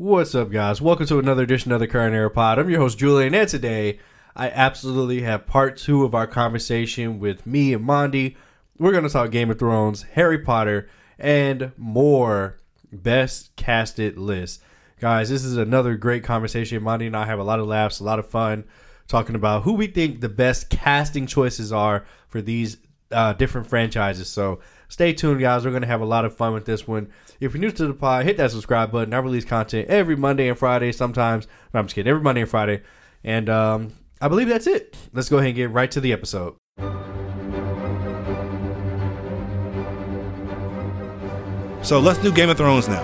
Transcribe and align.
What's 0.00 0.34
up, 0.34 0.50
guys? 0.50 0.80
Welcome 0.80 1.04
to 1.08 1.18
another 1.18 1.42
edition 1.42 1.72
of 1.72 1.78
the 1.78 1.86
Current 1.86 2.14
Era 2.14 2.30
Pod. 2.30 2.58
I'm 2.58 2.70
your 2.70 2.80
host, 2.80 2.96
Julian, 2.96 3.34
and 3.34 3.46
today 3.46 3.98
I 4.34 4.48
absolutely 4.48 5.20
have 5.20 5.46
part 5.46 5.76
two 5.76 6.04
of 6.04 6.14
our 6.14 6.26
conversation 6.26 7.18
with 7.18 7.46
me 7.46 7.74
and 7.74 7.84
Mondy. 7.84 8.34
We're 8.78 8.92
going 8.92 9.04
to 9.04 9.10
talk 9.10 9.30
Game 9.30 9.50
of 9.50 9.58
Thrones, 9.58 10.04
Harry 10.14 10.38
Potter, 10.38 10.88
and 11.18 11.72
more 11.76 12.56
best 12.90 13.54
casted 13.56 14.16
lists. 14.16 14.64
Guys, 15.00 15.28
this 15.28 15.44
is 15.44 15.58
another 15.58 15.96
great 15.96 16.24
conversation. 16.24 16.82
Mondy 16.82 17.06
and 17.06 17.14
I 17.14 17.26
have 17.26 17.38
a 17.38 17.44
lot 17.44 17.60
of 17.60 17.66
laughs, 17.66 18.00
a 18.00 18.04
lot 18.04 18.18
of 18.18 18.26
fun 18.26 18.64
talking 19.06 19.34
about 19.34 19.64
who 19.64 19.74
we 19.74 19.86
think 19.86 20.22
the 20.22 20.30
best 20.30 20.70
casting 20.70 21.26
choices 21.26 21.74
are 21.74 22.06
for 22.26 22.40
these 22.40 22.78
uh, 23.12 23.34
different 23.34 23.66
franchises. 23.66 24.30
So 24.30 24.60
stay 24.90 25.14
tuned, 25.14 25.40
guys. 25.40 25.64
We're 25.64 25.70
going 25.70 25.80
to 25.82 25.88
have 25.88 26.02
a 26.02 26.04
lot 26.06 26.26
of 26.26 26.36
fun 26.36 26.52
with 26.52 26.66
this 26.66 26.86
one. 26.86 27.08
If 27.40 27.54
you're 27.54 27.60
new 27.62 27.70
to 27.70 27.86
the 27.86 27.94
pod, 27.94 28.26
hit 28.26 28.36
that 28.36 28.50
subscribe 28.50 28.92
button. 28.92 29.14
I 29.14 29.18
release 29.18 29.46
content 29.46 29.88
every 29.88 30.16
Monday 30.16 30.48
and 30.48 30.58
Friday, 30.58 30.92
sometimes. 30.92 31.46
No, 31.72 31.80
I'm 31.80 31.86
just 31.86 31.94
kidding. 31.94 32.10
Every 32.10 32.22
Monday 32.22 32.42
and 32.42 32.50
Friday. 32.50 32.82
And 33.24 33.48
um, 33.48 33.94
I 34.20 34.28
believe 34.28 34.48
that's 34.48 34.66
it. 34.66 34.94
Let's 35.14 35.30
go 35.30 35.38
ahead 35.38 35.48
and 35.48 35.56
get 35.56 35.70
right 35.70 35.90
to 35.92 36.00
the 36.00 36.12
episode. 36.12 36.56
So 41.82 41.98
let's 41.98 42.18
do 42.18 42.30
Game 42.30 42.50
of 42.50 42.56
Thrones 42.58 42.88
now. 42.88 43.02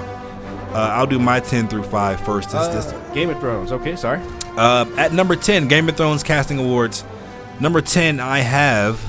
Uh, 0.73 0.91
I'll 0.93 1.07
do 1.07 1.19
my 1.19 1.41
10 1.41 1.69
through 1.69 1.85
5 1.85 2.21
first. 2.21 2.51
This- 2.51 2.69
this- 2.69 2.93
Uh, 2.93 3.01
Game 3.15 3.31
of 3.31 3.41
Thrones. 3.41 3.73
Okay, 3.73 3.97
sorry. 3.97 4.21
Uh, 4.57 4.85
at 4.99 5.13
number 5.13 5.35
10, 5.35 5.69
Game 5.69 5.89
of 5.89 5.97
Thrones 5.97 6.23
Casting 6.23 6.59
Awards. 6.59 7.03
Number 7.59 7.81
10, 7.81 8.21
I 8.21 8.41
have 8.41 9.01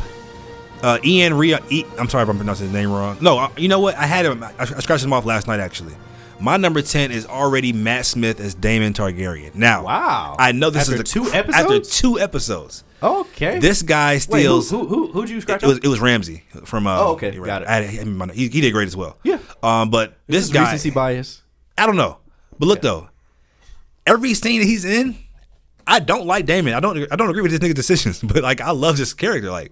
uh, 0.83 0.99
Ian 1.03 1.33
Ria. 1.35 1.59
E- 1.69 1.85
I'm 1.97 2.09
sorry 2.09 2.23
if 2.23 2.29
I'm 2.29 2.37
pronouncing 2.37 2.67
his 2.67 2.73
name 2.73 2.91
wrong. 2.91 3.17
No, 3.21 3.37
uh, 3.39 3.49
you 3.57 3.67
know 3.67 3.79
what? 3.79 3.95
I 3.95 4.05
had 4.05 4.25
him. 4.25 4.43
I, 4.43 4.51
I 4.59 4.65
scratched 4.65 5.03
him 5.03 5.13
off 5.13 5.25
last 5.25 5.47
night, 5.47 5.59
actually. 5.59 5.95
My 6.39 6.55
number 6.57 6.83
10 6.83 7.11
is 7.11 7.25
already 7.25 7.73
Matt 7.73 8.05
Smith 8.05 8.39
as 8.39 8.53
Daemon 8.53 8.93
Targaryen. 8.93 9.55
Now, 9.55 9.85
Wow. 9.85 10.35
I 10.37 10.51
know 10.51 10.69
this 10.69 10.83
After 10.83 10.93
is 10.93 10.99
a, 10.99 11.03
two 11.03 11.25
After 11.31 11.79
two 11.79 12.19
episodes. 12.19 12.83
Okay. 13.01 13.57
This 13.59 13.81
guy 13.81 14.13
Wait, 14.13 14.45
who, 14.45 14.61
steals. 14.61 14.69
who, 14.69 14.85
who, 14.85 15.07
who'd 15.07 15.29
you 15.29 15.37
It, 15.37 15.41
scratch 15.41 15.63
it 15.63 15.67
was 15.67 15.77
it 15.79 15.87
was 15.87 15.99
Ramsay 15.99 16.43
from. 16.65 16.85
Uh, 16.87 16.97
Oh, 16.99 17.11
okay, 17.13 17.31
got 17.31 17.63
it. 17.63 17.67
I 17.67 17.79
in 17.81 18.29
he, 18.29 18.49
he 18.49 18.61
did 18.61 18.71
great 18.71 18.87
as 18.87 18.95
well. 18.95 19.17
Yeah. 19.23 19.39
Um, 19.63 19.89
but 19.89 20.15
this 20.27 20.45
Is 20.45 20.51
guy, 20.51 20.63
recency 20.63 20.89
bias. 20.91 21.41
I 21.77 21.85
don't 21.87 21.95
know. 21.95 22.17
But 22.59 22.65
look 22.67 22.81
though, 22.81 23.09
every 24.05 24.33
scene 24.33 24.61
that 24.61 24.65
he's 24.67 24.85
in, 24.85 25.15
I 25.85 25.99
don't 25.99 26.25
like 26.25 26.45
Daemon. 26.45 26.73
I 26.73 26.79
don't. 26.79 26.97
I 27.11 27.15
don't 27.15 27.29
agree 27.29 27.41
with 27.43 27.51
this 27.51 27.59
nigga's 27.59 27.75
decisions. 27.75 28.21
But 28.23 28.43
like, 28.43 28.61
I 28.61 28.71
love 28.71 28.97
this 28.97 29.13
character. 29.13 29.49
Like, 29.51 29.71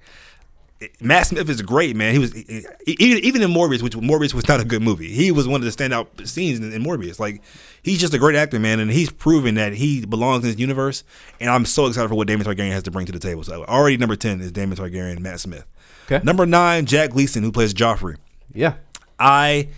Matt 0.99 1.27
Smith 1.27 1.49
is 1.49 1.61
great, 1.61 1.95
man. 1.95 2.13
He 2.13 2.19
was 2.19 2.35
even 2.35 3.23
even 3.23 3.41
in 3.41 3.49
Morbius, 3.49 3.81
which 3.81 3.93
Morbius 3.93 4.33
was 4.33 4.47
not 4.47 4.59
a 4.59 4.65
good 4.65 4.81
movie. 4.81 5.09
He 5.09 5.31
was 5.31 5.47
one 5.47 5.63
of 5.63 5.65
the 5.65 5.71
standout 5.71 6.27
scenes 6.27 6.59
in, 6.59 6.73
in 6.73 6.83
Morbius. 6.83 7.17
Like, 7.17 7.41
he's 7.81 7.99
just 7.99 8.13
a 8.13 8.19
great 8.19 8.35
actor, 8.35 8.59
man, 8.59 8.79
and 8.79 8.91
he's 8.91 9.09
proven 9.09 9.55
that 9.55 9.73
he 9.73 10.05
belongs 10.05 10.43
in 10.43 10.49
this 10.49 10.59
universe. 10.59 11.03
And 11.39 11.49
I'm 11.49 11.65
so 11.65 11.85
excited 11.85 12.09
for 12.09 12.15
what 12.15 12.27
Daemon 12.27 12.45
Targaryen 12.45 12.71
has 12.71 12.83
to 12.83 12.91
bring 12.91 13.05
to 13.05 13.13
the 13.13 13.19
table. 13.19 13.43
So 13.43 13.63
already 13.65 13.95
number 13.95 14.17
ten 14.17 14.41
is 14.41 14.51
Daemon 14.51 14.77
Targaryen, 14.77 15.19
Matt 15.19 15.39
Smith. 15.39 15.65
Okay. 16.07 16.23
Number 16.23 16.45
nine, 16.45 16.85
Jack 16.85 17.11
Gleeson, 17.11 17.41
who 17.41 17.51
plays 17.51 17.73
Joffrey. 17.73 18.17
Yeah. 18.53 18.75
I 19.17 19.69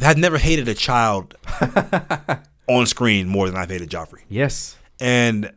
have 0.00 0.16
never 0.16 0.38
hated 0.38 0.66
a 0.68 0.74
child 0.74 1.34
on 2.68 2.86
screen 2.86 3.28
more 3.28 3.48
than 3.48 3.56
I've 3.56 3.70
hated 3.70 3.90
Joffrey. 3.90 4.22
Yes. 4.28 4.76
And 4.98 5.52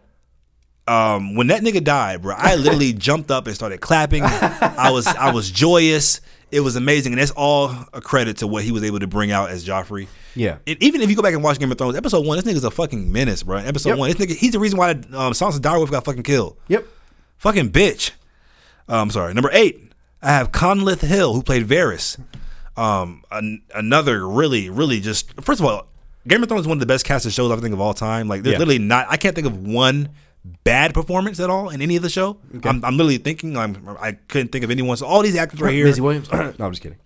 um, 0.90 1.36
when 1.36 1.48
that 1.48 1.62
nigga 1.62 1.84
died, 1.84 2.22
bro, 2.22 2.36
I 2.38 2.56
literally 2.56 2.94
jumped 3.08 3.30
up 3.32 3.46
and 3.48 3.56
started 3.56 3.80
clapping. 3.82 4.24
I 4.24 4.90
was 4.92 5.06
I 5.08 5.32
was 5.32 5.52
joyous. 5.66 6.22
It 6.52 6.62
was 6.62 6.76
amazing, 6.76 7.14
and 7.14 7.22
that's 7.22 7.30
all 7.32 7.72
a 7.94 8.02
credit 8.02 8.38
to 8.38 8.48
what 8.48 8.64
he 8.64 8.72
was 8.72 8.84
able 8.84 9.00
to 9.00 9.06
bring 9.08 9.32
out 9.32 9.52
as 9.52 9.64
Joffrey. 9.64 10.08
Yeah. 10.36 10.58
And 10.66 10.82
even 10.82 11.02
if 11.02 11.10
you 11.12 11.16
go 11.16 11.22
back 11.22 11.36
and 11.36 11.44
watch 11.44 11.60
Game 11.60 11.72
of 11.72 11.78
Thrones, 11.78 11.96
episode 11.96 12.26
one, 12.26 12.38
this 12.40 12.46
nigga's 12.52 12.64
a 12.64 12.72
fucking 12.72 13.12
menace, 13.12 13.44
bro. 13.44 13.58
Episode 13.58 13.90
Yep. 13.90 13.98
one, 14.00 14.10
this 14.10 14.18
nigga, 14.18 14.36
he's 14.36 14.54
the 14.54 14.60
reason 14.60 14.80
why 14.80 14.90
um, 14.92 15.34
Sansa 15.34 15.60
Direwolf 15.60 15.92
got 15.92 16.06
fucking 16.06 16.24
killed. 16.24 16.58
Yep. 16.68 16.88
Fucking 17.38 17.70
bitch. 17.72 18.12
I'm 18.88 19.12
sorry. 19.12 19.36
Number 19.36 19.52
eight, 19.54 19.92
I 20.24 20.32
have 20.32 20.52
Conleth 20.52 21.02
Hill, 21.02 21.36
who 21.36 21.44
played 21.44 21.68
Varys. 21.68 22.20
Um, 22.76 23.24
an, 23.30 23.62
another 23.76 24.28
really, 24.28 24.70
really 24.72 25.00
just. 25.02 25.40
First 25.42 25.60
of 25.60 25.68
all, 25.68 25.86
Game 26.28 26.42
of 26.42 26.50
Thrones 26.50 26.62
is 26.62 26.68
one 26.68 26.78
of 26.78 26.80
the 26.80 26.86
best 26.88 27.06
casted 27.06 27.32
shows 27.32 27.52
I 27.52 27.58
think 27.58 27.74
of 27.74 27.80
all 27.82 27.94
time. 27.94 28.28
Like, 28.28 28.42
there's 28.42 28.54
Yeah. 28.54 28.58
literally 28.60 28.80
not. 28.80 29.06
I 29.10 29.18
can't 29.18 29.36
think 29.36 29.46
of 29.46 29.56
one 29.68 30.10
bad 30.64 30.94
performance 30.94 31.40
at 31.40 31.50
all 31.50 31.70
in 31.70 31.82
any 31.82 31.96
of 31.96 32.02
the 32.04 32.10
show. 32.10 32.38
I'm, 32.64 32.84
I'm 32.86 32.98
literally 32.98 33.18
thinking. 33.18 33.58
I'm, 33.58 33.98
I 34.00 34.14
couldn't 34.14 34.52
think 34.52 34.64
of 34.64 34.72
anyone. 34.72 34.98
So 34.98 35.06
all 35.06 35.22
these 35.22 35.36
actors 35.36 35.60
right 35.62 35.74
here. 35.74 35.86
Maisie 35.86 36.02
Williams. 36.02 36.32
no, 36.32 36.54
I'm 36.60 36.72
just 36.72 36.82
kidding. 36.82 36.98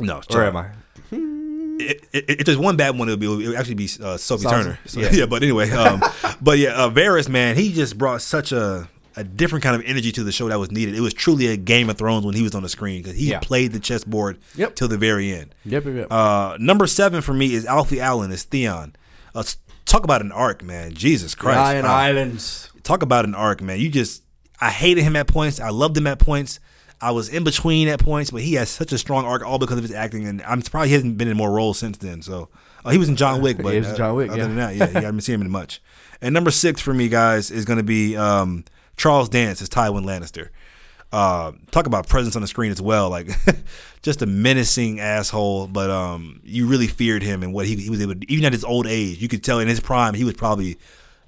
No, 0.00 0.20
Where 0.30 0.44
am 0.46 0.56
I? 0.56 0.66
i- 1.12 2.00
i- 2.14 2.24
if 2.28 2.44
there's 2.46 2.58
one 2.58 2.76
bad 2.76 2.98
one, 2.98 3.08
it 3.08 3.12
would, 3.12 3.20
be, 3.20 3.26
it 3.26 3.48
would 3.48 3.56
actually 3.56 3.74
be 3.74 3.88
uh, 4.02 4.16
Sophie 4.16 4.44
Sansa? 4.44 4.50
Turner. 4.50 4.78
So, 4.86 5.00
Yeah. 5.00 5.10
yeah. 5.12 5.26
but 5.26 5.42
anyway, 5.42 5.70
um, 5.70 6.02
but 6.40 6.58
yeah, 6.58 6.70
uh, 6.70 6.90
Varys, 6.90 7.28
man, 7.28 7.56
he 7.56 7.72
just 7.72 7.98
brought 7.98 8.22
such 8.22 8.52
a 8.52 8.88
a 9.16 9.24
different 9.24 9.64
kind 9.64 9.74
of 9.74 9.82
energy 9.86 10.12
to 10.12 10.22
the 10.22 10.30
show 10.30 10.48
that 10.48 10.58
was 10.58 10.70
needed. 10.70 10.94
It 10.94 11.00
was 11.00 11.12
truly 11.12 11.48
a 11.48 11.56
Game 11.56 11.90
of 11.90 11.98
Thrones 11.98 12.24
when 12.24 12.34
he 12.36 12.42
was 12.44 12.54
on 12.54 12.62
the 12.62 12.68
screen 12.68 13.02
because 13.02 13.18
he 13.18 13.30
Yeah. 13.30 13.40
played 13.40 13.72
the 13.72 13.80
chessboard 13.80 14.38
Yep. 14.54 14.76
till 14.76 14.86
the 14.86 14.96
very 14.96 15.32
end. 15.32 15.52
Yep, 15.64 15.84
yep, 15.84 15.94
yep. 15.96 16.06
Uh, 16.12 16.56
number 16.60 16.86
seven 16.86 17.20
for 17.20 17.34
me 17.34 17.52
is 17.52 17.66
Alfie 17.66 18.00
Allen 18.00 18.30
as 18.30 18.44
Theon. 18.44 18.94
Uh, 19.34 19.40
s- 19.40 19.56
talk 19.84 20.04
about 20.04 20.20
an 20.22 20.30
arc, 20.30 20.62
man. 20.62 20.94
Jesus 20.94 21.34
Christ. 21.34 21.56
Ryan 21.56 21.84
Uh, 21.84 21.88
Islands. 21.88 22.69
Talk 22.82 23.02
about 23.02 23.24
an 23.24 23.34
arc, 23.34 23.60
man. 23.62 23.78
You 23.78 23.88
just 23.88 24.22
I 24.60 24.70
hated 24.70 25.02
him 25.02 25.16
at 25.16 25.26
points. 25.26 25.60
I 25.60 25.70
loved 25.70 25.96
him 25.96 26.06
at 26.06 26.18
points. 26.18 26.60
I 27.00 27.12
was 27.12 27.30
in 27.30 27.44
between 27.44 27.88
at 27.88 27.98
points, 27.98 28.30
but 28.30 28.42
he 28.42 28.54
has 28.54 28.68
such 28.68 28.92
a 28.92 28.98
strong 28.98 29.24
arc 29.24 29.42
all 29.42 29.58
because 29.58 29.78
of 29.78 29.82
his 29.82 29.92
acting, 29.92 30.26
and 30.26 30.42
I'm 30.42 30.60
surprised 30.60 30.88
he 30.88 30.94
hasn't 30.94 31.16
been 31.16 31.28
in 31.28 31.36
more 31.36 31.50
roles 31.50 31.78
since 31.78 31.96
then. 31.96 32.20
So 32.20 32.50
uh, 32.84 32.90
he 32.90 32.98
was 32.98 33.08
in 33.08 33.16
John 33.16 33.40
Wick, 33.40 33.56
but 33.56 33.72
he 33.72 33.78
was 33.78 33.88
in 33.88 33.94
uh, 33.94 33.96
John 33.96 34.16
Wick, 34.16 34.30
Other 34.30 34.40
yeah. 34.40 34.46
than 34.46 34.56
that, 34.56 34.76
yeah, 34.76 34.88
you 34.88 35.06
haven't 35.06 35.22
seen 35.22 35.36
him 35.36 35.42
in 35.42 35.50
much. 35.50 35.80
And 36.20 36.34
number 36.34 36.50
six 36.50 36.80
for 36.80 36.92
me, 36.92 37.08
guys, 37.08 37.50
is 37.50 37.64
going 37.64 37.78
to 37.78 37.82
be 37.82 38.16
um, 38.16 38.64
Charles 38.98 39.30
Dance 39.30 39.62
as 39.62 39.70
Tywin 39.70 40.04
Lannister. 40.04 40.50
Uh, 41.12 41.52
talk 41.70 41.86
about 41.86 42.06
presence 42.06 42.36
on 42.36 42.42
the 42.42 42.48
screen 42.48 42.70
as 42.70 42.80
well, 42.80 43.08
like 43.08 43.28
just 44.02 44.20
a 44.22 44.26
menacing 44.26 45.00
asshole. 45.00 45.68
But 45.68 45.90
um, 45.90 46.40
you 46.44 46.66
really 46.66 46.86
feared 46.86 47.22
him 47.22 47.42
and 47.42 47.54
what 47.54 47.66
he, 47.66 47.76
he 47.76 47.88
was 47.88 48.02
able 48.02 48.14
to. 48.14 48.30
Even 48.30 48.44
at 48.44 48.52
his 48.52 48.62
old 48.62 48.86
age, 48.86 49.20
you 49.20 49.28
could 49.28 49.42
tell 49.42 49.58
in 49.58 49.68
his 49.68 49.80
prime 49.80 50.14
he 50.14 50.24
was 50.24 50.34
probably 50.34 50.78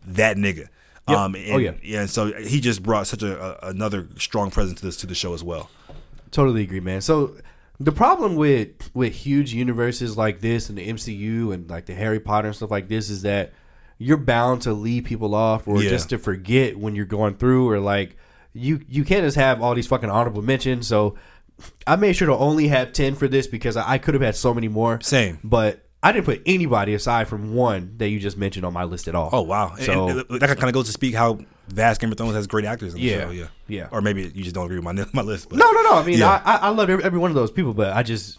that 0.07 0.37
nigga. 0.37 0.69
Yep. 1.13 1.19
Um, 1.19 1.35
and, 1.37 1.53
Oh, 1.53 1.59
yeah. 1.59 1.73
yeah. 1.83 2.07
So 2.07 2.33
he 2.33 2.61
just 2.61 2.83
brought 2.83 3.07
such 3.07 3.23
a, 3.23 3.65
a 3.65 3.71
another 3.71 4.09
strong 4.19 4.51
presence 4.51 4.81
to 4.81 4.87
this 4.87 4.97
to 4.99 5.07
the 5.07 5.15
show 5.15 5.35
as 5.35 5.45
well. 5.45 5.71
Totally 6.31 6.63
agree, 6.63 6.81
man. 6.81 7.01
So 7.01 7.37
the 7.79 7.93
problem 7.93 8.37
with 8.37 8.91
with 8.95 9.13
huge 9.15 9.53
universes 9.53 10.17
like 10.17 10.41
this 10.41 10.69
and 10.69 10.79
the 10.79 10.89
MCU 10.89 11.53
and 11.53 11.69
like 11.69 11.87
the 11.87 11.95
Harry 11.95 12.21
Potter 12.21 12.49
and 12.49 12.57
stuff 12.57 12.71
like 12.71 12.89
this 12.89 13.11
is 13.11 13.23
that 13.23 13.53
you're 13.99 14.17
bound 14.17 14.63
to 14.63 14.73
leave 14.73 15.05
people 15.05 15.35
off 15.35 15.69
or 15.69 15.83
Yeah. 15.83 15.91
just 15.91 16.09
to 16.11 16.19
forget 16.19 16.77
when 16.79 16.95
you're 16.97 17.05
going 17.05 17.35
through 17.35 17.69
or 17.71 17.79
like 17.81 18.17
you 18.55 18.81
you 18.89 19.05
can't 19.05 19.25
just 19.25 19.37
have 19.37 19.63
all 19.63 19.75
these 19.75 19.87
fucking 19.87 20.11
honorable 20.11 20.43
mentions. 20.43 20.87
So 20.87 21.17
I 21.87 21.97
made 21.97 22.15
sure 22.15 22.27
to 22.29 22.35
only 22.37 22.69
have 22.69 22.93
ten 22.93 23.15
for 23.15 23.29
this 23.29 23.47
because 23.47 23.77
I, 23.77 23.93
I 23.93 23.99
could 23.99 24.15
have 24.15 24.23
had 24.23 24.35
so 24.37 24.53
many 24.55 24.69
more. 24.69 25.01
Same. 25.01 25.39
But 25.45 25.82
I 26.03 26.11
didn't 26.13 26.25
put 26.25 26.43
anybody 26.47 26.95
aside 26.95 27.29
from 27.29 27.55
one 27.55 27.95
that 27.99 28.09
you 28.09 28.19
just 28.19 28.37
mentioned 28.37 28.67
on 28.67 28.73
my 28.73 28.85
list 28.85 29.07
at 29.09 29.15
all. 29.15 29.31
Oh 29.33 29.43
wow! 29.43 29.77
So 29.79 30.09
and, 30.09 30.25
and 30.31 30.41
that 30.41 30.49
kind 30.59 30.65
of 30.69 30.73
goes 30.73 30.87
to 30.87 30.93
speak 30.93 31.15
how 31.15 31.39
vast 31.69 32.01
Game 32.01 32.11
of 32.11 32.19
Thrones 32.19 32.35
has 32.35 32.47
great 32.49 32.65
actors 32.65 32.93
in 32.95 33.01
the 33.01 33.07
Yeah. 33.07 33.21
show. 33.21 33.31
Yeah, 33.31 33.47
Yeah. 33.69 33.89
Or 33.93 34.01
maybe 34.01 34.23
you 34.35 34.43
just 34.43 34.55
don't 34.55 34.65
agree 34.67 34.79
with 34.79 34.85
my 34.85 35.07
my 35.13 35.23
list. 35.23 35.49
But 35.49 35.59
No, 35.59 35.71
no, 35.71 35.83
no. 35.83 35.95
I 35.95 36.05
mean, 36.05 36.19
Yeah. 36.19 36.43
I, 36.45 36.57
I, 36.57 36.69
love 36.71 36.91
every, 36.91 37.05
every 37.05 37.19
one 37.21 37.31
of 37.31 37.35
those 37.37 37.51
people, 37.53 37.73
but 37.73 37.93
I 37.97 38.03
just, 38.03 38.39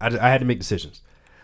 I, 0.00 0.06
I 0.06 0.30
had 0.30 0.38
to 0.38 0.46
make 0.46 0.58
decisions. 0.58 1.02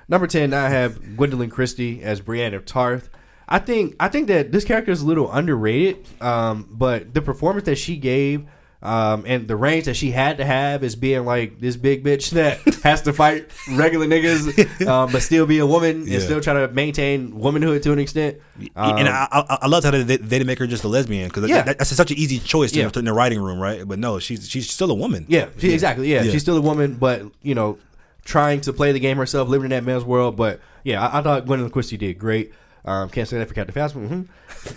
Number 0.09 0.27
ten, 0.29 0.55
I 0.55 0.69
have 0.69 1.01
Gwendoline 1.01 1.51
Christie 1.51 2.03
as 2.03 2.21
Brienne 2.21 2.55
of 2.55 2.65
Tarth. 2.65 3.11
I 3.49 3.59
think, 3.59 3.97
I 3.99 4.07
think 4.09 4.29
that 4.29 4.53
this 4.53 4.65
character 4.65 4.93
is 4.93 5.03
a 5.03 5.07
little 5.07 5.31
underrated, 5.33 6.07
um, 6.23 6.69
but 6.71 7.13
the 7.13 7.21
performance 7.23 7.67
that 7.67 7.77
she 7.77 7.97
gave, 7.97 8.45
um, 8.83 9.25
and 9.27 9.47
the 9.47 9.57
range 9.57 9.85
that 9.85 9.95
she 9.95 10.11
had 10.11 10.39
to 10.39 10.45
have 10.45 10.83
is 10.83 10.97
being 10.97 11.25
like 11.27 11.61
this 11.61 11.77
big 11.77 12.03
bitch 12.03 12.31
that 12.31 12.59
has 12.83 13.03
to 13.03 13.13
fight 13.13 13.47
regular 13.73 14.07
niggas, 14.07 14.87
um, 14.87 15.13
but 15.13 15.21
still 15.23 15.45
be 15.47 15.59
a 15.59 15.67
woman 15.67 16.07
Yeah. 16.07 16.15
and 16.15 16.23
still 16.23 16.41
try 16.41 16.55
to 16.55 16.69
maintain 16.73 17.39
womanhood 17.39 17.83
to 17.83 17.93
an 17.93 17.99
extent. 17.99 18.39
Um, 18.77 18.97
and 18.97 19.09
I, 19.09 19.29
I, 19.31 19.59
I 19.63 19.67
love 19.67 19.85
how 19.85 19.91
they, 19.91 20.03
they 20.03 20.17
didn't 20.17 20.47
make 20.47 20.59
her 20.61 20.67
just 20.67 20.85
a 20.85 20.89
lesbian 20.89 21.29
because 21.29 21.49
Yeah. 21.51 21.63
that, 21.63 21.79
that's 21.79 21.95
such 21.95 22.11
an 22.11 22.17
easy 22.17 22.39
choice 22.39 22.73
to, 22.73 22.79
Yeah. 22.81 22.91
in 22.97 23.05
the 23.05 23.13
writing 23.13 23.41
room, 23.41 23.59
right? 23.61 23.87
But 23.87 23.99
no, 23.99 24.19
she's 24.19 24.49
she's 24.49 24.71
still 24.71 24.91
a 24.91 24.95
woman. 24.95 25.27
Yeah, 25.29 25.49
she, 25.59 25.73
exactly. 25.75 26.11
Yeah, 26.11 26.23
she's 26.23 26.41
still 26.43 26.57
a 26.57 26.63
woman, 26.63 26.95
but 26.95 27.23
you 27.43 27.55
know, 27.55 27.79
trying 28.25 28.61
to 28.63 28.73
play 28.73 28.93
the 28.93 29.01
game 29.01 29.19
herself, 29.19 29.49
living 29.49 29.65
in 29.67 29.71
that 29.71 29.85
man's 29.85 30.05
world. 30.05 30.37
But 30.37 30.61
yeah, 30.85 31.07
I, 31.07 31.19
I 31.19 31.23
thought 31.23 31.45
Gwendoline 31.45 31.71
Christie 31.73 31.97
did 31.99 32.19
great. 32.19 32.55
Um, 32.85 33.11
can't 33.11 33.29
say 33.29 33.37
that 33.39 33.47
for 33.47 33.53
Captain 33.53 33.75
Phasma. 33.75 34.09
hmm 34.09 34.23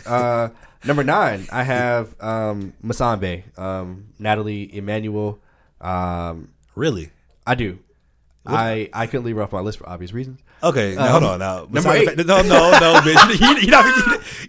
Uh, 0.05 0.49
number 0.85 1.03
nine, 1.03 1.47
I 1.51 1.63
have 1.63 2.15
um, 2.21 2.73
Masambe, 2.83 3.57
um, 3.57 4.09
Nathalie 4.19 4.75
Emmanuel. 4.75 5.39
Um, 5.81 6.49
really. 6.75 7.11
I 7.45 7.55
do. 7.55 7.79
I 8.45 8.89
I 8.93 9.07
couldn't 9.07 9.25
leave 9.25 9.35
her 9.37 9.43
off 9.43 9.51
my 9.51 9.61
list 9.61 9.77
for 9.77 9.87
obvious 9.87 10.13
reasons. 10.13 10.41
Okay, 10.63 10.95
now, 10.95 11.07
hold 11.11 11.23
on 11.23 11.39
now. 11.39 11.63
Um, 11.63 11.71
number 11.71 11.91
eight. 11.91 12.05
fact- 12.05 12.17
No, 12.25 12.41
no, 12.41 12.71
no, 12.71 12.93
bitch. 13.01 13.39
You, 13.39 13.57
you're 13.61 13.71
not, 13.71 13.85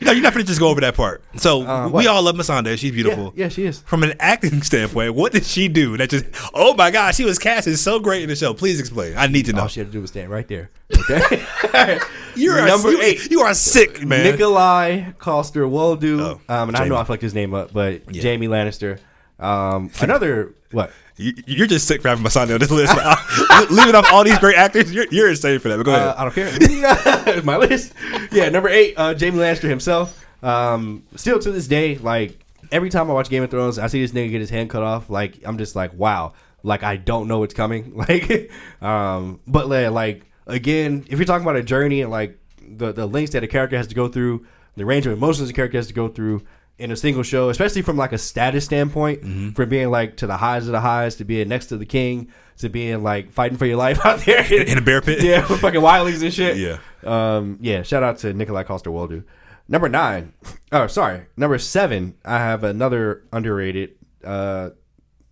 you 0.00 0.06
know, 0.06 0.12
you're 0.12 0.22
not 0.22 0.32
gonna 0.32 0.44
just 0.44 0.60
go 0.60 0.68
over 0.68 0.80
that 0.82 0.94
part. 0.94 1.22
So 1.36 1.62
Uh, 1.66 1.88
we 1.88 2.06
all 2.06 2.22
love 2.22 2.36
Masanda. 2.36 2.78
She's 2.78 2.92
beautiful. 2.92 3.32
yeah, 3.36 3.48
she 3.48 3.64
is. 3.66 3.80
From 3.80 4.02
an 4.04 4.14
acting 4.20 4.62
standpoint, 4.62 5.14
what 5.14 5.32
did 5.32 5.44
she 5.44 5.66
do? 5.68 5.96
That 5.96 6.10
just 6.10 6.26
oh 6.54 6.74
my 6.74 6.90
god, 6.92 7.14
she 7.14 7.24
was 7.24 7.38
casted 7.38 7.78
so 7.78 7.98
great 7.98 8.22
in 8.22 8.28
the 8.28 8.36
show. 8.36 8.54
Please 8.54 8.78
explain. 8.78 9.16
I 9.16 9.26
need 9.26 9.46
to 9.46 9.52
know. 9.52 9.62
All 9.62 9.68
she 9.68 9.80
had 9.80 9.88
to 9.88 9.92
do 9.92 10.00
was 10.00 10.10
stand 10.10 10.30
right 10.30 10.46
there. 10.46 10.70
Okay. 11.10 11.42
You're 12.36 12.58
a- 12.58 12.66
number 12.66 12.90
you- 12.92 13.02
eight. 13.02 13.30
You 13.30 13.40
are 13.40 13.54
sick, 13.54 14.04
man. 14.04 14.36
Nikolaj 14.36 15.18
Coster 15.18 15.64
Waldau. 15.64 16.40
Oh, 16.48 16.54
um, 16.54 16.68
and 16.68 16.76
I 16.76 16.86
know 16.88 16.96
I 16.96 17.04
fucked 17.04 17.22
his 17.22 17.34
name 17.34 17.54
up, 17.54 17.72
but 17.72 18.02
Yeah. 18.14 18.22
Jaime 18.22 18.46
Lannister. 18.48 18.98
Um, 19.38 19.90
another 20.00 20.54
what? 20.70 20.92
You, 21.16 21.32
you're 21.46 21.66
just 21.68 21.86
sick 21.86 22.02
for 22.02 22.08
having 22.08 22.24
Masanda 22.24 22.54
on 22.54 22.58
this 22.60 22.70
list. 22.70 22.92
Leaving 23.70 23.94
off 23.94 24.12
all 24.12 24.24
these 24.24 24.38
great 24.38 24.56
actors, 24.56 24.92
you're, 24.92 25.06
you're 25.12 25.30
insane 25.30 25.60
for 25.60 25.68
that. 25.68 25.76
But 25.76 25.84
go 25.84 25.94
ahead. 25.94 26.08
Uh, 26.08 26.14
I 26.18 26.24
don't 26.24 26.34
care. 26.34 27.42
My 27.44 27.56
list. 27.56 27.94
Yeah, 28.32 28.48
number 28.48 28.68
eight, 28.68 28.94
uh, 28.96 29.14
Jaime 29.16 29.38
Lannister 29.38 29.68
himself. 29.68 30.24
Um, 30.42 31.04
still 31.14 31.38
to 31.38 31.52
this 31.52 31.68
day, 31.68 31.96
like 31.96 32.44
every 32.72 32.90
time 32.90 33.10
I 33.10 33.14
watch 33.14 33.28
Game 33.30 33.42
of 33.42 33.50
Thrones, 33.50 33.78
I 33.78 33.86
see 33.86 34.00
this 34.00 34.12
nigga 34.12 34.30
get 34.30 34.40
his 34.40 34.50
hand 34.50 34.70
cut 34.70 34.82
off. 34.82 35.08
Like 35.08 35.38
I'm 35.44 35.56
just 35.56 35.76
like, 35.76 35.94
wow. 35.94 36.34
Like 36.64 36.82
I 36.82 36.96
don't 36.96 37.28
know 37.28 37.38
what's 37.38 37.54
coming. 37.54 37.92
Like, 38.08 38.50
um, 38.82 39.40
but 39.46 39.68
like, 39.68 40.24
again, 40.46 41.04
if 41.08 41.18
you're 41.18 41.26
talking 41.26 41.44
about 41.44 41.56
a 41.56 41.62
journey 41.62 42.02
and 42.02 42.10
like 42.10 42.38
the 42.60 42.92
the 42.92 43.06
links 43.06 43.32
that 43.32 43.44
a 43.44 43.46
character 43.46 43.76
has 43.76 43.86
to 43.88 43.94
go 43.94 44.08
through, 44.08 44.46
the 44.76 44.84
range 44.84 45.06
of 45.06 45.12
emotions 45.12 45.48
a 45.48 45.52
character 45.52 45.78
has 45.78 45.86
to 45.86 45.94
go 45.94 46.08
through 46.08 46.42
in 46.78 46.90
a 46.90 46.96
single 46.96 47.22
show, 47.22 47.50
especially 47.50 47.82
from 47.82 47.96
like 47.96 48.12
a 48.12 48.18
status 48.18 48.64
standpoint, 48.64 49.54
from 49.54 49.68
being 49.68 49.90
like 49.90 50.16
to 50.18 50.26
the 50.26 50.36
highs 50.36 50.66
of 50.66 50.72
the 50.72 50.80
highs 50.80 51.16
to 51.16 51.24
being 51.24 51.48
next 51.48 51.66
to 51.66 51.76
the 51.76 51.86
king 51.86 52.30
to 52.58 52.68
being 52.68 53.02
like 53.02 53.32
fighting 53.32 53.58
for 53.58 53.66
your 53.66 53.76
life 53.76 54.04
out 54.04 54.20
there 54.20 54.44
in 54.66 54.78
a 54.78 54.80
bear 54.80 55.00
pit. 55.00 55.22
yeah, 55.22 55.46
with 55.48 55.60
fucking 55.60 55.80
wildlings 55.80 56.22
and 56.22 56.32
shit. 56.32 56.56
Yeah. 56.56 56.78
Um, 57.02 57.58
yeah, 57.60 57.82
shout 57.82 58.02
out 58.02 58.18
to 58.18 58.32
Nikolaj 58.32 58.66
Coster 58.66 58.90
Waldau. 58.90 59.24
Number 59.68 59.88
nine. 59.88 60.34
Oh, 60.72 60.86
sorry. 60.86 61.26
Number 61.36 61.58
seven, 61.58 62.16
I 62.24 62.38
have 62.38 62.64
another 62.64 63.24
underrated 63.32 63.96
uh 64.24 64.70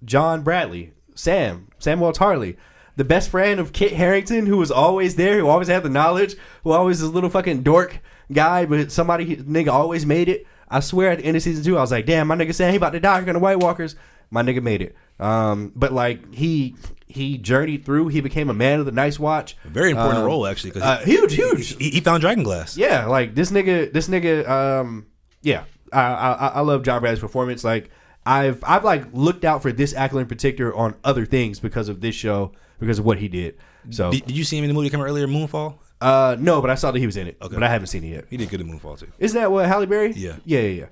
John 0.05 0.43
Bradley. 0.43 0.93
Sam. 1.15 1.69
Samwell 1.79 2.15
Tarly. 2.15 2.57
The 2.97 3.05
best 3.05 3.31
friend 3.31 3.59
of 3.59 3.73
Kit 3.73 3.93
Harington, 3.93 4.47
who 4.47 4.59
was 4.59 4.71
always 4.71 5.17
there, 5.17 5.39
who 5.39 5.49
always 5.49 5.69
had 5.69 5.83
the 5.83 5.89
knowledge, 5.89 6.37
who 6.63 6.73
always 6.73 7.01
this 7.01 7.09
little 7.09 7.31
fucking 7.31 7.63
dork 7.63 8.01
guy, 8.31 8.67
but 8.67 8.93
somebody 8.93 9.37
nigga 9.37 9.69
always 9.69 10.05
made 10.05 10.29
it. 10.29 10.47
I 10.73 10.81
swear 10.81 11.11
at 11.13 11.19
the 11.19 11.25
end 11.25 11.37
of 11.37 11.43
season 11.43 11.63
two, 11.65 11.77
I 11.79 11.81
was 11.81 11.91
like, 11.93 12.07
damn, 12.07 12.27
my 12.29 12.37
nigga 12.37 12.55
saying 12.55 12.71
he 12.73 12.77
about 12.77 12.93
to 12.95 13.01
die 13.01 13.19
on 13.19 13.25
the 13.27 13.39
White 13.39 13.59
Walkers. 13.61 13.95
My 14.31 14.43
nigga 14.43 14.63
made 14.63 14.81
it. 14.83 14.97
Um, 15.21 15.73
but 15.77 15.93
like 15.93 16.35
he 16.35 16.75
he 17.07 17.37
journeyed 17.37 17.85
through, 17.85 18.09
he 18.09 18.21
became 18.23 18.49
a 18.49 18.55
man 18.55 18.81
of 18.81 18.87
the 18.87 18.93
Night's 18.93 19.19
Watch. 19.21 19.57
Very 19.65 19.91
important 19.91 20.19
Um, 20.21 20.25
role 20.25 20.47
actually. 20.47 20.71
'cause 20.71 20.83
Uh, 20.83 20.99
huge, 21.05 21.35
huge. 21.35 21.77
he, 21.77 21.91
he 21.91 22.01
found 22.01 22.23
Dragonglass. 22.23 22.77
Yeah, 22.79 23.05
like 23.07 23.35
this 23.35 23.51
nigga, 23.51 23.93
this 23.93 24.09
nigga, 24.09 24.49
um, 24.49 25.07
yeah, 25.43 25.65
I, 25.93 26.01
I, 26.01 26.47
I 26.49 26.61
love 26.61 26.83
John 26.83 27.01
Bradley's 27.01 27.21
performance. 27.21 27.63
Like 27.63 27.91
I've, 28.25 28.63
I've 28.65 28.85
like 28.85 29.05
looked 29.13 29.45
out 29.45 29.61
for 29.61 29.71
this 29.73 29.93
actor 29.95 30.19
in 30.21 30.27
particular 30.27 30.75
on 30.75 30.95
other 31.05 31.27
things 31.27 31.61
because 31.61 31.91
of 31.91 32.01
this 32.01 32.15
show, 32.15 32.53
because 32.81 32.99
of 32.99 33.05
what 33.05 33.19
he 33.19 33.29
did. 33.29 33.57
So, 33.91 34.11
Did, 34.13 34.27
did 34.27 34.37
you 34.37 34.45
see 34.45 34.57
him 34.57 34.65
in 34.65 34.69
the 34.69 34.75
movie 34.75 34.89
that 34.89 34.93
came 34.93 35.01
out 35.01 35.09
earlier, 35.09 35.27
Moonfall? 35.27 35.75
Uh, 36.03 36.37
no, 36.39 36.61
but 36.61 36.71
I 36.71 36.75
saw 36.75 36.91
that 36.91 36.99
he 36.99 37.07
was 37.07 37.17
in 37.17 37.29
it, 37.29 37.37
Okay. 37.41 37.55
but 37.55 37.63
I 37.63 37.69
haven't 37.69 37.87
seen 37.89 38.03
it 38.05 38.09
yet. 38.09 38.25
He 38.29 38.37
did 38.37 38.49
good 38.51 38.61
in 38.61 38.69
Moonfall 38.69 38.99
too. 38.99 39.09
Isn't 39.19 39.41
that 39.41 39.51
what 39.53 39.67
Halle 39.67 39.87
Berry? 39.87 40.13
Yeah. 40.13 40.37
yeah, 40.45 40.61
yeah, 40.61 40.69
yeah. 40.81 40.87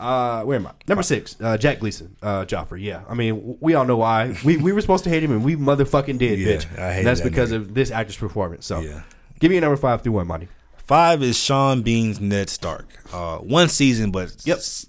Uh, 0.00 0.42
where 0.44 0.56
am 0.58 0.66
I? 0.66 0.72
Number 0.88 1.02
six, 1.02 1.36
uh, 1.40 1.56
Jack 1.56 1.78
Gleeson, 1.80 2.16
uh, 2.22 2.44
Joffrey. 2.44 2.82
Yeah, 2.82 3.02
I 3.08 3.14
mean, 3.14 3.34
w- 3.36 3.56
we 3.60 3.74
all 3.74 3.84
know 3.84 3.96
why. 3.96 4.36
We 4.44 4.56
we 4.56 4.72
were 4.72 4.80
supposed 4.80 5.04
to 5.04 5.10
hate 5.10 5.22
him, 5.22 5.30
and 5.32 5.44
we 5.44 5.54
motherfucking 5.56 6.18
did, 6.18 6.38
Yeah, 6.40 6.48
bitch. 6.56 6.78
I 6.78 6.92
hated 6.92 7.06
that's 7.06 7.20
that 7.20 7.28
because 7.30 7.52
nigga. 7.52 7.56
of 7.56 7.74
this 7.74 7.90
actor's 7.92 8.16
performance. 8.16 8.66
So, 8.66 8.80
Yeah. 8.80 9.02
give 9.38 9.50
me 9.50 9.58
a 9.58 9.60
number 9.60 9.76
five 9.76 10.02
through 10.02 10.12
one, 10.12 10.26
Mondy. 10.26 10.48
Five 10.76 11.22
is 11.22 11.38
Sean 11.38 11.82
Bean's 11.82 12.20
Ned 12.20 12.50
Stark. 12.50 12.86
Uh, 13.12 13.36
one 13.38 13.68
season, 13.68 14.10
but 14.10 14.34
Yep. 14.44 14.58
s- 14.58 14.86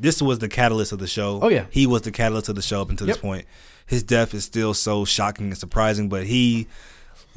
this 0.00 0.20
was 0.20 0.40
the 0.40 0.48
catalyst 0.48 0.90
of 0.92 0.98
the 0.98 1.06
show. 1.06 1.38
Oh, 1.42 1.48
yeah. 1.48 1.66
he 1.70 1.86
was 1.86 2.02
the 2.02 2.10
catalyst 2.10 2.48
of 2.48 2.56
the 2.56 2.62
show 2.62 2.80
up 2.82 2.90
until 2.90 3.06
this 3.06 3.18
point. 3.18 3.44
His 3.86 4.02
death 4.02 4.34
is 4.34 4.44
still 4.44 4.74
so 4.74 5.04
shocking 5.04 5.46
and 5.46 5.58
surprising, 5.58 6.08
but 6.08 6.24
he 6.24 6.66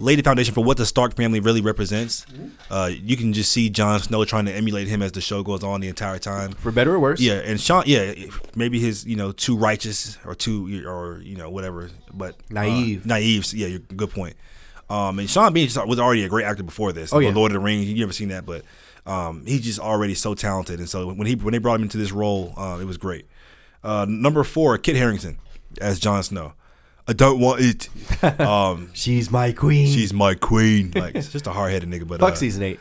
laid 0.03 0.19
the 0.19 0.23
foundation 0.23 0.53
for 0.53 0.63
what 0.63 0.77
the 0.77 0.85
Stark 0.85 1.15
family 1.15 1.39
really 1.39 1.61
represents. 1.61 2.25
Mm-hmm. 2.25 2.47
Uh, 2.69 2.91
you 2.93 3.15
can 3.15 3.31
just 3.31 3.51
see 3.51 3.69
Jon 3.69 3.99
Snow 3.99 4.25
trying 4.25 4.45
to 4.45 4.51
emulate 4.51 4.87
him 4.87 5.01
as 5.01 5.13
the 5.13 5.21
show 5.21 5.43
goes 5.43 5.63
on 5.63 5.79
the 5.79 5.87
entire 5.87 6.19
time. 6.19 6.51
For 6.51 6.71
better 6.71 6.93
or 6.93 6.99
worse. 6.99 7.21
Yeah, 7.21 7.35
and 7.35 7.59
Sean, 7.59 7.83
yeah, 7.85 8.13
maybe 8.55 8.79
his 8.79 9.05
you 9.05 9.15
know 9.15 9.31
too 9.31 9.55
righteous 9.55 10.17
or 10.25 10.35
too 10.35 10.85
or 10.85 11.21
you 11.21 11.37
know 11.37 11.49
whatever, 11.49 11.89
but 12.13 12.35
uh, 12.35 12.37
Naive. 12.49 13.05
naive. 13.05 13.51
Yeah, 13.53 13.67
you're 13.67 13.79
good 13.79 14.11
point. 14.11 14.35
Um, 14.89 15.17
and 15.17 15.29
Sean 15.29 15.53
Bean 15.53 15.69
was 15.87 15.99
already 15.99 16.25
a 16.25 16.29
great 16.29 16.45
actor 16.45 16.63
before 16.63 16.91
this. 16.91 17.13
Oh, 17.13 17.19
yeah. 17.19 17.31
Lord 17.31 17.51
of 17.51 17.53
the 17.53 17.59
Rings. 17.59 17.87
You 17.87 17.97
never 17.99 18.13
seen 18.13 18.27
that, 18.27 18.45
but 18.45 18.63
um, 19.05 19.45
he's 19.45 19.61
just 19.61 19.79
already 19.79 20.13
so 20.13 20.35
talented. 20.35 20.79
And 20.79 20.89
so 20.89 21.11
when 21.13 21.25
he 21.25 21.35
when 21.35 21.53
they 21.53 21.57
brought 21.57 21.75
him 21.75 21.83
into 21.83 21.97
this 21.97 22.11
role, 22.11 22.53
uh, 22.57 22.79
it 22.81 22.85
was 22.85 22.97
great. 22.97 23.25
Uh, 23.83 24.05
number 24.07 24.43
four, 24.43 24.77
Kit 24.77 24.95
Harington 24.95 25.37
as 25.79 25.99
Jon 25.99 26.21
Snow. 26.23 26.53
I 27.07 27.13
don't 27.13 27.39
want 27.39 27.61
it. 27.61 27.89
Um, 28.39 28.89
She's 28.93 29.29
my 29.29 29.51
queen. 29.51 29.87
she's 29.91 30.13
my 30.13 30.33
queen. 30.35 30.91
Like 30.95 31.15
it's 31.15 31.29
just 31.31 31.45
a 31.47 31.51
hard 31.51 31.71
headed 31.73 31.89
nigga. 31.89 32.07
But 32.07 32.21
fuck 32.21 32.33
uh, 32.33 32.35
season 32.35 32.63
eight. 32.63 32.79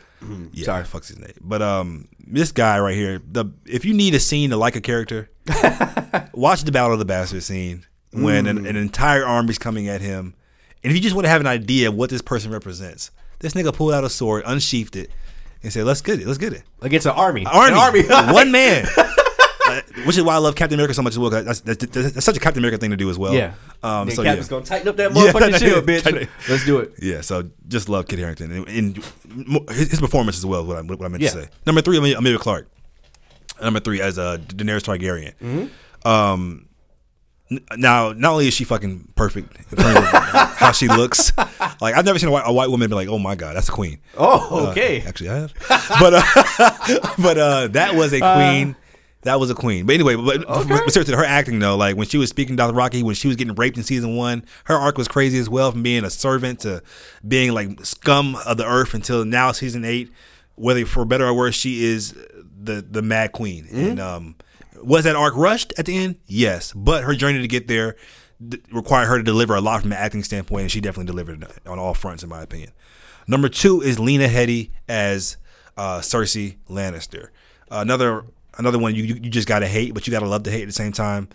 yeah, 0.53 0.63
Sorry. 0.65 0.83
fuck 0.85 1.05
his 1.05 1.19
name. 1.19 1.33
But 1.41 1.61
um, 1.61 2.07
this 2.25 2.51
guy 2.53 2.79
right 2.79 2.95
here, 2.95 3.21
the 3.29 3.45
if 3.65 3.83
you 3.83 3.93
need 3.93 4.13
a 4.15 4.19
scene 4.21 4.51
to 4.51 4.57
like 4.57 4.75
a 4.77 4.81
character, 4.81 5.29
watch 6.33 6.63
the 6.63 6.71
Battle 6.71 6.93
of 6.93 6.99
the 6.99 7.05
Bastards 7.05 7.45
scene 7.45 7.85
when 8.11 8.45
an, 8.47 8.65
an 8.65 8.75
entire 8.77 9.25
army's 9.25 9.57
coming 9.57 9.89
at 9.89 9.99
him, 10.01 10.33
and 10.83 10.91
if 10.91 10.95
you 10.95 11.01
just 11.01 11.15
want 11.15 11.25
to 11.25 11.29
have 11.29 11.41
an 11.41 11.47
idea 11.47 11.89
of 11.89 11.95
what 11.95 12.09
this 12.09 12.21
person 12.21 12.51
represents, 12.51 13.11
this 13.39 13.53
nigga 13.53 13.73
pulled 13.73 13.93
out 13.93 14.03
a 14.05 14.09
sword, 14.09 14.43
unsheathed 14.45 14.95
it, 14.95 15.09
and 15.61 15.73
said, 15.73 15.83
"Let's 15.85 16.01
get 16.01 16.21
it. 16.21 16.27
Let's 16.27 16.37
get 16.39 16.53
it." 16.53 16.63
Against 16.81 17.05
an 17.07 17.13
army. 17.13 17.45
Army, 17.45 18.01
An 18.01 18.11
army. 18.11 18.33
one 18.33 18.51
man. 18.51 18.87
Uh, 19.77 19.81
which 20.05 20.17
is 20.17 20.23
why 20.23 20.35
I 20.35 20.37
love 20.37 20.55
Captain 20.55 20.75
America 20.77 20.93
so 20.93 21.01
much 21.01 21.13
as 21.13 21.19
well. 21.19 21.29
That's, 21.29 21.61
that's, 21.61 21.85
that's, 21.85 22.11
that's 22.13 22.25
such 22.25 22.37
a 22.37 22.39
Captain 22.39 22.59
America 22.61 22.77
thing 22.77 22.91
to 22.91 22.97
do 22.97 23.09
as 23.09 23.17
well. 23.17 23.33
Yeah. 23.33 23.53
Um. 23.81 24.09
So 24.11 24.23
Captain's 24.23 24.47
yeah. 24.47 24.49
gonna 24.49 24.65
tighten 24.65 24.87
up 24.87 24.95
that 24.97 25.13
Yeah, 25.15 25.31
motherfucking 25.31 25.59
shield, 25.59 25.87
tighten 25.87 26.15
bitch. 26.27 26.49
Let's 26.49 26.65
do 26.65 26.79
it. 26.79 26.93
Yeah, 27.01 27.21
so 27.21 27.49
just 27.67 27.89
love 27.89 28.07
Kit 28.07 28.19
Harington 28.19 28.51
and, 28.51 28.67
and 28.67 28.97
his, 29.69 29.91
his 29.91 29.99
performance 29.99 30.37
as 30.37 30.45
well. 30.45 30.65
What 30.65 30.77
I, 30.77 30.81
what 30.81 31.01
I 31.01 31.07
meant 31.07 31.23
Yeah. 31.23 31.29
to 31.31 31.43
say. 31.43 31.49
Number 31.65 31.81
three, 31.81 31.97
Emilia, 31.97 32.17
Emilia 32.17 32.37
Clarke. 32.39 32.69
Number 33.61 33.79
three 33.79 34.01
as 34.01 34.17
uh, 34.19 34.37
Daenerys 34.37 34.81
Targaryen. 34.83 35.33
Mm-hmm. 35.37 36.07
Um, 36.07 36.67
now 37.77 38.13
not 38.13 38.31
only 38.33 38.47
is 38.47 38.53
she 38.53 38.63
fucking 38.63 39.09
perfect 39.15 39.55
in 39.71 39.77
terms 39.77 39.97
of 39.97 40.05
how 40.57 40.71
she 40.71 40.87
looks, 40.87 41.31
like 41.81 41.93
I've 41.95 42.05
never 42.05 42.17
seen 42.17 42.29
a 42.29 42.31
white, 42.31 42.43
a 42.45 42.51
white 42.51 42.69
woman 42.69 42.89
be 42.89 42.95
like, 42.95 43.07
"Oh 43.09 43.19
my 43.19 43.35
god, 43.35 43.55
that's 43.55 43.69
a 43.69 43.71
queen." 43.71 43.99
Oh, 44.17 44.65
Uh, 44.67 44.71
okay. 44.71 45.01
actually, 45.01 45.29
I 45.29 45.35
have. 45.35 45.53
but 45.99 46.13
uh, 46.15 47.09
but 47.21 47.37
uh, 47.37 47.67
that 47.69 47.93
was 47.95 48.11
a 48.13 48.19
queen. 48.19 48.75
That 49.23 49.39
was 49.39 49.49
a 49.49 49.55
queen. 49.55 49.85
But 49.85 49.95
anyway, 49.95 50.15
but, 50.15 50.45
but 50.47 50.91
seriously, 50.91 51.15
her 51.15 51.25
acting 51.25 51.59
though, 51.59 51.75
like 51.75 51.95
when 51.95 52.07
she 52.07 52.17
was 52.17 52.29
speaking 52.29 52.57
to 52.57 52.67
Rocky, 52.67 53.03
when 53.03 53.15
she 53.15 53.27
was 53.27 53.37
getting 53.37 53.55
raped 53.55 53.77
in 53.77 53.83
season 53.83 54.15
one, 54.15 54.45
her 54.65 54.75
arc 54.75 54.97
was 54.97 55.07
crazy 55.07 55.39
as 55.39 55.49
well, 55.49 55.71
from 55.71 55.83
being 55.83 56.03
a 56.03 56.09
servant 56.09 56.61
to 56.61 56.81
being 57.27 57.53
like 57.53 57.85
scum 57.85 58.35
of 58.45 58.57
the 58.57 58.65
earth 58.65 58.93
until 58.93 59.25
now 59.25 59.51
season 59.51 59.85
eight. 59.85 60.11
Whether 60.55 60.85
for 60.85 61.03
better 61.03 61.25
or 61.25 61.33
worse, 61.33 61.55
she 61.55 61.83
is 61.83 62.13
the 62.61 62.85
the 62.87 63.01
mad 63.01 63.31
queen. 63.31 63.67
And 63.71 63.99
um, 63.99 64.35
was 64.81 65.03
that 65.05 65.15
arc 65.15 65.35
rushed 65.35 65.73
at 65.77 65.85
the 65.85 65.97
end? 65.97 66.17
Yes, 66.27 66.73
but 66.73 67.03
her 67.03 67.15
journey 67.15 67.41
to 67.41 67.47
get 67.47 67.67
there 67.67 67.95
d- 68.45 68.61
required 68.71 69.07
her 69.07 69.17
to 69.17 69.23
deliver 69.23 69.55
a 69.55 69.61
lot 69.61 69.81
from 69.81 69.91
an 69.91 69.97
acting 69.97 70.23
standpoint, 70.23 70.61
and 70.63 70.71
she 70.71 70.79
definitely 70.79 71.07
delivered 71.07 71.45
on 71.65 71.79
all 71.79 71.93
fronts, 71.93 72.23
in 72.23 72.29
my 72.29 72.41
opinion. 72.43 72.71
Number 73.27 73.49
two 73.49 73.81
is 73.81 73.99
Lena 73.99 74.27
Headey 74.27 74.71
as 74.87 75.37
uh, 75.77 75.99
Cersei 75.99 76.57
Lannister. 76.69 77.29
Uh, 77.71 77.79
another 77.79 78.25
another 78.57 78.79
one 78.79 78.95
you 78.95 79.03
you 79.03 79.15
you 79.15 79.29
just 79.29 79.47
gotta 79.47 79.67
hate, 79.67 79.93
but 79.93 80.07
you 80.07 80.11
gotta 80.11 80.27
love 80.27 80.43
to 80.43 80.51
hate 80.51 80.63
at 80.63 80.67
the 80.67 80.73
same 80.73 80.91
time. 80.91 81.29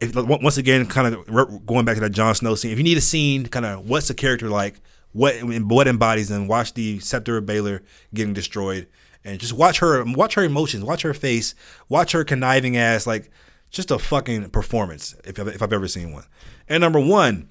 If, 0.00 0.14
once 0.16 0.56
again, 0.56 0.86
kind 0.86 1.14
of 1.14 1.66
going 1.66 1.84
back 1.84 1.96
to 1.96 2.00
that 2.00 2.10
Jon 2.10 2.34
Snow 2.34 2.54
scene, 2.54 2.70
if 2.70 2.78
you 2.78 2.84
need 2.84 2.96
a 2.96 3.02
scene, 3.02 3.46
kind 3.46 3.66
of 3.66 3.88
what's 3.88 4.08
the 4.08 4.14
character 4.14 4.48
like, 4.48 4.80
what 5.12 5.34
what 5.42 5.86
embodies 5.86 6.28
them, 6.28 6.48
watch 6.48 6.74
the 6.74 6.98
Scepter 7.00 7.36
of 7.36 7.46
Baylor 7.46 7.82
getting 8.14 8.32
destroyed, 8.32 8.86
and 9.24 9.38
just 9.38 9.52
watch 9.52 9.80
her 9.80 10.02
watch 10.04 10.34
her 10.34 10.44
emotions, 10.44 10.84
watch 10.84 11.02
her 11.02 11.14
face, 11.14 11.54
watch 11.88 12.12
her 12.12 12.24
conniving 12.24 12.76
ass, 12.76 13.06
like 13.06 13.30
just 13.70 13.90
a 13.90 13.98
fucking 13.98 14.50
performance. 14.50 15.14
If 15.24 15.38
I've, 15.38 15.48
if 15.48 15.62
I've 15.62 15.72
ever 15.72 15.88
seen 15.88 16.12
one. 16.12 16.24
And 16.68 16.80
number 16.80 17.00
one, 17.00 17.50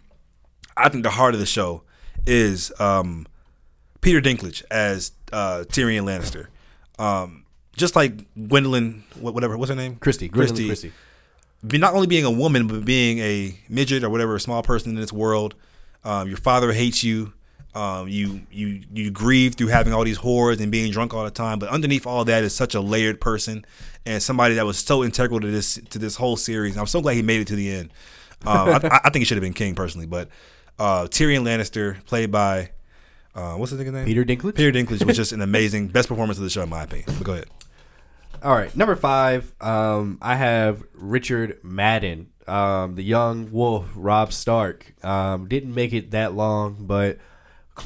I 0.75 0.89
think 0.89 1.03
the 1.03 1.11
heart 1.11 1.33
of 1.33 1.39
the 1.39 1.45
show 1.45 1.83
is 2.25 2.71
um, 2.79 3.27
Peter 4.01 4.21
Dinklage 4.21 4.63
as 4.71 5.11
uh, 5.31 5.65
Tyrion 5.67 6.03
Lannister. 6.03 6.47
Um, 6.97 7.42
just 7.75 7.95
like 7.95 8.17
Gwendoline, 8.35 9.01
whatever, 9.19 9.57
what's 9.57 9.69
her 9.69 9.75
name? 9.75 9.95
Christie. 9.95 10.29
Gwendoline 10.29 10.67
Christie. 10.67 10.91
Be, 11.65 11.77
not 11.77 11.93
only 11.93 12.07
being 12.07 12.25
a 12.25 12.31
woman, 12.31 12.67
but 12.67 12.83
being 12.85 13.19
a 13.19 13.57
midget 13.69 14.03
or 14.03 14.09
whatever, 14.09 14.35
a 14.35 14.39
small 14.39 14.63
person 14.63 14.89
in 14.89 14.95
this 14.95 15.13
world. 15.13 15.55
Um, 16.03 16.27
your 16.27 16.37
father 16.37 16.73
hates 16.73 17.03
you. 17.03 17.33
Um, 17.75 18.07
you 18.07 18.41
you 18.51 18.81
you 18.93 19.09
grieve 19.09 19.55
through 19.55 19.69
having 19.69 19.93
all 19.93 20.03
these 20.03 20.17
horrors 20.17 20.59
and 20.59 20.71
being 20.71 20.91
drunk 20.91 21.13
all 21.13 21.23
the 21.23 21.31
time. 21.31 21.57
But 21.57 21.69
underneath 21.69 22.05
all 22.05 22.23
that 22.25 22.43
is 22.43 22.53
such 22.53 22.75
a 22.75 22.81
layered 22.81 23.19
person 23.19 23.65
and 24.05 24.21
somebody 24.21 24.53
that 24.55 24.65
was 24.65 24.77
so 24.77 25.03
integral 25.03 25.39
to 25.39 25.49
this 25.49 25.79
to 25.89 25.97
this 25.97 26.15
whole 26.17 26.35
series. 26.35 26.77
I'm 26.77 26.85
so 26.85 27.01
glad 27.01 27.15
he 27.15 27.23
made 27.23 27.41
it 27.41 27.47
to 27.47 27.55
the 27.55 27.71
end. 27.71 27.89
Um, 28.45 28.69
I, 28.69 29.01
I 29.05 29.09
think 29.09 29.21
he 29.21 29.23
should 29.25 29.37
have 29.37 29.43
been 29.43 29.53
king 29.53 29.73
personally, 29.73 30.05
but 30.05 30.27
uh, 30.77 31.05
Tyrion 31.05 31.43
Lannister, 31.43 32.05
played 32.05 32.29
by 32.29 32.71
Uh, 33.35 33.55
what's 33.55 33.71
the 33.71 33.83
nigga 33.83 33.91
name? 33.91 34.05
Peter 34.05 34.23
Dinklage. 34.23 34.55
Peter 34.55 34.71
Dinklage 34.71 35.03
was 35.05 35.15
just 35.15 35.31
an 35.31 35.41
amazing 35.41 35.87
best 35.87 36.07
performance 36.07 36.37
of 36.37 36.43
the 36.43 36.49
show 36.51 36.61
in 36.61 36.69
my 36.69 36.83
opinion. 36.83 37.07
But 37.17 37.23
go 37.23 37.33
ahead. 37.33 37.47
All 38.43 38.53
right, 38.53 38.75
number 38.75 38.95
five. 38.95 39.53
Um, 39.61 40.17
I 40.21 40.35
have 40.35 40.83
Richard 40.93 41.59
Madden, 41.63 42.29
um, 42.47 42.95
the 42.95 43.03
young 43.03 43.51
wolf, 43.51 43.85
Robb 43.95 44.33
Stark. 44.33 44.93
Um, 45.03 45.47
didn't 45.47 45.73
make 45.73 45.93
it 45.93 46.11
that 46.11 46.33
long, 46.33 46.75
but 46.81 47.19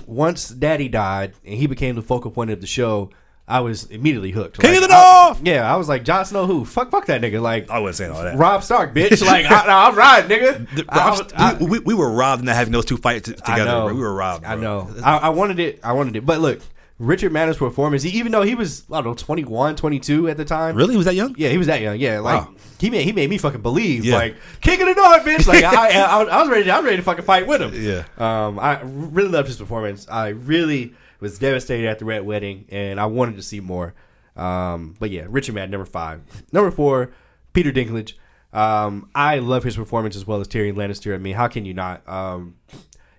once 0.08 0.50
Daddy 0.50 0.90
died 0.90 1.34
and 1.46 1.56
he 1.56 1.68
became 1.68 1.96
the 1.96 2.02
focal 2.02 2.32
point 2.32 2.50
of 2.50 2.60
the 2.60 2.66
show, 2.68 3.12
I 3.48 3.60
was 3.62 3.86
immediately 3.86 4.32
hooked. 4.32 4.60
King 4.60 4.72
Like, 4.74 4.84
of 4.84 4.90
the 4.90 5.28
North! 5.30 5.42
yeah, 5.48 5.72
I 5.72 5.78
was 5.78 5.88
like, 5.88 6.04
Jon 6.04 6.26
Snow, 6.26 6.48
who? 6.48 6.66
Fuck, 6.66 6.90
fuck 6.92 7.06
that 7.06 7.22
nigga. 7.22 7.40
Like 7.40 7.70
I 7.70 7.80
wasn't 7.80 7.98
saying 7.98 8.12
all 8.12 8.24
that. 8.24 8.38
Robb 8.38 8.64
Stark, 8.64 8.94
bitch. 8.96 9.22
Like 9.26 9.46
I, 9.46 9.88
I'm 9.88 9.96
riding, 9.96 10.38
nigga. 10.38 10.76
The- 10.76 10.86
I- 10.90 11.10
Rob- 11.10 11.32
I- 11.36 11.54
we, 11.54 11.66
we, 11.68 11.80
we 11.80 11.94
were 11.94 12.12
robbed 12.12 12.42
into 12.42 12.54
having 12.54 12.74
those 12.74 12.84
two 12.86 12.98
fights 12.98 13.30
together. 13.30 13.64
know. 13.66 13.86
bro. 13.86 13.94
We 13.94 14.02
were 14.02 14.14
robbed. 14.14 14.44
I 14.44 14.56
know. 14.56 14.90
I, 15.04 15.18
I 15.18 15.30
wanted 15.30 15.60
it. 15.60 15.80
I 15.84 15.94
wanted 15.94 16.16
it. 16.18 16.26
But 16.26 16.40
look, 16.42 16.60
Richard 17.00 17.32
Madden's 17.32 17.58
performance, 17.58 18.02
he, 18.04 18.10
even 18.18 18.32
though 18.32 18.42
he 18.42 18.56
was, 18.56 18.84
I 18.92 18.96
don't 19.02 19.06
know, 19.06 19.14
21, 19.14 19.76
22 19.76 20.30
at 20.30 20.38
the 20.38 20.46
time. 20.46 20.76
Really? 20.76 20.94
He 20.94 20.98
was 20.98 21.06
that 21.06 21.14
young? 21.16 21.36
Yeah, 21.38 21.50
he 21.50 21.58
was 21.60 21.68
that 21.68 21.80
young. 21.82 22.00
Yeah, 22.00 22.20
like 22.22 22.42
Wow. 22.48 22.56
he 22.80 22.90
made 22.90 23.04
he 23.04 23.12
made 23.12 23.30
me 23.30 23.38
fucking 23.38 23.62
believe. 23.62 24.04
Yeah. 24.04 24.16
Like 24.16 24.36
King 24.62 24.82
of 24.82 24.88
the 24.88 24.94
North, 24.96 25.24
bitch. 25.24 25.48
Like 25.48 25.64
I, 25.64 25.92
I, 26.02 26.24
I 26.24 26.42
was 26.42 26.50
ready. 26.50 26.64
To, 26.64 26.72
I 26.72 26.78
was 26.78 26.86
ready 26.86 26.98
to 26.98 27.04
fucking 27.04 27.24
fight 27.26 27.46
with 27.46 27.62
him. 27.62 27.72
Yeah. 27.74 28.04
Um, 28.18 28.58
I 28.60 28.82
really 28.84 29.30
loved 29.30 29.48
his 29.48 29.58
performance. 29.58 30.08
I 30.10 30.30
really 30.30 30.94
was 31.20 31.38
devastated 31.38 31.88
at 31.88 32.00
the 32.00 32.06
Red 32.06 32.26
Wedding, 32.26 32.66
and 32.70 33.00
I 33.00 33.06
wanted 33.06 33.36
to 33.36 33.44
see 33.44 33.60
more. 33.60 33.94
Um, 34.36 34.96
but 35.00 35.10
yeah, 35.12 35.26
Richard 35.30 35.54
Madden, 35.56 35.72
number 35.72 35.86
five. 35.86 36.22
Number 36.52 36.72
four, 36.72 37.12
Peter 37.54 37.72
Dinklage. 37.72 38.14
Um, 38.54 39.10
I 39.14 39.40
love 39.40 39.64
his 39.64 39.76
performance 39.76 40.16
as 40.16 40.26
well 40.26 40.40
as 40.42 40.48
Tyrion 40.48 40.74
Lannister. 40.76 41.14
I 41.14 41.18
mean, 41.18 41.36
how 41.36 41.48
can 41.48 41.66
you 41.66 41.74
not? 41.74 42.08
Um, 42.10 42.56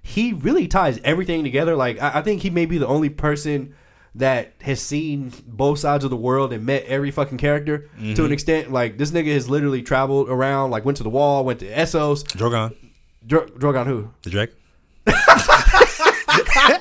he 0.02 0.32
really 0.32 0.68
ties 0.68 0.98
everything 1.04 1.44
together. 1.44 1.76
Like 1.76 2.00
I, 2.00 2.18
I 2.18 2.22
think 2.22 2.42
he 2.42 2.50
may 2.50 2.66
be 2.66 2.78
the 2.78 2.86
only 2.86 3.08
person 3.08 3.74
that 4.14 4.54
has 4.62 4.80
seen 4.80 5.32
both 5.46 5.78
sides 5.78 6.02
of 6.02 6.10
the 6.10 6.16
world 6.16 6.52
and 6.52 6.64
met 6.64 6.82
every 6.84 7.10
fucking 7.10 7.38
character 7.38 7.88
to 8.14 8.24
an 8.24 8.32
extent. 8.32 8.72
Like 8.72 8.98
this 8.98 9.10
nigga 9.10 9.32
has 9.34 9.48
literally 9.48 9.82
traveled 9.82 10.28
around, 10.28 10.70
like 10.70 10.84
went 10.84 10.96
to 10.96 11.02
the 11.04 11.10
wall, 11.10 11.44
went 11.44 11.60
to 11.60 11.70
Essos. 11.70 12.24
Drogon, 12.24 12.74
Dro- 13.26 13.46
Drogon 13.46 13.86
who? 13.86 14.10
the 14.22 14.30
Drake. 14.30 14.50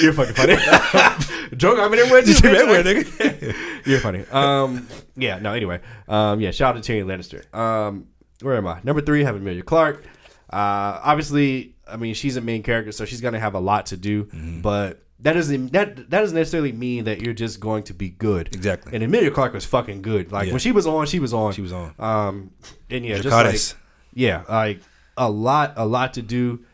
You're 0.00 0.14
fucking 0.14 0.34
funny. 0.34 0.54
Drogon, 1.54 1.84
I 1.84 1.88
mean, 1.88 2.00
everywhere 2.00 2.22
too. 2.22 2.48
Everywhere, 2.48 2.82
nigga. 2.82 3.54
You're 3.86 4.00
funny. 4.00 4.24
Um, 4.30 4.88
yeah, 5.16 5.38
no. 5.38 5.52
Anyway, 5.52 5.80
um, 6.08 6.40
yeah. 6.40 6.50
Shout 6.52 6.76
out 6.76 6.82
to 6.82 6.92
Tyrion 6.92 7.04
Lannister. 7.06 7.54
Um, 7.54 8.06
where 8.40 8.56
am 8.56 8.66
I? 8.66 8.80
Number 8.82 9.02
three, 9.02 9.22
have 9.24 9.36
Emilia 9.36 9.62
Clarke. 9.62 10.02
Uh, 10.50 11.00
obviously, 11.04 11.74
I 11.92 11.96
mean, 11.96 12.14
she's 12.14 12.36
a 12.36 12.40
main 12.40 12.62
character, 12.62 12.92
so 12.92 13.04
she's 13.04 13.20
gonna 13.20 13.40
have 13.40 13.54
a 13.54 13.60
lot 13.60 13.86
to 13.86 13.96
do. 13.96 14.24
Mm-hmm. 14.24 14.60
But 14.60 15.02
that 15.20 15.34
doesn't 15.34 15.72
that 15.72 15.96
that 15.96 16.10
doesn't 16.10 16.36
necessarily 16.36 16.72
mean 16.72 17.04
that 17.04 17.20
you're 17.20 17.34
just 17.34 17.60
going 17.60 17.82
to 17.84 17.94
be 17.94 18.08
good. 18.08 18.48
Exactly. 18.54 18.94
And 18.94 19.04
Emilia 19.04 19.30
Clarke 19.30 19.52
was 19.52 19.64
fucking 19.66 20.02
good. 20.02 20.32
Like 20.32 20.46
Yeah. 20.46 20.52
when 20.52 20.60
she 20.60 20.72
was 20.72 20.86
on, 20.86 21.06
she 21.06 21.18
was 21.18 21.32
on. 21.34 21.52
She 21.52 21.62
was 21.62 21.72
on. 21.72 21.94
Um, 21.98 22.50
and 22.88 23.04
yeah, 23.04 23.18
just 23.18 23.28
like 23.28 23.78
yeah, 24.14 24.42
like 24.48 24.80
a 25.16 25.30
lot, 25.30 25.74
a 25.76 25.86
lot 25.86 26.14
to 26.14 26.22
do. 26.22 26.64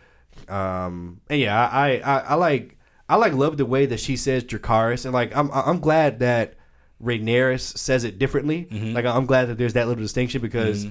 Um, 0.49 1.20
and 1.28 1.40
yeah, 1.40 1.68
I, 1.68 1.99
I, 1.99 2.18
I 2.20 2.35
like, 2.35 2.78
I 3.08 3.16
like 3.16 3.32
love 3.32 3.56
the 3.56 3.66
way 3.66 3.87
that 3.87 4.00
she 4.00 4.16
says 4.16 4.44
Dracarys, 4.44 5.04
and 5.04 5.12
like, 5.12 5.37
I'm, 5.37 5.50
I'm 5.52 5.80
glad 5.80 6.20
that 6.20 6.54
Rhaenyra 7.02 7.58
says 7.61 8.04
it 8.04 8.18
differently. 8.18 8.68
Mm-hmm. 8.70 8.94
Like, 8.94 9.04
I'm 9.04 9.26
glad 9.26 9.46
that 9.49 9.58
there's 9.58 9.73
that 9.75 9.88
little 9.88 10.02
distinction 10.02 10.40
because 10.40 10.87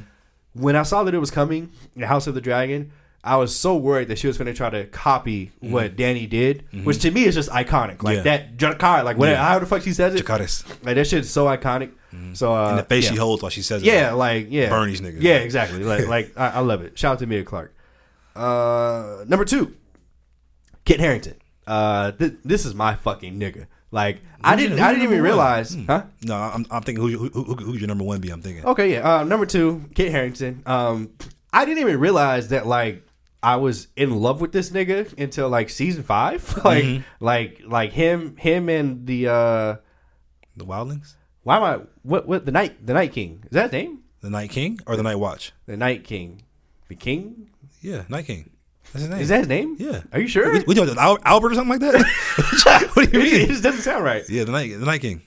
when 0.54 0.76
I 0.76 0.84
saw 0.84 1.04
that 1.04 1.14
it 1.14 1.20
was 1.20 1.32
coming 1.32 1.72
in 1.96 2.02
House 2.02 2.28
of 2.28 2.36
the 2.36 2.42
Dragon, 2.42 2.92
I 3.26 3.38
was 3.38 3.56
so 3.56 3.76
worried 3.76 4.08
that 4.10 4.20
she 4.20 4.28
was 4.28 4.38
going 4.38 4.46
to 4.48 4.54
try 4.54 4.70
to 4.70 4.86
copy 4.86 5.52
what 5.60 5.96
Dany 5.96 6.30
did, 6.30 6.64
which 6.86 7.00
to 7.00 7.10
me 7.12 7.26
is 7.26 7.34
just 7.36 7.50
iconic. 7.50 8.04
Like 8.04 8.20
Mm-hmm. 8.20 8.28
Yeah. 8.28 8.38
that 8.38 8.58
Dracarys, 8.58 9.04
like 9.04 9.18
whatever, 9.18 9.38
Yeah. 9.40 9.48
how 9.48 9.60
the 9.60 9.66
fuck 9.66 9.82
she 9.82 9.94
says 9.94 10.14
it, 10.16 10.24
Dracarys. 10.26 10.64
like 10.86 10.96
that 10.96 11.08
shit's 11.08 11.30
so 11.30 11.46
iconic. 11.46 11.92
So 12.34 12.54
uh, 12.54 12.70
And 12.70 12.80
the 12.80 12.84
face 12.84 13.04
yeah. 13.06 13.12
she 13.12 13.16
holds 13.18 13.42
while 13.44 13.50
she 13.50 13.62
says 13.62 13.82
it. 13.82 13.88
Yeah, 13.88 14.14
like 14.14 14.48
yeah, 14.50 14.70
Bernie's 14.70 15.02
niggas. 15.02 15.22
Yeah, 15.22 15.38
exactly. 15.38 15.84
Like 15.84 16.08
like 16.16 16.32
I, 16.38 16.48
I 16.52 16.60
love 16.60 16.82
it. 16.82 16.98
Shout 16.98 17.14
out 17.14 17.20
to 17.20 17.26
Mia 17.28 17.44
Clark. 17.44 17.74
Uh, 18.36 19.24
number 19.28 19.46
two, 19.46 19.76
Kit 20.86 21.00
Harington. 21.00 21.36
Uh, 21.68 22.12
th- 22.12 22.34
this 22.44 22.66
is 22.66 22.76
my 22.76 22.96
fucking 22.96 23.40
nigga. 23.40 23.66
Like 23.92 24.20
I 24.44 24.56
didn't 24.56 24.78
your- 24.78 24.86
I 24.86 24.92
didn't 24.92 25.06
even 25.06 25.22
realize, 25.22 25.76
one? 25.76 25.86
huh? 25.88 26.04
No, 26.24 26.36
I'm, 26.36 26.66
I'm 26.70 26.84
thinking 26.84 27.04
who, 27.04 27.18
who, 27.30 27.44
who, 27.44 27.56
who's 27.56 27.80
your 27.82 27.88
number 27.88 28.04
one 28.04 28.20
be? 28.22 28.30
I'm 28.30 28.42
thinking. 28.42 28.66
Okay, 28.66 28.94
yeah. 28.94 29.18
Uh, 29.20 29.24
number 29.24 29.46
two, 29.46 29.86
Kit 29.96 30.12
Harington. 30.12 30.64
Um, 30.66 31.12
I 31.54 31.64
didn't 31.66 31.80
even 31.80 32.00
realize 32.00 32.50
that 32.50 32.68
like 32.68 33.05
I 33.46 33.58
was 33.58 33.88
in 33.96 34.10
love 34.26 34.42
with 34.42 34.52
this 34.52 34.72
nigga 34.72 35.14
until 35.20 35.50
like 35.50 35.70
season 35.70 36.04
five. 36.04 36.42
like 36.66 36.84
Mm-hmm. 36.84 37.24
like 37.26 37.62
like 37.66 37.92
him 37.94 38.36
him 38.38 38.70
and 38.70 39.06
the 39.06 39.28
uh 39.28 39.76
The 40.58 40.66
Wildlings, 40.66 41.16
why 41.44 41.58
am 41.58 41.64
I 41.64 41.74
what 42.04 42.28
what 42.28 42.46
the 42.46 42.52
night 42.52 42.86
the 42.86 42.94
Night 42.94 43.14
King 43.14 43.44
is 43.46 43.52
that 43.52 43.64
his 43.64 43.72
name? 43.74 44.00
the 44.22 44.30
Night 44.32 44.50
King, 44.50 44.80
or 44.88 44.96
the 44.98 45.04
Night 45.04 45.18
Watch? 45.26 45.52
The 45.68 45.78
Night 45.78 46.04
King, 46.04 46.42
the 46.88 46.96
King 46.96 47.52
Yeah, 47.82 48.04
Night 48.10 48.26
King. 48.26 48.50
That's 48.94 49.02
his 49.04 49.10
name. 49.10 49.20
is 49.22 49.30
that 49.30 49.40
his 49.40 49.48
name? 49.48 49.76
Yeah. 49.78 50.02
Are 50.14 50.20
you 50.20 50.28
sure? 50.28 50.52
We, 50.52 50.64
we 50.66 50.80
Al- 50.98 51.20
Albert 51.26 51.52
or 51.52 51.56
something 51.56 51.80
like 51.80 51.82
that? 51.82 51.96
what 52.96 53.12
do 53.12 53.18
you 53.20 53.24
mean? 53.24 53.42
it 53.42 53.48
just 53.50 53.64
doesn't 53.64 53.82
sound 53.82 54.04
right. 54.04 54.24
Yeah, 54.30 54.44
the 54.46 54.52
Night, 54.52 54.72
the 54.80 54.86
Night 54.86 55.02
King. 55.02 55.22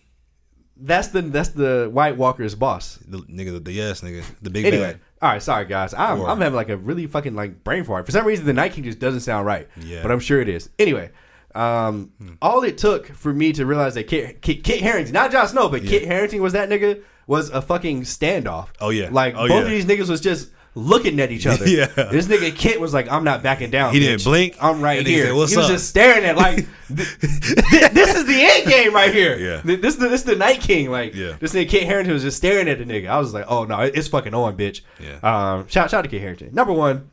That's 0.81 1.09
the 1.09 1.23
that's 1.23 1.51
the 1.51 1.89
White 1.93 2.17
Walker's 2.17 2.55
boss. 2.55 2.99
The 3.07 3.19
nigga, 3.19 3.53
the, 3.55 3.61
the 3.61 3.73
yes 3.73 4.01
nigga, 4.01 4.23
the 4.43 4.51
big 4.51 4.65
Anyway, 4.67 4.93
bad. 4.93 5.01
All 5.21 5.29
right, 5.31 5.43
sorry 5.43 5.65
guys. 5.65 5.95
I'm, 5.95 6.21
I'm 6.23 6.41
having 6.41 6.55
like 6.55 6.69
a 6.69 6.77
really 6.77 7.07
fucking 7.07 7.35
like 7.35 7.65
brain 7.65 7.85
fart. 7.85 8.07
For 8.07 8.13
some 8.13 8.27
reason, 8.27 8.47
the 8.47 8.53
Night 8.53 8.73
King 8.73 8.85
just 8.85 8.99
doesn't 8.99 9.21
sound 9.21 9.47
right. 9.47 9.69
Yeah. 9.81 10.03
but 10.03 10.11
I'm 10.13 10.21
sure 10.21 10.41
it 10.41 10.49
is. 10.49 10.71
Anyway, 10.79 11.11
um, 11.55 12.13
all 12.41 12.63
it 12.63 12.79
took 12.79 13.07
for 13.09 13.33
me 13.33 13.53
to 13.55 13.67
realize 13.67 13.95
that 13.95 14.07
Kit, 14.07 14.43
Kit, 14.43 14.63
Kit 14.63 14.81
Harington, 14.81 15.13
not 15.13 15.33
Jon 15.33 15.49
Snow, 15.49 15.69
but 15.69 15.83
Kit 15.83 16.05
Harington 16.07 16.41
was 16.41 16.53
that 16.53 16.69
nigga 16.69 17.03
was 17.27 17.51
a 17.51 17.61
fucking 17.61 18.03
standoff. 18.03 18.69
Oh, 18.81 18.91
yeah. 18.91 19.09
like 19.11 19.35
Oh, 19.35 19.49
both 19.49 19.51
yeah. 19.51 19.59
of 19.63 19.69
these 19.69 19.85
niggas 19.87 20.09
was 20.09 20.21
just 20.21 20.51
looking 20.79 21.21
at 21.21 21.31
each 21.33 21.47
other. 21.47 21.67
Yeah. 21.69 21.87
this 21.87 22.27
nigga 22.27 22.55
Kit 22.55 22.81
was 22.81 22.95
like, 22.95 23.11
I'm 23.11 23.25
not 23.25 23.43
backing 23.43 23.71
down. 23.71 23.93
He 23.93 24.01
didn't 24.01 24.25
blink. 24.25 24.57
I'm 24.61 24.81
right 24.81 25.07
here. 25.07 25.27
said, 25.27 25.35
"What's 25.35 25.51
he 25.51 25.57
was 25.57 25.67
up?" 25.67 25.73
just 25.73 25.89
staring 25.89 26.25
at 26.25 26.37
like, 26.37 26.57
th- 26.95 27.21
th- 27.21 27.91
this 27.93 28.15
is 28.15 28.27
the 28.27 28.41
end 28.41 28.67
game 28.69 28.95
right 28.95 29.13
here. 29.13 29.37
Yeah. 29.37 29.61
Th- 29.63 29.81
This 29.81 29.95
is 29.95 30.01
the, 30.01 30.09
this 30.09 30.21
is 30.21 30.27
the 30.27 30.37
Night 30.37 30.61
King. 30.61 30.91
Like 30.91 31.15
Yeah. 31.15 31.37
this 31.41 31.53
nigga 31.53 31.69
Kit 31.69 31.83
Harington 31.85 32.15
was 32.15 32.23
just 32.23 32.37
staring 32.37 32.69
at 32.69 32.79
the 32.79 32.85
nigga. 32.85 33.09
I 33.09 33.19
was 33.19 33.35
like, 33.35 33.45
oh 33.49 33.65
no, 33.65 33.81
it's 33.81 34.09
fucking 34.09 34.35
on, 34.35 34.57
bitch. 34.57 34.81
Yeah. 35.01 35.19
Um, 35.23 35.69
shout 35.69 35.91
shout 35.91 36.05
to 36.05 36.11
Kit 36.11 36.21
Harington. 36.23 36.55
Number 36.55 36.73
one, 36.73 37.11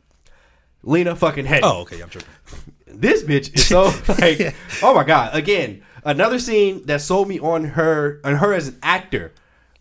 Lena 0.82 1.16
fucking 1.16 1.46
Headey. 1.46 1.60
Oh, 1.62 1.80
okay, 1.82 2.00
I'm 2.00 2.08
tripping. 2.08 2.28
This 2.98 3.22
bitch 3.24 3.54
is 3.54 3.66
so 3.66 3.92
like, 4.20 4.54
oh 4.82 4.94
my 4.94 5.04
god. 5.04 5.34
Again, 5.34 5.82
another 6.02 6.38
scene 6.38 6.86
that 6.86 7.02
sold 7.02 7.28
me 7.28 7.38
on 7.38 7.64
her 7.64 8.20
on 8.24 8.36
her 8.36 8.54
as 8.54 8.68
an 8.68 8.78
actor. 8.82 9.32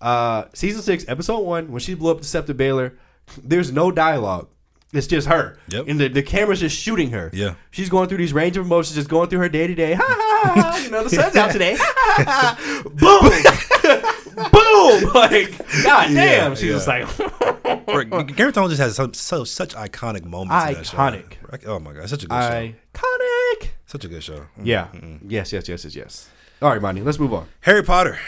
Uh, 0.02 0.46
season 0.54 0.82
six, 0.82 1.06
episode 1.08 1.40
one, 1.40 1.72
when 1.72 1.80
she 1.80 1.94
blew 1.94 2.12
up 2.12 2.18
the 2.20 2.26
Scepter 2.26 2.54
Baelor, 2.54 2.92
there's 3.44 3.72
no 3.72 3.92
dialogue. 3.92 4.48
It's 4.94 5.08
just 5.08 5.28
her. 5.28 5.58
Yep. 5.70 5.88
And 5.90 6.00
the, 6.00 6.08
the 6.08 6.24
camera's 6.24 6.62
just 6.62 6.78
shooting 6.78 7.12
her. 7.12 7.30
Yeah. 7.34 7.56
She's 7.72 7.90
going 7.90 8.08
through 8.08 8.20
these 8.20 8.32
range 8.32 8.56
of 8.56 8.66
emotions, 8.66 8.96
just 8.96 9.10
going 9.10 9.30
through 9.30 9.40
her 9.40 9.50
day 9.50 9.68
to 9.68 9.76
day. 9.76 9.94
Ha 9.94 10.04
ha 10.08 10.54
ha. 10.54 10.78
You 10.82 10.90
know, 10.90 11.04
the 11.04 11.10
sun's 11.10 11.36
out 11.36 11.52
today. 11.52 11.76
Ha, 11.78 11.94
ha, 12.26 12.56
ha. 12.58 12.84
Boom. 12.90 14.52
Boom. 14.52 14.62
Like, 15.16 15.58
god 15.84 16.08
damn. 16.08 16.52
Yeah, 16.52 16.54
She's 16.56 16.74
just 16.74 16.88
like, 16.88 17.08
Bro, 17.86 18.24
Game 18.24 18.52
just 18.52 18.78
has 18.80 18.96
some, 18.96 19.14
so 19.14 19.44
such 19.44 19.74
iconic 19.74 20.26
moments. 20.26 20.68
in 20.68 20.74
that 20.76 20.86
show. 20.86 20.98
Iconic. 20.98 21.66
Oh 21.66 21.80
my 21.80 21.94
god, 21.94 22.10
such 22.10 22.24
a 22.24 22.28
good 22.28 22.42
show. 22.42 22.74
iconic. 22.94 23.70
Such 23.88 24.06
a 24.06 24.08
good 24.08 24.24
show. 24.24 24.40
Mm. 24.60 24.64
Yeah. 24.64 24.88
Yes, 25.26 25.54
yes, 25.54 25.68
yes, 25.70 25.86
yes, 25.86 25.96
yes. 25.96 26.30
All 26.62 26.70
right, 26.70 26.82
Mondy, 26.82 27.02
let's 27.02 27.18
move 27.20 27.34
on. 27.34 27.48
Harry 27.62 27.84
Potter. 27.84 28.20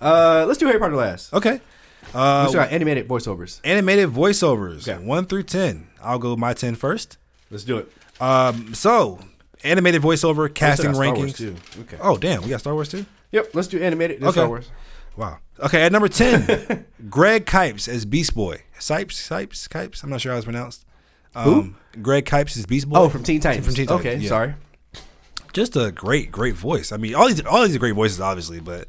Uh, 0.00 0.44
let's 0.46 0.58
do 0.58 0.66
Harry 0.66 0.78
Potter 0.78 0.96
last. 0.96 1.32
Okay. 1.32 1.60
We 2.02 2.20
Uh, 2.20 2.48
still 2.48 2.60
got 2.60 2.72
animated 2.72 3.06
voiceovers. 3.08 3.60
animated 3.64 4.08
voiceovers, 4.10 4.88
Okay. 4.88 5.02
one 5.04 5.26
through 5.26 5.44
ten. 5.44 5.86
I'll 6.02 6.18
go 6.18 6.34
my 6.36 6.54
10 6.54 6.74
first. 6.74 7.18
Let's 7.50 7.64
do 7.64 7.78
it. 7.78 7.92
Um, 8.20 8.74
so 8.74 9.18
animated 9.62 10.02
voiceover 10.02 10.52
casting 10.52 10.94
Star 10.94 11.14
Wars, 11.14 11.32
rankings. 11.32 11.36
too. 11.36 11.56
Okay. 11.82 11.96
Oh 12.00 12.16
damn, 12.16 12.42
we 12.42 12.48
got 12.48 12.60
Star 12.60 12.74
Wars 12.74 12.88
too. 12.88 13.06
Yep. 13.32 13.50
Let's 13.54 13.68
do 13.68 13.80
animated. 13.82 14.20
then 14.20 14.28
Okay. 14.28 14.34
Star 14.40 14.48
Wars. 14.48 14.70
Wow. 15.16 15.38
Okay, 15.60 15.82
at 15.82 15.92
number 15.92 16.08
ten, 16.08 16.86
Greg 17.10 17.44
Kipes 17.46 17.86
as 17.88 18.04
Beast 18.04 18.34
Boy. 18.34 18.62
Cipes, 18.78 19.12
Cipes, 19.20 19.68
Kipes. 19.68 20.02
I'm 20.02 20.10
not 20.10 20.20
sure 20.20 20.32
how 20.32 20.38
it's 20.38 20.44
pronounced. 20.46 20.84
Um, 21.34 21.76
Greg 22.00 22.24
Kipes 22.24 22.56
is 22.56 22.64
Beast 22.66 22.88
Boy. 22.88 22.96
Oh, 22.98 23.08
from 23.08 23.22
Teen 23.22 23.40
Titans. 23.40 23.66
From 23.66 23.74
Teen 23.74 23.86
Titans. 23.86 24.06
Okay. 24.06 24.16
yeah. 24.22 24.28
Sorry. 24.28 24.54
Just 25.52 25.76
a 25.76 25.90
great, 25.92 26.30
great 26.32 26.54
voice. 26.54 26.92
I 26.92 26.96
mean, 26.96 27.14
all 27.14 27.26
these, 27.28 27.44
all 27.44 27.64
these 27.66 27.74
are 27.76 27.78
great 27.80 27.94
voices, 27.94 28.20
obviously, 28.20 28.60
but. 28.60 28.88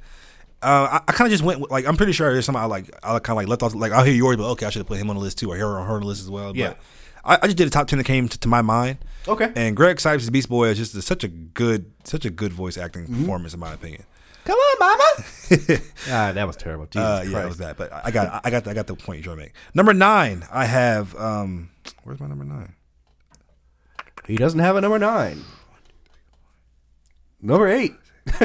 Uh, 0.64 0.88
I, 0.92 1.02
I 1.08 1.12
kind 1.14 1.28
of 1.28 1.32
just 1.32 1.44
went 1.44 1.60
with, 1.60 1.72
like 1.72 1.86
I'm 1.88 1.98
pretty 1.98 2.12
sure 2.12 2.32
there's 2.32 2.46
some 2.46 2.56
I 2.56 2.66
like 2.66 2.86
I 3.04 3.18
kind 3.20 3.30
of 3.32 3.36
like 3.38 3.48
left 3.48 3.64
off 3.64 3.74
like 3.74 3.92
I'll 3.92 4.04
hear 4.04 4.14
yours 4.14 4.38
but 4.38 4.50
okay 4.52 4.66
I 4.66 4.70
should 4.70 4.80
have 4.82 4.88
put 4.88 5.00
him 5.00 5.10
on 5.10 5.16
the 5.16 5.22
list 5.22 5.40
too 5.40 5.52
or 5.52 5.58
her 5.58 5.80
on 5.80 5.88
her 5.88 5.94
on 5.96 6.02
the 6.02 6.08
list 6.08 6.22
as 6.22 6.30
well 6.30 6.56
Yeah. 6.56 6.70
but 6.70 6.78
I, 7.26 7.40
I 7.44 7.48
just 7.48 7.58
did 7.58 7.66
a 7.68 7.72
top 7.72 7.88
ten 7.88 7.98
that 7.98 8.04
came 8.06 8.28
to, 8.30 8.40
to 8.40 8.48
my 8.48 8.62
mind 8.62 9.00
Okay. 9.28 9.52
and 9.56 9.76
Greg 9.76 9.98
Cipes 9.98 10.18
as 10.18 10.30
Beast 10.30 10.50
Boy 10.50 10.68
is 10.68 10.78
just 10.78 11.00
such 11.08 11.24
a 11.24 11.28
good 11.28 11.92
such 12.04 12.26
a 12.26 12.30
good 12.30 12.54
voice 12.54 12.78
acting 12.78 13.04
Mm-hmm. 13.06 13.22
performance 13.22 13.54
in 13.56 13.60
my 13.60 13.74
opinion 13.74 14.04
Come 14.44 14.58
on, 14.58 14.76
Mama. 14.80 15.04
ah, 16.10 16.32
that 16.32 16.48
was 16.48 16.56
terrible. 16.58 16.88
Jesus 16.88 16.98
Uh, 17.08 17.22
yeah, 17.24 17.30
it 17.30 17.32
Christ. 17.32 17.48
was 17.48 17.58
that. 17.60 17.78
But 17.78 17.94
I 17.94 18.10
got, 18.10 18.42
I 18.44 18.50
got, 18.50 18.68
I 18.68 18.74
got 18.74 18.88
the 18.88 18.96
point 18.96 19.20
you're 19.20 19.26
trying 19.36 19.38
to 19.38 19.44
make. 19.44 19.54
Number 19.76 19.94
nine, 19.94 20.44
I 20.52 20.66
have. 20.66 21.16
um 21.16 21.70
Where's 22.04 22.20
my 22.20 22.26
number 22.26 22.44
nine? 22.44 22.74
He 24.26 24.38
doesn't 24.38 24.60
have 24.60 24.76
a 24.78 24.82
number 24.82 24.98
nine. 24.98 25.44
Number 27.40 27.68
eight. 27.68 27.94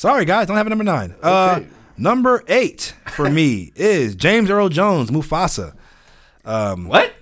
Sorry, 0.00 0.24
guys, 0.24 0.46
don't 0.46 0.56
have 0.56 0.66
a 0.66 0.70
number 0.70 0.82
nine. 0.82 1.14
Uh, 1.22 1.60
number 1.98 2.42
eight 2.48 2.94
for 3.08 3.28
me 3.28 3.70
is 3.76 4.14
James 4.14 4.48
Earl 4.48 4.70
Jones, 4.70 5.10
Mufasa. 5.10 5.74
What? 6.42 7.12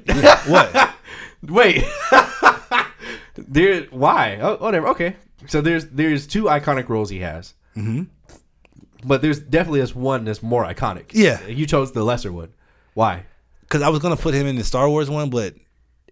What? 0.46 0.94
Wait. 1.42 1.84
there. 3.36 3.82
Why? 3.90 4.38
Oh, 4.40 4.58
whatever. 4.58 4.86
Okay. 4.90 5.16
So 5.48 5.60
there's 5.60 5.86
there's 5.86 6.28
two 6.28 6.44
iconic 6.44 6.88
roles 6.88 7.10
he 7.10 7.18
has. 7.18 7.54
Mm-hmm. 7.76 8.04
But 9.04 9.22
there's 9.22 9.40
definitely 9.40 9.80
this 9.80 9.96
one 9.96 10.24
that's 10.24 10.40
more 10.40 10.64
iconic. 10.64 11.06
Yeah. 11.10 11.44
You 11.48 11.66
chose 11.66 11.90
the 11.90 12.04
lesser 12.04 12.30
one. 12.30 12.54
Why? 12.94 13.24
Because 13.62 13.82
I 13.82 13.88
was 13.88 13.98
gonna 13.98 14.16
put 14.16 14.34
him 14.34 14.46
in 14.46 14.54
the 14.54 14.62
Star 14.62 14.88
Wars 14.88 15.10
one, 15.10 15.30
but 15.30 15.56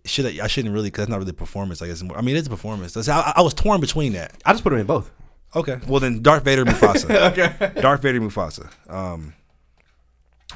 should 0.04 0.26
I, 0.26 0.42
I 0.42 0.46
shouldn't 0.48 0.74
really 0.74 0.88
because 0.88 1.02
that's 1.02 1.10
not 1.10 1.20
really 1.20 1.30
performance. 1.30 1.80
I 1.80 1.86
guess 1.86 2.02
I 2.02 2.22
mean 2.22 2.34
it's 2.34 2.48
a 2.48 2.50
performance. 2.50 2.96
I, 3.08 3.34
I 3.36 3.42
was 3.42 3.54
torn 3.54 3.80
between 3.80 4.14
that. 4.14 4.34
I 4.44 4.52
just 4.52 4.64
put 4.64 4.72
him 4.72 4.80
in 4.80 4.86
both. 4.86 5.12
Okay, 5.56 5.78
well 5.88 5.98
then 6.00 6.22
Darth 6.22 6.44
Vader, 6.44 6.64
Mufasa. 6.64 7.10
okay. 7.32 7.80
Darth 7.80 8.02
Vader, 8.02 8.20
Mufasa. 8.20 8.68
Um, 8.92 9.32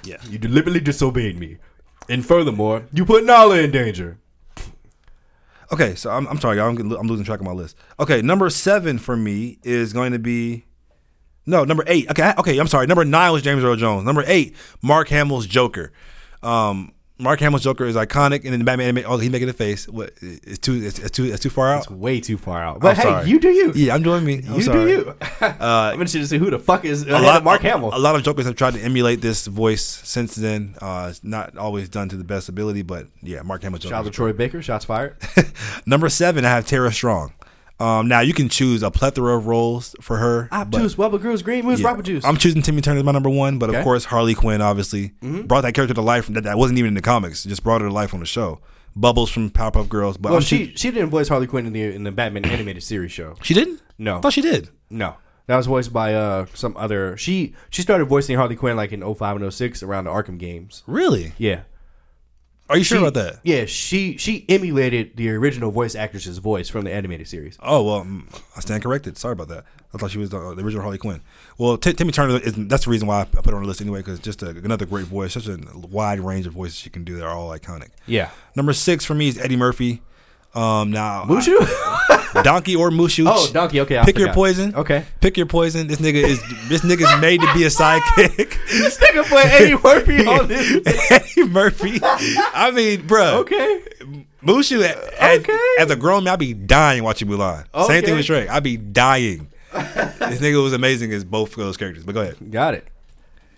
yeah. 0.04 0.18
You 0.28 0.38
deliberately 0.38 0.80
disobeyed 0.80 1.38
me, 1.38 1.56
and 2.08 2.24
furthermore, 2.24 2.84
you 2.92 3.04
put 3.04 3.24
Nala 3.24 3.58
in 3.58 3.70
danger. 3.70 4.18
Okay, 5.72 5.94
so 5.94 6.10
I'm, 6.10 6.26
I'm 6.28 6.38
sorry, 6.40 6.56
y'all. 6.56 6.68
I'm, 6.68 6.74
getting- 6.74 6.92
I'm 6.92 7.06
losing 7.06 7.24
track 7.24 7.40
of 7.40 7.46
my 7.46 7.52
list. 7.52 7.76
Okay, 7.98 8.22
number 8.22 8.50
seven 8.50 8.98
for 8.98 9.16
me 9.16 9.58
is 9.62 9.92
going 9.92 10.12
to 10.12 10.18
be 10.18 10.64
no 11.46 11.64
number 11.64 11.84
eight. 11.86 12.10
Okay, 12.10 12.22
I- 12.22 12.34
okay, 12.38 12.58
I'm 12.58 12.66
sorry. 12.66 12.86
Number 12.86 13.04
nine 13.04 13.32
was 13.32 13.42
James 13.42 13.62
Earl 13.64 13.76
Jones. 13.76 14.04
Number 14.04 14.24
eight, 14.26 14.54
Mark 14.82 15.08
Hamill's 15.08 15.46
Joker. 15.46 15.92
Um, 16.42 16.92
Mark 17.20 17.40
Hamill's 17.40 17.62
Joker 17.62 17.84
is 17.84 17.96
iconic, 17.96 18.44
and 18.44 18.52
then 18.52 18.58
the 18.58 18.64
Batman. 18.64 19.04
Oh, 19.06 19.18
he's 19.18 19.30
making 19.30 19.48
a 19.48 19.52
face. 19.52 19.88
What? 19.88 20.12
It's 20.20 20.58
too. 20.58 20.74
It's, 20.74 20.98
it's 20.98 21.10
too. 21.10 21.24
It's 21.24 21.42
too 21.42 21.50
far 21.50 21.72
out. 21.72 21.82
It's 21.82 21.90
way 21.90 22.20
too 22.20 22.38
far 22.38 22.62
out. 22.62 22.80
But 22.80 22.96
hey, 22.96 23.02
sorry. 23.02 23.28
you 23.28 23.38
do 23.38 23.50
you. 23.50 23.72
Yeah, 23.74 23.94
I'm 23.94 24.02
doing 24.02 24.24
me. 24.24 24.42
I'm 24.46 24.54
you 24.54 24.62
sorry. 24.62 24.84
do 24.84 24.90
you. 24.90 25.14
I'm 25.40 25.96
gonna 25.96 26.08
see 26.08 26.38
who 26.38 26.50
the 26.50 26.58
fuck 26.58 26.84
is 26.84 27.02
A 27.02 27.18
lot, 27.18 27.44
Mark 27.44 27.62
Hamill. 27.62 27.90
A 27.94 27.98
lot 27.98 28.16
of 28.16 28.22
Jokers 28.22 28.46
have 28.46 28.56
tried 28.56 28.74
to 28.74 28.80
emulate 28.80 29.20
this 29.20 29.46
voice 29.46 29.84
since 29.84 30.34
then. 30.34 30.74
Uh, 30.80 31.08
it's 31.10 31.22
not 31.22 31.56
always 31.56 31.88
done 31.88 32.08
to 32.08 32.16
the 32.16 32.24
best 32.24 32.48
ability, 32.48 32.82
but 32.82 33.06
yeah, 33.22 33.42
Mark 33.42 33.62
Hamill. 33.62 33.80
Shout 33.80 33.92
out 33.92 33.98
Joker. 34.04 34.10
to 34.10 34.16
Troy 34.16 34.32
Baker. 34.32 34.62
Shots 34.62 34.84
fired. 34.84 35.16
Number 35.86 36.08
seven, 36.08 36.44
I 36.44 36.50
have 36.50 36.66
Tara 36.66 36.92
Strong. 36.92 37.32
Um, 37.80 38.08
now 38.08 38.20
you 38.20 38.34
can 38.34 38.48
choose 38.48 38.82
a 38.82 38.90
plethora 38.90 39.36
of 39.36 39.46
roles 39.46 39.96
for 40.00 40.18
her. 40.18 40.48
but- 40.50 40.70
Juice, 40.72 40.96
Wubba 40.96 41.20
Girls, 41.20 41.42
Green 41.42 41.64
Moose, 41.64 41.80
yeah, 41.80 41.86
Robert 41.88 42.02
Juice. 42.04 42.24
I'm 42.24 42.36
choosing 42.36 42.60
Timmy 42.62 42.82
Turner 42.82 42.98
as 42.98 43.04
my 43.04 43.12
number 43.12 43.30
one, 43.30 43.58
but 43.58 43.70
Okay. 43.70 43.78
of 43.78 43.84
course 43.84 44.04
Harley 44.04 44.34
Quinn 44.34 44.60
obviously 44.60 45.12
brought 45.22 45.62
that 45.62 45.72
character 45.74 45.94
to 45.94 46.02
life. 46.02 46.26
That, 46.26 46.44
that 46.44 46.58
wasn't 46.58 46.78
even 46.78 46.88
in 46.88 46.94
the 46.94 47.00
comics; 47.02 47.44
just 47.44 47.62
brought 47.64 47.80
her 47.80 47.88
to 47.88 47.92
life 47.94 48.12
on 48.14 48.20
the 48.20 48.26
show. 48.26 48.60
Bubbles 48.96 49.30
from 49.30 49.50
Powerpuff 49.50 49.88
Girls, 49.88 50.16
but 50.16 50.32
well, 50.32 50.40
she 50.40 50.66
choo- 50.66 50.72
she 50.76 50.90
didn't 50.90 51.10
voice 51.10 51.28
Harley 51.28 51.46
Quinn 51.46 51.64
in 51.66 51.72
the 51.72 51.82
in 51.82 52.02
the 52.04 52.10
Batman 52.12 52.44
animated 52.44 52.82
series 52.82 53.12
show. 53.12 53.34
she 53.42 53.54
didn't. 53.54 53.80
No. 53.98 54.18
I 54.18 54.20
thought 54.20 54.32
she 54.32 54.40
did. 54.42 54.68
No, 54.90 55.14
that 55.46 55.56
was 55.56 55.66
voiced 55.66 55.92
by 55.92 56.12
uh 56.14 56.46
some 56.54 56.76
other. 56.76 57.16
She 57.16 57.54
she 57.70 57.82
started 57.82 58.06
voicing 58.06 58.36
Harley 58.36 58.56
Quinn 58.56 58.76
like 58.76 58.92
in 58.92 59.00
05 59.02 59.36
and 59.36 59.52
06 59.54 59.82
around 59.82 60.04
the 60.04 60.10
Arkham 60.10 60.38
games. 60.38 60.82
Really? 60.86 61.32
Yeah. 61.38 61.60
Are 62.70 62.78
you 62.78 62.84
sure 62.84 62.98
She- 62.98 63.02
about 63.04 63.14
that? 63.14 63.40
Yeah, 63.42 63.64
she 63.66 64.16
she 64.16 64.46
emulated 64.48 65.16
the 65.16 65.28
original 65.30 65.70
voice 65.70 65.94
actress's 65.94 66.38
voice 66.38 66.68
from 66.68 66.84
the 66.84 66.92
animated 66.92 67.28
series. 67.28 67.58
Oh 67.62 67.82
well, 67.82 68.04
mm, 68.04 68.22
I 68.56 68.60
stand 68.60 68.82
corrected. 68.82 69.18
Sorry 69.18 69.32
about 69.32 69.48
that. 69.48 69.64
I 69.92 69.98
thought 69.98 70.12
she 70.12 70.18
was 70.18 70.30
the, 70.30 70.38
the 70.54 70.62
original 70.62 70.82
Harley 70.82 70.98
Quinn. 70.98 71.20
Well, 71.58 71.76
T- 71.76 71.92
Timmy 71.92 72.12
Turner 72.12 72.38
is 72.38 72.54
that's 72.56 72.84
the 72.84 72.90
reason 72.92 73.08
why 73.08 73.20
I 73.22 73.24
put 73.24 73.46
her 73.46 73.56
on 73.56 73.62
the 73.62 73.68
list 73.68 73.80
anyway, 73.80 73.98
because 73.98 74.20
just 74.20 74.42
a, 74.42 74.50
another 74.50 74.86
great 74.86 75.06
voice. 75.06 75.32
Such 75.34 75.48
a 75.48 75.58
wide 75.74 76.20
range 76.20 76.46
of 76.46 76.52
voices 76.52 76.76
she 76.78 76.90
can 76.90 77.02
do. 77.04 77.16
They're 77.16 77.28
all 77.28 77.50
iconic. 77.50 77.88
Yeah. 78.06 78.30
Number 78.54 78.72
six 78.72 79.04
for 79.04 79.14
me 79.14 79.26
is 79.28 79.36
Eddie 79.38 79.56
Murphy. 79.56 80.00
Um, 80.54 80.90
now 80.92 81.24
Mushu? 81.24 81.56
I- 81.58 82.09
Donkey 82.42 82.76
or 82.76 82.90
Mushu. 82.90 83.26
oh, 83.28 83.50
Donkey. 83.52 83.80
Okay, 83.80 83.98
I 83.98 84.04
Pick 84.04 84.18
your 84.18 84.32
poison. 84.32 84.74
Okay. 84.74 85.04
Pick 85.20 85.36
your 85.36 85.46
poison. 85.46 85.86
This 85.86 85.98
nigga 86.00 86.22
is 86.22 86.40
this 86.68 86.82
nigga's 86.82 87.20
made 87.20 87.40
to 87.40 87.52
be 87.54 87.64
a 87.64 87.68
sidekick. 87.68 88.56
This 88.70 88.98
nigga 88.98 89.24
put 89.28 89.44
Eddie 89.46 89.76
Murphy 89.82 90.26
on 90.26 90.48
this. 90.48 91.10
Eddie 91.10 91.48
Murphy. 91.48 92.00
I 92.02 92.70
mean, 92.74 93.06
bro. 93.06 93.40
Okay. 93.40 93.82
Mushu 94.44 94.80
as, 94.82 95.40
Okay. 95.40 95.58
as 95.78 95.90
a 95.90 95.96
grown 95.96 96.24
man, 96.24 96.34
I'd 96.34 96.38
be 96.38 96.54
dying 96.54 97.02
watching 97.04 97.28
Mulan. 97.28 97.64
Same 97.86 98.02
thing 98.04 98.14
with 98.16 98.26
Shrek. 98.26 98.48
I'd 98.48 98.62
be 98.62 98.76
dying. 98.76 99.48
this 99.72 100.40
nigga 100.40 100.62
was 100.62 100.72
amazing 100.72 101.12
as 101.12 101.24
both 101.24 101.50
of 101.52 101.56
those 101.58 101.76
characters. 101.76 102.04
But 102.04 102.14
go 102.14 102.22
ahead. 102.22 102.50
Got 102.50 102.74
it. 102.74 102.86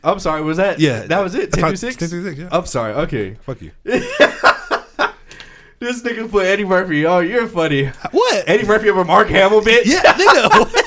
I'm 0.05 0.19
sorry. 0.19 0.43
Was 0.43 0.57
that? 0.57 0.81
Yeah. 0.81 1.03
That 1.07 1.21
was 1.21 1.35
it. 1.35 1.53
10 1.53 1.65
through 1.65 1.77
six. 1.77 1.97
10 1.97 2.09
through 2.09 2.25
six, 2.25 2.39
yeah. 2.41 2.49
I'm 2.51 2.67
sorry. 2.67 2.93
Okay. 2.95 3.35
Fuck 3.43 3.63
you. 3.63 3.71
This 5.83 6.01
nigga 6.01 6.31
put 6.31 6.47
Eddie 6.47 6.65
Murphy. 6.65 7.05
Oh, 7.05 7.19
you're 7.19 7.49
funny. 7.49 7.87
What? 8.13 8.49
Eddie 8.49 8.65
Murphy 8.65 8.89
over 8.89 9.05
Mark 9.05 9.27
Hamill, 9.27 9.63
bitch. 9.63 9.87
Yeah, 9.87 10.01
nigga. 10.13 10.73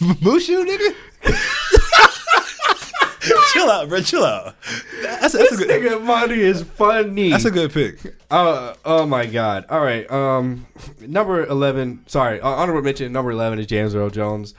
What? 0.00 0.16
Mushu, 0.22 0.64
nigga. 0.66 0.94
chill 3.52 3.70
out, 3.70 3.90
bro. 3.90 4.00
Chill 4.00 4.24
out. 4.24 4.54
That's, 5.02 5.20
that's 5.20 5.34
a 5.34 5.38
This 5.38 5.58
good. 5.58 5.68
nigga 5.68 6.02
Mondy 6.02 6.40
is 6.40 6.62
funny. 6.62 7.28
That's 7.28 7.44
a 7.44 7.50
good 7.50 7.70
pick. 7.74 7.98
Uh, 8.30 8.72
oh 8.86 9.04
my 9.04 9.26
god. 9.26 9.66
All 9.68 9.82
right. 9.82 10.10
Um, 10.10 10.66
number 11.00 11.44
eleven. 11.44 12.02
Sorry, 12.06 12.40
uh, 12.40 12.48
honorable 12.48 12.80
mention. 12.80 13.12
Number 13.12 13.32
eleven 13.32 13.58
is 13.58 13.66
James 13.66 13.94
Earl 13.94 14.08
Jones. 14.08 14.54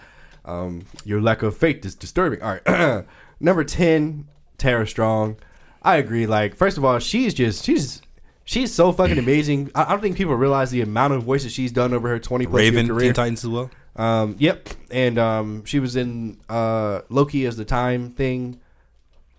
Um, 0.45 0.85
your 1.03 1.19
lack 1.19 1.41
of 1.41 1.57
faith 1.57 1.83
is 1.83 1.95
disturbing. 1.95 2.43
All 2.43 2.59
right. 2.63 3.05
number 3.39 3.63
ten, 3.63 4.27
Tara 4.59 4.85
Strong. 4.85 5.37
I 5.81 5.97
agree. 5.97 6.27
Like, 6.27 6.55
first 6.55 6.77
of 6.77 6.85
all, 6.85 6.99
she's 6.99 7.33
just 7.33 7.65
she's 7.65 8.03
she's 8.45 8.73
so 8.73 8.91
fucking 8.91 9.17
amazing. 9.17 9.71
I, 9.75 9.85
I 9.85 9.89
don't 9.89 10.01
think 10.01 10.17
people 10.17 10.35
realize 10.35 10.71
the 10.71 10.81
amount 10.81 11.13
of 11.13 11.23
voices 11.23 11.51
she's 11.51 11.71
done 11.71 11.93
over 11.93 12.07
her 12.09 12.19
twenty 12.19 12.45
plus 12.45 12.57
Raven, 12.57 12.85
year 12.85 12.93
Teen 12.93 12.99
career. 12.99 13.13
Titans 13.13 13.43
as 13.43 13.49
well. 13.49 13.69
Um, 13.95 14.35
yep. 14.39 14.69
And 14.89 15.17
um, 15.19 15.65
she 15.65 15.79
was 15.79 15.95
in 15.95 16.39
uh 16.49 17.01
Loki 17.09 17.45
as 17.45 17.57
the 17.57 17.65
time 17.65 18.11
thing. 18.11 18.59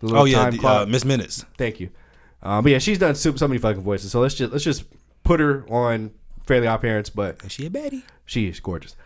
The 0.00 0.14
Oh 0.14 0.24
yeah, 0.24 0.42
time 0.42 0.52
the, 0.52 0.58
clock. 0.58 0.82
uh, 0.82 0.90
Miss 0.90 1.04
Minutes. 1.04 1.44
Thank 1.56 1.80
you. 1.80 1.90
Um, 2.42 2.64
but 2.64 2.72
yeah, 2.72 2.78
she's 2.78 2.98
done 2.98 3.14
so, 3.14 3.34
so 3.36 3.46
many 3.46 3.58
fucking 3.58 3.82
voices. 3.82 4.10
So 4.10 4.20
let's 4.20 4.34
just 4.34 4.50
let's 4.52 4.64
just 4.64 4.84
put 5.22 5.38
her 5.40 5.64
on 5.70 6.10
Fairly 6.46 6.66
Odd 6.66 6.80
Parents, 6.80 7.08
but 7.08 7.42
Is 7.44 7.52
she 7.52 7.66
a 7.66 7.70
baddie? 7.70 8.02
she 8.26 8.48
is 8.48 8.58
gorgeous. 8.60 8.96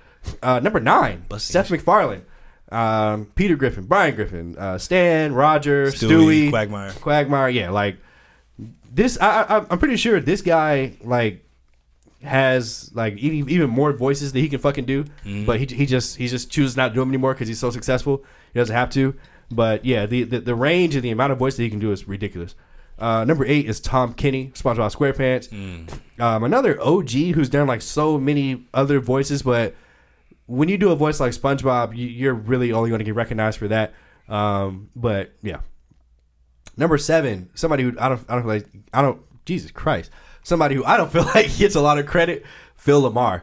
Uh, 0.42 0.58
number 0.58 0.80
nine, 0.80 1.24
Seth 1.36 1.70
MacFarlane, 1.70 2.24
um, 2.72 3.26
Peter 3.36 3.54
Griffin, 3.56 3.84
Brian 3.84 4.14
Griffin, 4.16 4.56
uh, 4.58 4.78
Stan, 4.78 5.34
Roger, 5.34 5.88
Stewie, 5.88 6.48
Stewie, 6.48 6.50
Quagmire. 6.50 6.92
Quagmire. 6.92 7.48
Yeah, 7.50 7.70
like 7.70 7.98
this. 8.92 9.18
I, 9.20 9.42
I, 9.42 9.66
I'm 9.70 9.78
pretty 9.78 9.96
sure 9.96 10.20
this 10.20 10.42
guy 10.42 10.94
like 11.02 11.42
has 12.22 12.90
like 12.94 13.16
even, 13.18 13.48
even 13.50 13.70
more 13.70 13.92
voices 13.92 14.32
that 14.32 14.40
he 14.40 14.48
can 14.48 14.58
fucking 14.58 14.84
do, 14.86 15.04
Mm-hmm. 15.04 15.44
but 15.44 15.60
he, 15.60 15.66
he 15.66 15.86
just 15.86 16.16
he 16.16 16.26
just 16.28 16.50
chooses 16.50 16.76
not 16.76 16.88
to 16.88 16.94
do 16.94 17.00
them 17.00 17.10
anymore 17.10 17.34
because 17.34 17.48
he's 17.48 17.58
so 17.60 17.70
successful. 17.70 18.24
He 18.52 18.58
doesn't 18.58 18.74
have 18.74 18.90
to. 18.90 19.14
But 19.50 19.84
yeah, 19.84 20.06
the, 20.06 20.24
the 20.24 20.40
the 20.40 20.54
range 20.54 20.94
and 20.94 21.04
the 21.04 21.10
amount 21.10 21.32
of 21.32 21.38
voice 21.38 21.56
that 21.56 21.62
he 21.62 21.70
can 21.70 21.78
do 21.78 21.92
is 21.92 22.08
ridiculous. 22.08 22.54
Uh, 22.98 23.24
number 23.24 23.44
eight 23.44 23.66
is 23.66 23.78
Tom 23.78 24.14
Kenny, 24.14 24.48
SpongeBob 24.54 24.94
SquarePants. 24.96 25.50
Mm. 25.50 26.20
Um, 26.20 26.44
another 26.44 26.80
OG 26.82 27.10
who's 27.10 27.50
done 27.50 27.66
like 27.66 27.82
so 27.82 28.18
many 28.18 28.64
other 28.72 29.00
voices, 29.00 29.42
but 29.42 29.74
when 30.46 30.70
you 30.70 30.78
do 30.78 30.90
a 30.90 30.96
voice 30.96 31.20
like 31.20 31.32
SpongeBob, 31.32 31.94
you, 31.94 32.06
you're 32.06 32.32
really 32.32 32.72
only 32.72 32.88
going 32.88 33.00
to 33.00 33.04
get 33.04 33.14
recognized 33.14 33.58
for 33.58 33.68
that. 33.68 33.92
Um, 34.30 34.88
but 34.96 35.32
yeah, 35.42 35.58
number 36.76 36.98
seven, 36.98 37.50
somebody 37.54 37.82
who 37.84 37.94
I 37.98 38.08
don't, 38.08 38.24
I 38.28 38.34
don't 38.34 38.42
feel 38.42 38.50
like 38.50 38.66
I 38.92 39.02
don't. 39.02 39.20
Jesus 39.44 39.70
Christ, 39.70 40.10
somebody 40.42 40.74
who 40.74 40.84
I 40.84 40.96
don't 40.96 41.12
feel 41.12 41.24
like 41.24 41.56
gets 41.56 41.74
a 41.74 41.80
lot 41.80 41.98
of 41.98 42.06
credit. 42.06 42.44
Phil 42.76 43.02
LaMarr, 43.02 43.42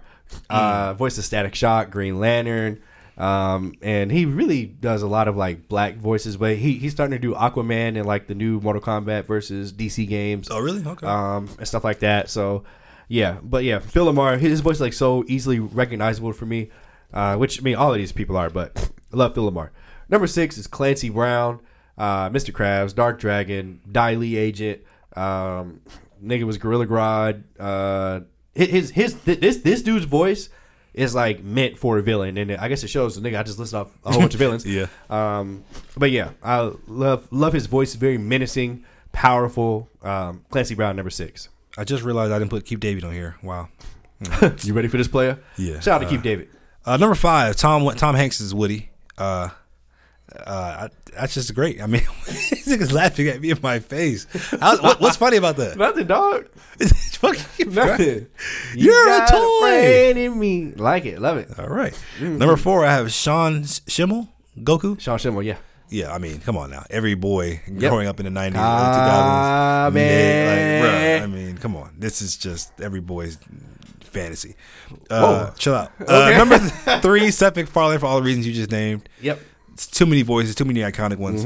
uh, 0.49 0.93
voice 0.93 1.17
of 1.17 1.25
Static 1.25 1.55
Shock, 1.55 1.89
Green 1.91 2.19
Lantern, 2.19 2.81
um, 3.17 3.73
and 3.81 4.11
he 4.11 4.25
really 4.25 4.65
does 4.65 5.01
a 5.01 5.07
lot 5.07 5.27
of 5.27 5.35
like 5.35 5.67
black 5.67 5.95
voices. 5.95 6.37
But 6.37 6.57
he 6.57 6.73
he's 6.77 6.91
starting 6.91 7.11
to 7.11 7.19
do 7.19 7.33
Aquaman 7.33 7.97
and 7.97 8.05
like 8.05 8.27
the 8.27 8.35
new 8.35 8.59
Mortal 8.59 8.81
Kombat 8.81 9.25
versus 9.25 9.73
DC 9.73 10.07
games 10.07 10.47
Oh 10.49 10.59
really? 10.59 10.85
Okay. 10.85 11.05
um, 11.05 11.49
and 11.57 11.67
stuff 11.67 11.83
like 11.83 11.99
that. 11.99 12.29
So, 12.29 12.63
yeah, 13.07 13.37
but 13.43 13.63
yeah, 13.63 13.79
Phil 13.79 14.11
LaMarr, 14.11 14.39
his 14.39 14.61
voice 14.61 14.75
is 14.75 14.81
like 14.81 14.93
so 14.93 15.23
easily 15.27 15.59
recognizable 15.59 16.31
for 16.33 16.45
me, 16.45 16.69
uh, 17.13 17.35
which 17.35 17.59
I 17.59 17.63
mean 17.63 17.75
all 17.75 17.91
of 17.91 17.97
these 17.97 18.11
people 18.11 18.37
are, 18.37 18.49
but 18.49 18.89
I 19.11 19.17
love 19.17 19.33
Phil 19.33 19.51
LaMarr. 19.51 19.69
Number 20.09 20.27
six 20.27 20.57
is 20.57 20.67
Clancy 20.67 21.09
Brown, 21.09 21.59
uh, 22.03 22.29
Mr. 22.29 22.51
Krabs, 22.57 22.93
Dark 22.95 23.15
Dragon, 23.19 23.79
Dai 23.89 24.15
Li 24.15 24.35
Agent, 24.47 24.81
um, 25.15 25.81
nigga 26.23 26.43
was 26.43 26.57
Gorilla 26.57 26.85
Grodd. 26.87 27.43
Uh, 27.59 28.21
his 28.55 28.89
his 28.91 29.13
th- 29.25 29.39
this 29.39 29.57
this 29.57 29.81
dude's 29.81 30.05
voice 30.05 30.49
is 30.93 31.15
like 31.15 31.43
meant 31.43 31.79
for 31.79 31.97
a 31.97 32.03
villain, 32.03 32.37
and 32.37 32.51
I 32.51 32.67
guess 32.67 32.83
it 32.83 32.89
shows. 32.89 33.19
Nigga, 33.19 33.39
I 33.39 33.43
just 33.43 33.57
listed 33.59 33.77
off 33.79 33.89
a 34.05 34.11
whole 34.11 34.21
bunch 34.21 34.33
of 34.35 34.39
villains. 34.39 34.65
Yeah. 34.77 34.87
Um, 35.09 35.63
but 35.97 36.11
yeah, 36.11 36.29
I 36.43 36.71
love 36.87 37.27
love 37.31 37.53
his 37.53 37.65
voice. 37.67 37.95
Very 37.95 38.17
menacing, 38.17 38.83
powerful. 39.11 39.89
Um, 40.03 40.43
Clancy 40.51 40.75
Brown, 40.75 40.95
number 40.95 41.09
six. 41.09 41.49
I 41.77 41.83
just 41.83 42.03
realized 42.03 42.31
I 42.31 42.37
didn't 42.39 42.51
put 42.51 42.65
Keith 42.65 42.79
David 42.79 43.03
on 43.03 43.13
here. 43.13 43.35
Wow. 43.41 43.69
You 44.63 44.73
ready 44.73 44.87
for 44.87 44.97
this 44.97 45.07
player? 45.09 45.39
Yeah. 45.57 45.79
Shout 45.79 45.95
out 45.95 45.99
to 46.01 46.05
Uh, 46.05 46.09
Keith 46.11 46.21
David. 46.21 46.47
Uh, 46.85 46.97
number 46.97 47.15
five, 47.15 47.55
Tom 47.55 47.83
Tom 47.95 48.15
Hanks 48.15 48.39
is 48.39 48.53
Woody. 48.53 48.89
Uh, 49.17 49.49
uh, 50.35 50.87
I, 50.87 51.11
that's 51.15 51.33
just 51.35 51.53
great. 51.53 51.81
I 51.81 51.85
mean, 51.87 52.01
this 52.25 52.67
nigga's 52.67 52.91
laughing 52.91 53.27
at 53.27 53.39
me 53.41 53.51
in 53.51 53.59
my 53.61 53.79
face. 53.79 54.25
I, 54.61 54.75
what, 54.77 54.99
what's 54.99 55.17
funny 55.17 55.37
about 55.37 55.57
that? 55.57 55.77
Nothing, 55.77 56.07
dog. 56.07 56.47
It's 56.79 57.15
fuck? 57.17 57.37
You 57.59 57.65
Nothing. 57.65 58.27
You 58.75 58.91
You're 58.91 59.09
a 59.23 59.27
toy. 59.29 60.11
in 60.15 60.39
me. 60.39 60.71
Like 60.75 61.05
it. 61.05 61.19
Love 61.19 61.37
it. 61.37 61.49
All 61.59 61.67
right. 61.67 61.97
Number 62.19 62.57
four, 62.57 62.85
I 62.85 62.93
have 62.93 63.11
Sean 63.11 63.61
Schemmel, 63.63 64.29
Goku. 64.59 64.99
Sean 64.99 65.17
Schemmel, 65.19 65.43
yeah. 65.43 65.57
Yeah, 65.89 66.11
I 66.11 66.17
mean, 66.17 66.39
come 66.39 66.57
on 66.57 66.71
now. 66.71 66.83
Every 66.89 67.13
boy 67.13 67.61
Yep. 67.67 67.79
growing 67.91 68.07
up 68.07 68.19
in 68.19 68.25
the 68.25 68.31
90s, 68.31 68.53
Ah, 68.55 69.85
early 69.85 69.91
2000s. 69.91 69.93
man. 69.93 70.81
Like, 70.81 70.91
bruh, 70.91 71.23
I 71.23 71.27
mean, 71.27 71.57
come 71.57 71.75
on. 71.75 71.93
This 71.99 72.21
is 72.23 72.35
just 72.35 72.81
every 72.81 73.01
boy's 73.01 73.37
fantasy. 74.01 74.55
Uh, 75.11 75.45
Whoa. 75.49 75.53
chill 75.57 75.75
out. 75.75 75.91
Uh, 75.99 76.03
Okay. 76.29 76.37
number 76.37 76.57
th- 76.57 77.01
three, 77.03 77.29
Seth 77.29 77.55
MacFarlane, 77.55 77.99
for 77.99 78.07
all 78.07 78.17
the 78.17 78.23
reasons 78.25 78.47
you 78.47 78.53
just 78.53 78.71
named. 78.71 79.07
Yep. 79.21 79.39
It's 79.73 79.87
too 79.87 80.05
many 80.05 80.21
voices, 80.21 80.55
too 80.55 80.65
many 80.65 80.79
iconic 80.81 81.17
ones. 81.17 81.45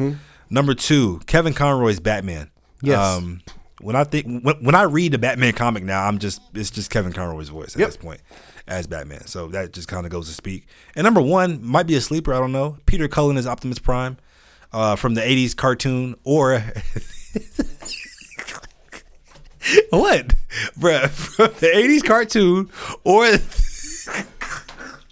Number 0.49 0.73
two, 0.73 1.19
Kevin 1.27 1.53
Conroy's 1.53 1.99
Batman. 1.99 2.49
Yes. 2.81 2.99
Um, 2.99 3.41
when 3.81 3.95
I 3.95 4.03
think 4.03 4.43
when, 4.43 4.55
when 4.63 4.75
I 4.75 4.83
read 4.83 5.11
the 5.13 5.17
Batman 5.17 5.53
comic 5.53 5.83
now, 5.83 6.05
I'm 6.07 6.17
just 6.19 6.41
it's 6.53 6.69
just 6.71 6.89
Kevin 6.89 7.13
Conroy's 7.13 7.49
voice 7.49 7.75
at 7.75 7.79
Yep. 7.79 7.87
this 7.89 7.97
point 7.97 8.21
as 8.67 8.87
Batman. 8.87 9.25
So 9.27 9.47
that 9.49 9.71
just 9.73 9.87
kind 9.87 10.05
of 10.05 10.11
goes 10.11 10.27
to 10.27 10.33
speak. 10.33 10.67
And 10.95 11.03
number 11.05 11.21
one 11.21 11.63
might 11.63 11.85
be 11.87 11.95
a 11.95 12.01
sleeper. 12.01 12.33
I 12.33 12.39
don't 12.39 12.51
know. 12.51 12.77
Peter 12.85 13.07
Cullen 13.07 13.37
is 13.37 13.45
Optimus 13.47 13.79
Prime 13.79 14.17
uh, 14.73 14.95
from 14.95 15.13
the 15.13 15.21
'80s 15.21 15.55
cartoon, 15.55 16.15
or 16.23 16.53
what, 19.89 20.27
bruh, 20.79 21.09
from 21.09 21.47
the 21.59 21.67
'80s 21.73 22.03
cartoon, 22.03 22.69
or 23.03 23.27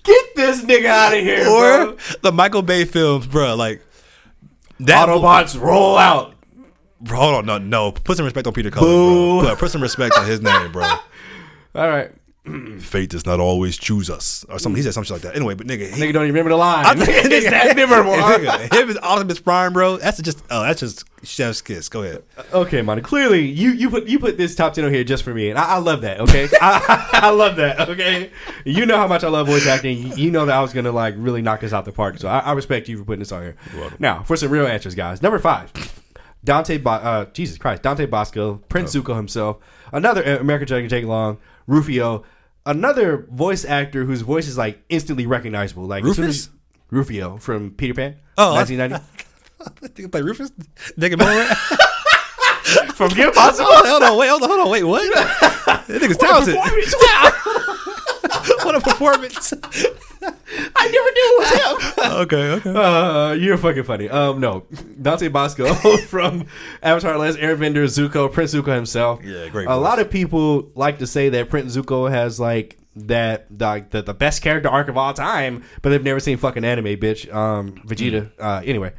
Get 0.05 0.35
this 0.35 0.61
nigga 0.63 0.85
out 0.85 1.13
of 1.13 1.19
here, 1.19 1.47
or 1.47 1.85
bro. 1.93 1.97
the 2.21 2.31
Michael 2.31 2.61
Bay 2.61 2.85
films, 2.85 3.27
bro. 3.27 3.55
Like 3.55 3.81
that. 4.79 5.07
Autobots 5.09 5.59
roll 5.59 5.97
out. 5.97 6.33
Bro, 7.01 7.17
hold 7.19 7.35
on, 7.35 7.45
no, 7.45 7.57
no. 7.57 7.91
Put 7.91 8.17
some 8.17 8.25
respect 8.25 8.47
on 8.47 8.53
Peter 8.53 8.71
Cullen, 8.71 8.89
Boo. 8.89 9.41
bro. 9.41 9.49
Put, 9.51 9.59
put 9.59 9.71
some 9.71 9.81
respect 9.81 10.17
on 10.17 10.25
his 10.25 10.41
name, 10.41 10.71
bro. 10.71 10.83
All 11.75 11.89
right. 11.89 12.11
Fate 12.79 13.09
does 13.09 13.25
not 13.25 13.39
always 13.39 13.77
choose 13.77 14.09
us, 14.09 14.45
or 14.49 14.59
something. 14.59 14.77
He 14.77 14.83
said 14.83 14.93
something 14.93 15.13
like 15.13 15.23
that. 15.23 15.35
Anyway, 15.35 15.55
but 15.55 15.65
nigga, 15.65 15.91
he, 15.91 16.01
Nigga 16.01 16.13
don't 16.13 16.23
even 16.23 16.27
remember 16.35 16.49
the 16.51 16.57
line. 16.57 16.85
I- 16.85 16.93
it's 16.97 17.49
that 17.49 17.75
memorable. 17.75 18.11
nigga, 18.13 18.71
him 18.73 18.89
is 18.89 18.97
Optimus 18.97 19.39
Prime, 19.39 19.73
bro. 19.73 19.97
That's 19.97 20.21
just, 20.21 20.43
oh, 20.51 20.61
that's 20.63 20.79
just 20.79 21.05
chef's 21.23 21.61
kiss. 21.61 21.89
Go 21.89 22.03
ahead. 22.03 22.23
Okay, 22.53 22.81
man. 22.83 23.01
Clearly, 23.01 23.45
you 23.47 23.71
you 23.71 23.89
put 23.89 24.07
you 24.07 24.19
put 24.19 24.37
this 24.37 24.53
top 24.53 24.73
ten 24.73 24.85
on 24.85 24.93
here 24.93 25.03
just 25.03 25.23
for 25.23 25.33
me, 25.33 25.49
and 25.49 25.57
I, 25.57 25.75
I 25.75 25.77
love 25.79 26.01
that. 26.01 26.19
Okay, 26.21 26.47
I, 26.61 27.09
I 27.13 27.29
love 27.31 27.55
that. 27.55 27.89
Okay, 27.89 28.29
you 28.63 28.85
know 28.85 28.97
how 28.97 29.07
much 29.07 29.23
I 29.23 29.29
love 29.29 29.47
voice 29.47 29.65
acting. 29.67 30.15
You- 30.17 30.31
know 30.35 30.45
that 30.45 30.55
I 30.55 30.61
was 30.61 30.73
gonna 30.73 30.91
like 30.91 31.15
really 31.17 31.41
knock 31.41 31.61
this 31.61 31.71
out 31.73 31.85
the 31.85 31.91
park. 31.91 32.17
So 32.19 32.27
I, 32.27 32.39
I 32.39 32.51
respect 32.53 32.87
you 32.89 32.97
for 32.97 33.05
putting 33.05 33.19
this 33.19 33.31
on 33.31 33.41
here. 33.41 33.55
Now 33.99 34.21
for 34.23 34.35
some 34.35 34.49
real 34.51 34.67
answers, 34.67 34.93
guys. 34.93 35.21
Number 35.21 35.39
five, 35.39 35.71
Dante. 36.43 36.77
Bo- 36.77 36.89
uh, 36.91 37.25
Jesus 37.33 37.57
Christ, 37.57 37.81
Dante 37.83 38.05
Basco, 38.05 38.61
Prince 38.69 38.93
Zuko 38.95 39.15
himself, 39.15 39.57
another 39.93 40.23
uh, 40.25 40.39
American 40.39 40.67
Dragon 40.67 40.89
Jake 40.89 41.05
Long, 41.05 41.37
Rufio, 41.67 42.23
another 42.65 43.27
voice 43.31 43.65
actor 43.65 44.03
whose 44.05 44.21
voice 44.21 44.47
is 44.47 44.57
like 44.57 44.83
instantly 44.89 45.25
recognizable. 45.25 45.83
Like 45.85 46.03
as 46.03 46.15
soon 46.15 46.25
Rufus? 46.25 46.47
as- 46.47 46.49
Rufio 46.91 47.37
from 47.37 47.71
Peter 47.71 47.93
Pan. 47.93 48.15
Oh, 48.37 48.51
I- 48.53 48.63
1990. 48.63 49.05
I 49.83 49.87
think 49.87 50.11
play 50.11 50.21
Rufus, 50.21 50.51
nigga, 50.97 51.17
Mole 51.17 51.45
from 52.95 53.09
Kim 53.09 53.31
Possible. 53.31 53.67
Oh, 53.69 53.87
hold 53.87 54.03
on, 54.03 54.17
wait, 54.17 54.27
hold 54.29 54.43
on, 54.43 54.49
hold 54.49 54.61
on, 54.61 54.69
wait, 54.69 54.83
what? 54.83 55.13
that 55.65 55.85
nigga's 55.87 56.17
talented. 56.17 56.55
what 58.63 58.75
a 58.75 58.81
performance. 58.81 59.53
I 60.75 60.85
never 60.87 61.11
knew 61.11 61.27
it 61.27 61.39
was 61.39 61.97
him. 61.97 62.13
okay, 62.21 62.51
okay. 62.51 62.73
Uh, 62.73 63.33
you're 63.33 63.57
fucking 63.57 63.83
funny. 63.83 64.09
Um, 64.09 64.39
no, 64.39 64.65
Dante 65.01 65.27
Basco 65.27 65.73
from 66.07 66.45
Avatar: 66.83 67.17
Last 67.17 67.37
Airbender, 67.37 67.85
Zuko, 67.85 68.31
Prince 68.31 68.53
Zuko 68.53 68.73
himself. 68.75 69.21
Yeah, 69.23 69.47
great 69.49 69.65
A 69.65 69.69
voice. 69.75 69.81
lot 69.83 69.99
of 69.99 70.09
people 70.09 70.69
like 70.75 70.99
to 70.99 71.07
say 71.07 71.29
that 71.29 71.49
Prince 71.49 71.75
Zuko 71.75 72.09
has 72.09 72.39
like 72.39 72.77
that 72.97 73.47
like 73.59 73.89
the, 73.91 74.01
the 74.01 74.13
best 74.13 74.41
character 74.41 74.69
arc 74.69 74.87
of 74.87 74.97
all 74.97 75.13
time, 75.13 75.63
but 75.81 75.89
they've 75.89 76.03
never 76.03 76.19
seen 76.19 76.37
fucking 76.37 76.63
anime, 76.63 76.85
bitch. 76.97 77.33
Um, 77.33 77.73
Vegeta. 77.85 78.31
Uh, 78.39 78.61
anyway, 78.63 78.93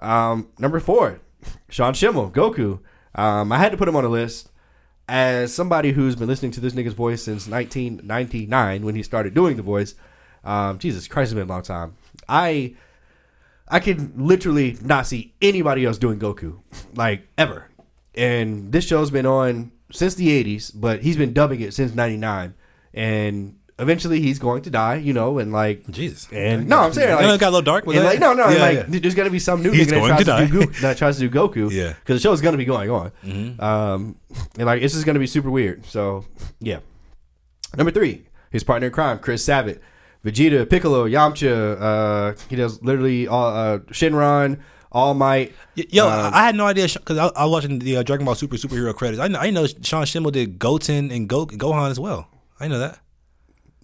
um, 0.00 0.48
number 0.58 0.80
four, 0.80 1.20
Sean 1.68 1.94
Schemmel, 1.94 2.30
Goku. 2.32 2.80
Um, 3.14 3.50
I 3.52 3.58
had 3.58 3.72
to 3.72 3.78
put 3.78 3.88
him 3.88 3.96
on 3.96 4.04
the 4.04 4.10
list 4.10 4.50
as 5.08 5.54
somebody 5.54 5.92
who's 5.92 6.14
been 6.14 6.28
listening 6.28 6.50
to 6.52 6.60
this 6.60 6.74
nigga's 6.74 6.92
voice 6.92 7.22
since 7.22 7.48
1999 7.48 8.84
when 8.84 8.94
he 8.94 9.02
started 9.02 9.34
doing 9.34 9.56
the 9.56 9.62
voice. 9.62 9.94
Um, 10.44 10.78
Jesus 10.78 11.08
Christ, 11.08 11.32
it's 11.32 11.34
been 11.38 11.48
a 11.48 11.52
long 11.52 11.62
time. 11.62 11.94
I 12.28 12.74
I 13.68 13.80
can 13.80 14.12
literally 14.16 14.76
not 14.82 15.06
see 15.06 15.34
anybody 15.42 15.84
else 15.84 15.98
doing 15.98 16.18
Goku 16.18 16.58
like 16.94 17.26
ever. 17.36 17.68
And 18.14 18.72
this 18.72 18.86
show's 18.86 19.10
been 19.10 19.26
on 19.26 19.70
since 19.92 20.14
the 20.14 20.28
80s, 20.44 20.72
but 20.74 21.02
he's 21.02 21.16
been 21.16 21.32
dubbing 21.32 21.60
it 21.60 21.74
since 21.74 21.94
99. 21.94 22.54
And 22.94 23.56
eventually 23.78 24.20
he's 24.20 24.38
going 24.38 24.62
to 24.62 24.70
die, 24.70 24.96
you 24.96 25.12
know, 25.12 25.38
and 25.38 25.52
like 25.52 25.86
Jesus. 25.90 26.26
and 26.32 26.68
no, 26.68 26.80
I'm 26.80 26.92
saying 26.92 27.14
like, 27.14 27.22
know 27.24 27.34
it 27.34 27.38
got 27.40 27.50
a 27.50 27.50
little 27.50 27.62
dark 27.62 27.86
with 27.86 27.96
and, 27.96 28.04
like 28.06 28.18
no, 28.18 28.32
no, 28.32 28.48
Yeah, 28.48 28.58
like 28.58 28.76
yeah. 28.90 28.98
there's 29.00 29.14
gonna 29.14 29.30
be 29.30 29.38
some 29.38 29.62
new 29.62 29.70
He's 29.70 29.86
nigga 29.86 30.08
that 30.08 30.24
tries 30.24 30.48
to 30.48 30.48
do. 30.48 30.66
Goku, 30.66 30.80
that 30.80 30.96
tries 30.96 31.18
to 31.18 31.28
do 31.28 31.30
Goku, 31.30 31.70
Yeah. 31.72 31.92
because 32.00 32.16
the 32.16 32.20
show's 32.20 32.40
gonna 32.40 32.56
be 32.56 32.64
going 32.64 32.90
on, 32.90 33.12
Mhm. 33.24 33.62
um, 33.62 34.16
and 34.56 34.66
like 34.66 34.80
this 34.82 34.94
is 34.96 35.04
gonna 35.04 35.20
be 35.20 35.28
super 35.28 35.48
weird. 35.50 35.86
So 35.86 36.24
yeah, 36.58 36.80
number 37.76 37.92
three, 37.92 38.24
his 38.50 38.64
partner 38.64 38.88
in 38.88 38.92
crime, 38.92 39.20
Chris 39.20 39.44
Sabat, 39.44 39.78
Vegeta, 40.24 40.68
Piccolo, 40.68 41.06
Yamcha. 41.06 41.80
Uh, 41.80 42.34
he 42.48 42.56
does 42.56 42.82
literally 42.82 43.28
all 43.28 43.48
uh, 43.48 43.78
Shenron, 43.90 44.58
All 44.92 45.14
Might. 45.14 45.54
Yo, 45.74 46.06
Um, 46.08 46.34
I 46.34 46.44
had 46.44 46.54
no 46.54 46.66
idea 46.66 46.88
because 46.92 47.18
I, 47.18 47.26
I 47.28 47.44
was 47.44 47.52
watching 47.52 47.78
the 47.78 47.98
uh, 47.98 48.02
Dragon 48.02 48.24
Ball 48.26 48.34
Super 48.34 48.56
superhero 48.56 48.94
credits. 48.94 49.20
I 49.20 49.28
know, 49.28 49.38
I 49.38 49.50
know 49.50 49.66
Sean 49.66 50.04
Schemmel 50.04 50.32
did 50.32 50.58
Goten 50.58 51.10
and 51.12 51.28
Go, 51.28 51.46
Gohan 51.46 51.90
as 51.90 52.00
well. 52.00 52.28
I 52.60 52.68
know 52.68 52.78
that. 52.78 52.98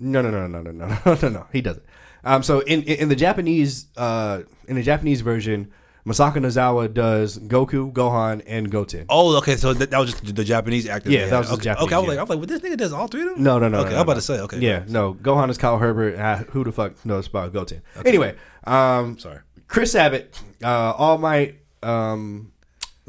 No, 0.01 0.23
no, 0.23 0.31
no, 0.31 0.47
no, 0.49 0.61
no, 0.61 0.73
no, 0.73 0.87
no, 1.07 1.19
no, 1.23 1.29
no. 1.29 1.47
He 1.53 1.61
doesn't. 1.61 1.85
Um, 2.25 2.43
so 2.43 2.61
in, 2.61 2.83
in 2.83 3.01
in 3.01 3.09
the 3.11 3.17
Japanese 3.17 3.87
uh 3.97 4.41
in 4.67 4.77
the 4.77 4.83
Japanese 4.83 5.21
version, 5.21 5.71
Masako 6.07 6.35
Nozawa 6.37 6.93
does 6.93 7.39
Goku, 7.39 7.91
Gohan, 7.93 8.43
and 8.47 8.71
Goten. 8.71 9.07
Oh, 9.09 9.37
okay. 9.39 9.57
So 9.57 9.73
that, 9.73 9.91
that 9.91 9.99
was 9.99 10.11
just 10.13 10.37
the 10.37 10.45
Japanese 10.45 10.87
actor. 10.87 11.11
Yeah, 11.11 11.29
that 11.29 11.39
was 11.39 11.49
the 11.49 11.55
okay. 11.55 11.65
Japanese, 11.65 11.87
Okay, 11.87 11.95
I 11.95 11.99
was 11.99 12.05
yeah. 12.05 12.11
like, 12.11 12.19
I 12.19 12.23
was 12.23 12.31
like, 12.31 12.39
well, 12.39 12.47
this 12.47 12.61
nigga 12.61 12.77
does 12.77 12.93
all 12.93 13.07
three 13.09 13.23
of 13.23 13.29
them. 13.31 13.43
No, 13.43 13.59
no, 13.59 13.69
no. 13.69 13.79
Okay, 13.81 13.91
no, 13.91 13.97
I'm 13.97 14.03
about 14.03 14.13
no. 14.13 14.17
to 14.17 14.21
say. 14.21 14.39
Okay, 14.41 14.59
Yeah, 14.59 14.85
no. 14.87 15.15
Gohan 15.15 15.49
is 15.49 15.57
Kyle 15.57 15.79
Herbert. 15.79 16.19
Uh, 16.19 16.37
who 16.51 16.63
the 16.63 16.73
fuck 16.73 17.05
knows 17.07 17.27
about 17.27 17.53
Goten? 17.55 17.81
Anyway, 18.05 18.35
um, 18.65 19.19
Sorry. 19.19 19.39
Chris 19.67 19.93
Sabat, 19.93 20.39
uh, 20.63 20.93
All 20.93 21.17
Might, 21.17 21.61
um, 21.83 22.53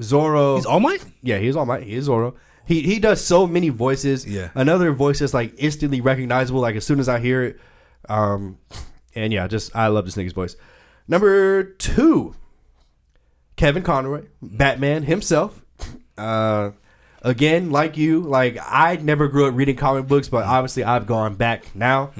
Zoro. 0.02 0.56
He's 0.56 0.66
All 0.66 0.80
Might. 0.80 1.04
yeah, 1.22 1.38
he's 1.38 1.56
All 1.58 1.66
Might. 1.66 1.84
He 1.84 1.96
is 1.96 2.06
Zoro. 2.06 2.36
He 2.66 2.82
he 2.82 2.98
does 3.00 3.22
so 3.24 3.46
many 3.46 3.70
voices. 3.70 4.26
Yeah. 4.26 4.50
Another 4.56 4.92
voice 4.94 5.22
is 5.22 5.34
like 5.34 5.54
instantly 5.58 6.02
recognizable. 6.02 6.62
Like 6.62 6.76
as 6.76 6.86
soon 6.86 7.00
as 7.00 7.08
I 7.08 7.20
hear 7.20 7.44
it, 7.44 7.60
um, 8.10 8.58
and 9.14 9.32
yeah, 9.32 9.48
just 9.48 9.76
I 9.76 9.88
love 9.88 10.06
this 10.06 10.16
nigga's 10.16 10.34
voice. 10.34 10.56
Number 11.08 11.64
two, 11.64 12.34
Kevin 13.56 13.84
Conroy, 13.84 14.24
Batman 14.42 15.04
himself. 15.04 15.62
Uh, 16.18 16.72
again, 17.22 17.72
like 17.72 17.98
you, 17.98 18.22
like 18.22 18.58
I 18.62 18.98
never 18.98 19.28
grew 19.28 19.48
up 19.48 19.56
reading 19.56 19.76
comic 19.76 20.08
books, 20.08 20.28
but 20.30 20.46
obviously 20.46 20.84
I've 20.84 21.08
gone 21.08 21.36
back 21.36 21.76
now. 21.76 22.12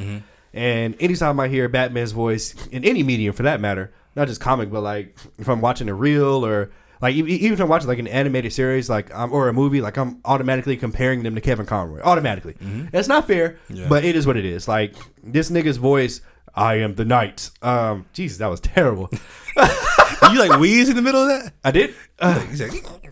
And 0.54 0.96
anytime 1.02 1.40
I 1.40 1.48
hear 1.50 1.68
Batman's 1.68 2.14
voice 2.14 2.56
in 2.68 2.86
any 2.86 3.04
medium, 3.04 3.34
for 3.34 3.44
that 3.44 3.60
matter, 3.60 3.92
not 4.16 4.28
just 4.30 4.40
comic, 4.40 4.72
but 4.72 4.82
like 4.82 5.18
if 5.38 5.50
I'm 5.50 5.60
watching 5.60 5.90
a 5.90 5.94
reel 5.94 6.46
or 6.46 6.72
like 7.02 7.14
even 7.16 7.52
if 7.54 7.60
I'm 7.60 7.68
watching 7.68 7.90
like 7.90 8.00
an 8.00 8.08
animated 8.08 8.54
series, 8.54 8.90
like 8.90 9.14
um, 9.14 9.34
or 9.34 9.50
a 9.50 9.54
movie, 9.54 9.82
like 9.82 9.98
I'm 9.98 10.22
automatically 10.24 10.78
comparing 10.78 11.24
them 11.24 11.36
to 11.36 11.42
Kevin 11.42 11.66
Conroy. 11.66 12.00
Automatically, 12.02 12.56
it's 12.94 13.10
not 13.10 13.28
fair, 13.28 13.58
Yeah. 13.70 13.88
but 13.90 14.06
it 14.06 14.16
is 14.16 14.26
what 14.26 14.38
it 14.38 14.46
is. 14.46 14.68
Like 14.70 14.96
this 15.22 15.52
nigga's 15.52 15.76
voice. 15.78 16.22
I 16.58 16.76
am 16.76 16.96
the 16.96 17.04
knight. 17.04 17.50
Um, 17.62 18.06
Jesus, 18.14 18.38
that 18.38 18.48
was 18.48 18.62
terrible. 18.62 19.10
you 20.32 20.40
like 20.40 20.60
wheeze 20.60 20.90
in 20.90 20.96
the 20.96 21.02
middle 21.02 21.22
of 21.22 21.28
that? 21.28 21.54
I 21.64 21.72
did. 21.72 21.94
Uh, 22.20 22.40
He's 22.42 22.62
like, 22.62 22.72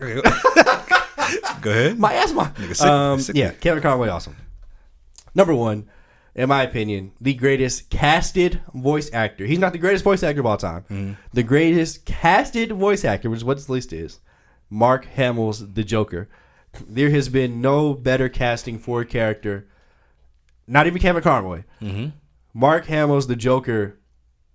go 1.60 1.70
ahead. 1.70 1.98
my 1.98 2.12
asthma. 2.14 2.52
sick- 2.72 2.82
Um, 2.86 3.20
sick. 3.20 3.36
yeah, 3.36 3.52
Kevin 3.52 3.82
Conroy, 3.82 4.08
awesome. 4.08 4.36
Number 5.34 5.54
one, 5.54 5.88
in 6.34 6.48
my 6.48 6.62
opinion, 6.62 7.12
the 7.20 7.34
greatest 7.34 7.90
casted 7.90 8.60
voice 8.74 9.10
actor. 9.12 9.44
He's 9.46 9.58
not 9.58 9.72
the 9.72 9.78
greatest 9.78 10.04
voice 10.04 10.22
actor 10.22 10.40
of 10.40 10.46
all 10.46 10.56
time. 10.56 10.82
Mm-hmm. 10.90 11.12
The 11.32 11.42
greatest 11.42 12.04
casted 12.04 12.72
voice 12.72 13.04
actor, 13.04 13.30
which 13.30 13.38
is 13.38 13.44
what 13.44 13.56
this 13.56 13.68
list 13.68 13.92
is, 13.92 14.20
Mark 14.70 15.04
Hamill's 15.06 15.72
The 15.74 15.84
Joker. 15.84 16.28
There 16.88 17.10
has 17.10 17.28
been 17.28 17.60
no 17.60 17.94
better 17.94 18.28
casting 18.28 18.78
for 18.78 19.00
a 19.02 19.06
character. 19.06 19.68
Not 20.66 20.86
even 20.86 21.00
Kevin 21.00 21.22
Conroy. 21.22 21.62
Mm-hmm. 21.80 22.08
Mark 22.52 22.86
Hamill's 22.86 23.26
The 23.26 23.36
Joker 23.36 23.98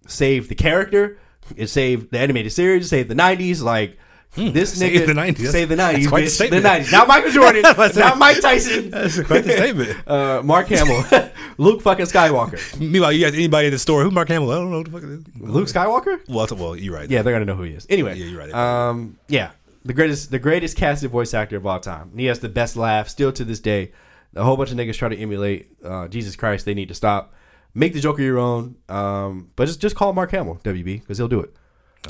saved 0.08 0.50
the 0.50 0.56
character. 0.56 1.18
It 1.56 1.68
saved 1.68 2.12
the 2.12 2.20
animated 2.20 2.52
series. 2.52 2.86
It 2.86 2.90
saved 2.90 3.10
the 3.10 3.16
'90s. 3.16 3.62
Like 3.62 3.98
this 4.36 4.74
Hmm. 4.74 4.80
Saved 4.80 4.96
nigga 4.96 5.08
the 5.08 5.14
90s. 5.14 5.38
That's- 5.38 5.52
saved 5.52 5.72
the 5.72 5.76
'90s. 5.76 5.94
that's 5.96 6.08
quite 6.08 6.24
bitch. 6.26 6.50
The 6.52 6.62
'90s. 6.62 6.92
Not 6.92 7.08
Michael 7.08 7.32
Jordan. 7.32 7.62
Not 7.96 8.18
Mike 8.20 8.40
Tyson. 8.42 8.92
That's 8.92 9.20
quite 9.24 9.44
the 9.44 9.52
statement. 9.54 9.98
Uh, 10.08 10.42
Mark 10.44 10.68
Hamill, 10.68 11.04
Luke 11.58 11.82
fucking 11.82 12.06
Skywalker. 12.06 12.80
Meanwhile, 12.80 13.12
you 13.14 13.26
ask 13.26 13.34
anybody 13.36 13.68
in 13.68 13.74
the 13.74 13.80
store 13.80 14.04
who 14.04 14.12
Mark 14.12 14.28
Hamill. 14.28 14.52
I 14.52 14.56
don't 14.56 14.72
know 14.72 14.78
what 14.78 14.86
the 14.86 14.92
fuck 14.92 15.04
it 15.04 15.10
is. 15.10 15.26
Luke 15.42 15.68
Skywalker? 15.68 16.20
Well, 16.28 16.46
that's- 16.46 16.52
well, 16.60 16.76
you're 16.76 16.94
right. 16.94 17.10
Yeah, 17.10 17.22
they're 17.24 17.34
gonna 17.34 17.46
know 17.46 17.56
who 17.56 17.64
he 17.64 17.74
is. 17.74 17.88
Anyway, 17.90 18.18
Yeah, 18.18 18.26
you're 18.26 18.40
right. 18.40 18.54
Um, 18.54 19.18
yeah, 19.28 19.52
the 19.84 19.94
greatest, 19.94 20.30
the 20.32 20.40
greatest 20.40 20.78
casted 20.78 21.10
voice 21.10 21.34
actor 21.34 21.58
of 21.58 21.66
all 21.66 21.80
time. 21.80 22.12
He 22.16 22.26
has 22.26 22.40
the 22.40 22.50
best 22.50 22.76
laugh 22.78 23.08
still 23.10 23.32
to 23.32 23.44
this 23.44 23.60
day. 23.60 23.92
a 24.36 24.44
whole 24.44 24.56
bunch 24.58 24.70
of 24.70 24.78
niggas 24.78 24.96
try 24.96 25.10
to 25.10 25.18
emulate. 25.18 25.70
Uh, 25.84 26.08
Jesus 26.08 26.36
Christ, 26.36 26.66
they 26.66 26.76
need 26.76 26.90
to 26.90 26.94
stop. 26.94 27.34
Make 27.74 27.94
the 27.94 28.00
Joker 28.00 28.22
your 28.22 28.40
own. 28.40 28.76
Um, 28.90 29.52
but 29.56 29.66
just 29.66 29.80
just 29.80 29.96
call 29.96 30.14
Mark 30.14 30.32
Hamill 30.32 30.60
WB 30.64 31.02
because 31.02 31.18
he'll 31.18 31.28
do 31.28 31.40
it. 31.40 31.54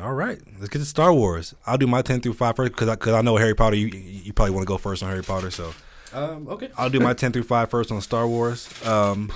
All 0.01 0.13
right, 0.13 0.39
let's 0.57 0.69
get 0.69 0.79
to 0.79 0.85
Star 0.85 1.11
Wars. 1.13 1.55
I'll 1.65 1.77
do 1.77 1.87
my 1.87 2.01
ten 2.01 2.21
through 2.21 2.33
five 2.33 2.55
first 2.55 2.71
because 2.73 2.87
I, 2.87 2.95
cause 2.95 3.13
I 3.13 3.21
know 3.21 3.37
Harry 3.37 3.55
Potter. 3.55 3.75
You 3.75 3.87
you 3.87 4.31
probably 4.33 4.53
want 4.53 4.63
to 4.63 4.67
go 4.67 4.77
first 4.77 5.01
on 5.03 5.09
Harry 5.09 5.23
Potter, 5.23 5.49
so 5.51 5.73
Um, 6.13 6.47
okay. 6.47 6.69
I'll 6.77 6.89
do 6.91 6.99
my 6.99 7.13
ten 7.13 7.31
through 7.31 7.43
five 7.43 7.69
first 7.69 7.91
on 7.91 7.99
Star 8.01 8.27
Wars. 8.27 8.69
Um, 8.85 9.31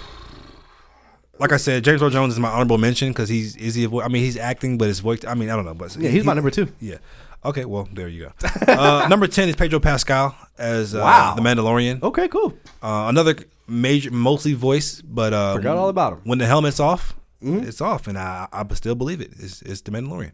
like 1.39 1.51
I 1.51 1.57
said, 1.57 1.83
James 1.83 2.01
Earl 2.03 2.11
Jones 2.11 2.33
is 2.33 2.39
my 2.39 2.49
honorable 2.49 2.77
mention 2.77 3.09
because 3.09 3.27
he's 3.29 3.55
is 3.55 3.73
he? 3.75 3.85
a 3.85 3.89
I 3.97 4.07
mean, 4.07 4.23
he's 4.23 4.37
acting, 4.37 4.77
but 4.77 4.87
his 4.87 4.99
voice. 4.99 5.25
I 5.25 5.33
mean, 5.33 5.49
I 5.49 5.55
don't 5.55 5.65
know, 5.65 5.73
but 5.73 5.95
Yeah, 5.97 6.09
he's 6.09 6.21
he- 6.21 6.25
my 6.27 6.33
number 6.35 6.51
two. 6.51 6.71
Yeah. 6.79 6.97
Okay. 7.45 7.65
Well, 7.65 7.87
there 7.91 8.07
you 8.07 8.31
go. 8.41 8.71
uh, 8.71 9.07
number 9.09 9.27
ten 9.27 9.49
is 9.49 9.55
Pedro 9.55 9.79
Pascal 9.79 10.35
as 10.57 10.95
uh, 10.95 10.99
Wow. 10.99 11.35
the 11.35 11.41
Mandalorian. 11.41 12.01
Okay, 12.03 12.27
cool. 12.27 12.53
Uh, 12.81 13.05
another 13.09 13.35
major, 13.67 14.11
mostly 14.11 14.53
voice, 14.53 15.01
but 15.01 15.33
uh, 15.33 15.53
Forgot 15.55 15.77
all 15.77 15.89
about 15.89 16.13
him. 16.13 16.19
When 16.23 16.37
the 16.39 16.45
helmet's 16.45 16.79
off, 16.79 17.13
Mm-hmm. 17.43 17.67
it's 17.67 17.81
off, 17.81 18.07
and 18.07 18.17
I, 18.17 18.47
I 18.53 18.65
still 18.73 18.95
believe 18.95 19.19
it. 19.19 19.31
It's, 19.37 19.61
it's 19.63 19.81
the 19.81 19.91
Mandalorian. 19.91 20.31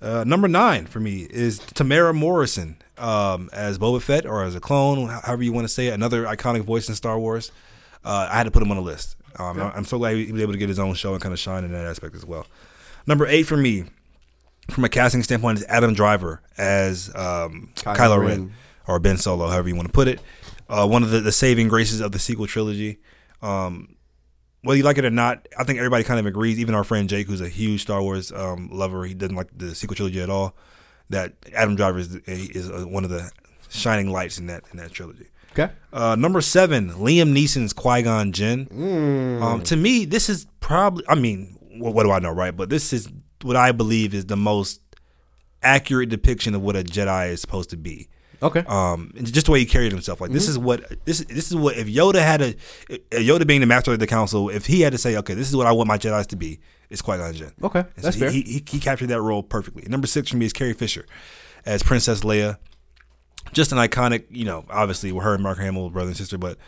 Uh, 0.00 0.24
number 0.26 0.48
nine 0.48 0.86
for 0.86 0.98
me 0.98 1.26
is 1.28 1.60
Temuera 1.60 2.14
Morrison 2.14 2.76
um, 2.96 3.50
as 3.52 3.78
Boba 3.78 4.00
Fett 4.00 4.24
or 4.24 4.42
as 4.44 4.54
a 4.54 4.60
clone, 4.60 5.08
however 5.08 5.42
you 5.42 5.52
want 5.52 5.66
to 5.66 5.72
say 5.72 5.88
it. 5.88 5.92
Another 5.92 6.24
iconic 6.24 6.62
voice 6.62 6.88
in 6.88 6.94
Star 6.94 7.18
Wars. 7.18 7.52
Uh, 8.02 8.28
I 8.30 8.36
had 8.38 8.44
to 8.44 8.50
put 8.50 8.62
him 8.62 8.70
on 8.70 8.78
the 8.78 8.82
list. 8.82 9.16
Um, 9.38 9.60
I'm 9.60 9.84
so 9.84 9.98
glad 9.98 10.16
he 10.16 10.32
was 10.32 10.40
able 10.40 10.52
to 10.52 10.58
get 10.58 10.70
his 10.70 10.78
own 10.78 10.94
show 10.94 11.12
and 11.12 11.20
kind 11.22 11.34
of 11.34 11.38
shine 11.38 11.64
in 11.64 11.72
that 11.72 11.84
aspect 11.84 12.14
as 12.14 12.24
well. 12.24 12.46
Number 13.06 13.26
eight 13.26 13.42
for 13.42 13.56
me, 13.58 13.84
from 14.70 14.84
a 14.84 14.88
casting 14.88 15.22
standpoint, 15.22 15.58
is 15.58 15.64
Adam 15.66 15.94
Driver 15.94 16.42
as 16.56 17.08
um, 17.14 17.70
Kylo 17.76 17.96
Kylo, 17.96 18.20
Ren. 18.20 18.28
Ren. 18.28 18.52
or 18.86 18.98
Ben 18.98 19.16
Solo, 19.16 19.48
however 19.48 19.68
you 19.68 19.76
want 19.76 19.88
to 19.88 19.92
put 19.92 20.08
it. 20.08 20.20
Uh, 20.68 20.86
one 20.86 21.02
of 21.02 21.10
the, 21.10 21.20
the 21.20 21.32
saving 21.32 21.68
graces 21.68 22.00
of 22.00 22.12
the 22.12 22.18
sequel 22.18 22.46
trilogy. 22.46 22.98
Um, 23.40 23.96
whether 24.62 24.76
you 24.76 24.82
like 24.84 24.98
it 24.98 25.04
or 25.04 25.10
not, 25.10 25.46
I 25.58 25.64
think 25.64 25.78
everybody 25.78 26.04
kind 26.04 26.20
of 26.20 26.26
agrees. 26.26 26.58
Even 26.58 26.74
our 26.74 26.84
friend 26.84 27.08
Jake, 27.08 27.26
who's 27.26 27.40
a 27.40 27.48
huge 27.48 27.82
Star 27.82 28.02
Wars 28.02 28.32
um, 28.32 28.68
lover, 28.70 29.04
he 29.04 29.14
doesn't 29.14 29.36
like 29.36 29.48
the 29.56 29.74
sequel 29.74 29.96
trilogy 29.96 30.20
at 30.20 30.28
all. 30.28 30.54
That 31.10 31.34
Adam 31.54 31.74
Driver 31.74 31.98
is, 31.98 32.16
is 32.26 32.68
uh, 32.70 32.84
one 32.86 33.04
of 33.04 33.10
the 33.10 33.30
shining 33.70 34.10
lights 34.10 34.38
in 34.38 34.46
that 34.48 34.64
in 34.70 34.76
that 34.76 34.92
trilogy. 34.92 35.28
Okay. 35.52 35.72
Uh, 35.92 36.14
number 36.16 36.42
seven, 36.42 36.90
Liam 36.90 37.32
Neeson's 37.32 37.72
Qui 37.72 38.02
Gon 38.02 38.32
Jinn. 38.32 38.66
Mm. 38.66 39.42
Um, 39.42 39.62
to 39.62 39.76
me, 39.76 40.04
this 40.04 40.28
is 40.28 40.46
probably. 40.60 41.04
I 41.08 41.14
mean, 41.14 41.56
what, 41.78 41.94
what 41.94 42.02
do 42.02 42.10
I 42.10 42.18
know, 42.18 42.30
right? 42.30 42.54
But 42.54 42.68
this 42.68 42.92
is 42.92 43.08
what 43.42 43.56
I 43.56 43.72
believe 43.72 44.14
is 44.14 44.26
the 44.26 44.36
most 44.36 44.80
accurate 45.62 46.08
depiction 46.08 46.54
of 46.54 46.62
what 46.62 46.76
a 46.76 46.82
Jedi 46.84 47.30
is 47.30 47.40
supposed 47.40 47.70
to 47.70 47.76
be. 47.76 48.08
Okay. 48.40 48.60
Um, 48.68 49.12
and 49.16 49.32
just 49.32 49.46
the 49.46 49.52
way 49.52 49.58
he 49.58 49.66
carried 49.66 49.90
himself. 49.90 50.20
Like 50.20 50.30
this 50.30 50.46
is 50.46 50.56
what 50.56 51.04
this 51.04 51.18
this 51.24 51.50
is 51.50 51.56
what 51.56 51.76
if 51.76 51.88
Yoda 51.88 52.20
had 52.22 52.40
a 52.40 52.54
Yoda 53.10 53.44
being 53.46 53.60
the 53.60 53.66
master 53.66 53.92
of 53.92 53.98
the 53.98 54.06
council, 54.06 54.48
if 54.48 54.66
he 54.66 54.82
had 54.82 54.92
to 54.92 54.98
say, 54.98 55.16
okay, 55.16 55.34
this 55.34 55.48
is 55.48 55.56
what 55.56 55.66
I 55.66 55.72
want 55.72 55.88
my 55.88 55.98
Jedi's 55.98 56.28
to 56.28 56.36
be, 56.36 56.60
it's 56.88 57.02
Qui 57.02 57.16
Gon 57.16 57.34
Jinn. 57.34 57.52
Okay, 57.64 57.80
And 57.80 57.88
that's 58.04 58.16
so 58.16 58.20
fair. 58.26 58.30
he, 58.30 58.42
he 58.42 58.64
he 58.68 58.78
captured 58.78 59.08
that 59.08 59.20
role 59.20 59.42
perfectly. 59.42 59.82
Number 59.88 60.06
six 60.06 60.30
for 60.30 60.36
me 60.36 60.46
is 60.46 60.52
Carrie 60.52 60.72
Fisher 60.72 61.04
as 61.66 61.82
Princess 61.82 62.20
Leia. 62.20 62.58
Just 63.52 63.72
an 63.72 63.78
iconic, 63.78 64.24
you 64.30 64.44
know, 64.44 64.64
obviously 64.70 65.10
with 65.10 65.24
her 65.24 65.34
and 65.34 65.42
Mark 65.42 65.58
Hamill, 65.58 65.90
brother 65.90 66.08
and 66.08 66.16
sister, 66.16 66.38
but 66.38 66.58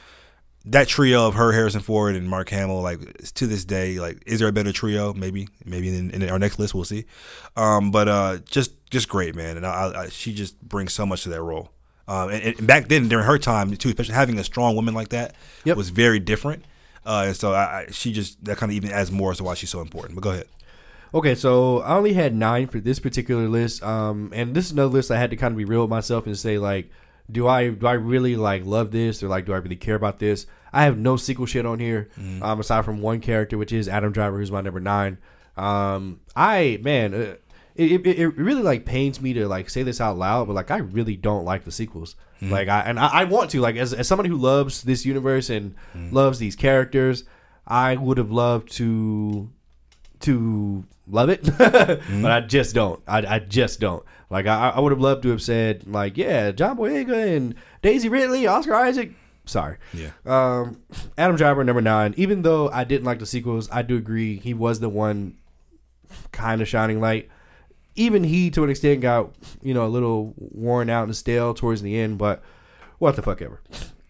that 0.67 0.89
trio 0.89 1.27
of 1.27 1.35
her, 1.35 1.53
Harrison 1.53 1.81
Ford, 1.81 2.15
and 2.15 2.29
Mark 2.29 2.51
Hamill, 2.51 2.83
like 2.83 3.01
to 3.35 3.47
this 3.47 3.65
day, 3.65 3.99
like 3.99 4.23
is 4.27 4.41
there 4.41 4.49
a 4.49 4.53
better 4.53 4.73
trio? 4.73 5.15
Maybe, 5.15 5.49
maybe 5.65 5.89
in, 5.97 6.11
in 6.11 6.29
our 6.29 6.39
next 6.39 6.59
list 6.59 6.75
we'll 6.75 6.85
see. 6.85 7.07
Um, 7.57 7.91
but 7.91 8.09
uh, 8.09 8.39
just 8.45 8.73
just 8.91 9.09
great, 9.09 9.35
man, 9.35 9.57
and 9.57 9.67
I, 9.67 9.93
I, 9.95 10.09
she 10.09 10.35
just 10.35 10.61
brings 10.61 10.93
so 10.93 11.07
much 11.07 11.23
to 11.23 11.29
that 11.31 11.43
role. 11.43 11.71
Um, 12.09 12.31
and, 12.31 12.43
and 12.59 12.67
back 12.67 12.89
then, 12.89 13.09
during 13.09 13.25
her 13.25 13.39
time 13.39 13.75
too, 13.77 13.89
especially 13.89 14.15
having 14.15 14.39
a 14.39 14.45
strong 14.45 14.75
woman 14.75 14.95
like 14.95 15.11
that 15.11 15.35
Yep. 15.65 15.77
was 15.77 15.91
very 15.91 16.19
different. 16.19 16.65
Uh, 17.07 17.25
and 17.29 17.37
so 17.37 17.53
I, 17.55 17.63
I, 17.63 17.87
she 17.91 18.13
just 18.13 18.45
that 18.45 18.59
kind 18.59 18.71
of 18.71 18.77
even 18.77 18.91
adds 18.91 19.11
more 19.11 19.31
as 19.31 19.39
to 19.39 19.45
why 19.45 19.55
she's 19.55 19.71
so 19.71 19.81
important. 19.81 20.15
But 20.17 20.23
go 20.23 20.31
ahead. 20.31 20.47
Okay, 21.13 21.35
so 21.35 21.81
I 21.81 21.97
only 21.97 22.13
had 22.13 22.35
nine 22.35 22.67
for 22.69 22.79
this 22.79 23.01
particular 23.01 23.49
list, 23.49 23.83
um, 23.83 24.31
and 24.35 24.55
this 24.55 24.67
is 24.67 24.73
another 24.73 24.93
list 24.93 25.11
I 25.11 25.19
had 25.19 25.31
to 25.31 25.37
kind 25.37 25.53
of 25.53 25.59
be 25.59 25.65
real 25.65 25.81
with 25.81 25.91
myself 25.91 26.27
and 26.27 26.39
say 26.39 26.59
like, 26.59 26.91
do 27.31 27.47
I 27.49 27.69
do 27.71 27.87
I 27.87 27.93
really 27.93 28.37
like 28.37 28.65
love 28.65 28.91
this 28.91 29.23
or 29.23 29.29
like 29.29 29.47
do 29.47 29.53
I 29.53 29.57
really 29.59 29.77
care 29.77 29.95
about 29.95 30.19
this? 30.19 30.47
I 30.73 30.85
have 30.85 30.97
no 30.99 31.17
sequel 31.17 31.47
shit 31.47 31.67
on 31.67 31.79
here, 31.81 32.09
um, 32.43 32.61
aside 32.61 32.85
from 32.85 33.01
one 33.01 33.21
character, 33.21 33.59
which 33.59 33.73
is 33.73 33.89
Adam 33.89 34.13
Driver, 34.13 34.39
who's 34.39 34.53
my 34.53 34.61
number 34.61 34.81
nine. 34.81 35.19
Um, 35.57 36.21
I 36.37 36.79
man, 36.83 37.13
uh, 37.15 37.35
it, 37.75 38.07
it, 38.07 38.19
it 38.19 38.29
really 38.37 38.63
like 38.63 38.85
pains 38.85 39.21
me 39.21 39.33
to 39.35 39.49
like 39.49 39.69
say 39.71 39.83
this 39.83 40.01
out 40.01 40.17
loud, 40.17 40.47
but 40.47 40.55
like 40.55 40.71
I 40.71 40.79
really 40.79 41.17
don't 41.17 41.45
like 41.45 41.65
the 41.65 41.73
sequels. 41.73 42.17
Like 42.43 42.69
I 42.69 42.81
and 42.81 42.99
I, 42.99 43.07
I 43.09 43.25
want 43.25 43.51
to 43.51 43.61
like 43.61 43.77
as 43.77 43.93
as 43.93 44.09
somebody 44.09 44.29
who 44.31 44.37
loves 44.37 44.83
this 44.83 45.05
universe 45.05 45.51
and 45.51 45.75
loves 46.13 46.39
these 46.39 46.57
characters, 46.57 47.25
I 47.67 47.97
would 47.97 48.17
have 48.19 48.31
loved 48.31 48.73
to 48.77 49.51
to 50.21 50.85
love 51.11 51.29
it, 51.29 51.43
but 51.59 52.31
I 52.31 52.41
just 52.41 52.75
don't. 52.75 53.03
I, 53.07 53.37
I 53.37 53.39
just 53.39 53.81
don't. 53.81 54.05
Like 54.31 54.47
I, 54.47 54.71
I 54.71 54.81
would 54.81 54.93
have 54.93 55.01
loved 55.01 55.23
to 55.25 55.31
have 55.31 55.43
said 55.43 55.87
like, 55.87 56.17
yeah, 56.17 56.53
John 56.53 56.77
Boyega 56.79 57.37
and 57.37 57.55
Daisy 57.83 58.09
Ridley, 58.09 58.47
Oscar 58.47 58.75
Isaac. 58.75 59.13
Sorry. 59.45 59.79
Yeah. 59.93 60.11
Um, 60.25 60.83
Adam 61.19 61.37
Driver 61.37 61.65
number 61.65 61.81
nine. 61.81 62.15
Even 62.17 62.43
though 62.43 62.69
I 62.69 62.85
didn't 62.85 63.05
like 63.05 63.19
the 63.19 63.27
sequels, 63.27 63.69
I 63.73 63.83
do 63.83 63.97
agree 63.97 64.37
he 64.37 64.55
was 64.55 64.79
the 64.79 64.89
one 64.89 65.37
kind 66.31 66.63
of 66.63 66.69
shining 66.69 67.01
light. 67.01 67.29
Even 67.97 68.23
he, 68.23 68.51
to 68.51 68.63
an 68.63 68.71
extent, 68.71 69.01
got 69.01 69.33
you 69.63 69.75
know 69.75 69.87
a 69.87 69.89
little 69.89 70.35
worn 70.37 70.89
out 70.89 71.05
and 71.05 71.17
stale 71.17 71.53
towards 71.55 71.83
the 71.83 71.99
end. 71.99 72.19
But 72.19 72.43
what 72.99 73.17
the 73.17 73.23
fuck 73.23 73.43
ever. 73.43 73.61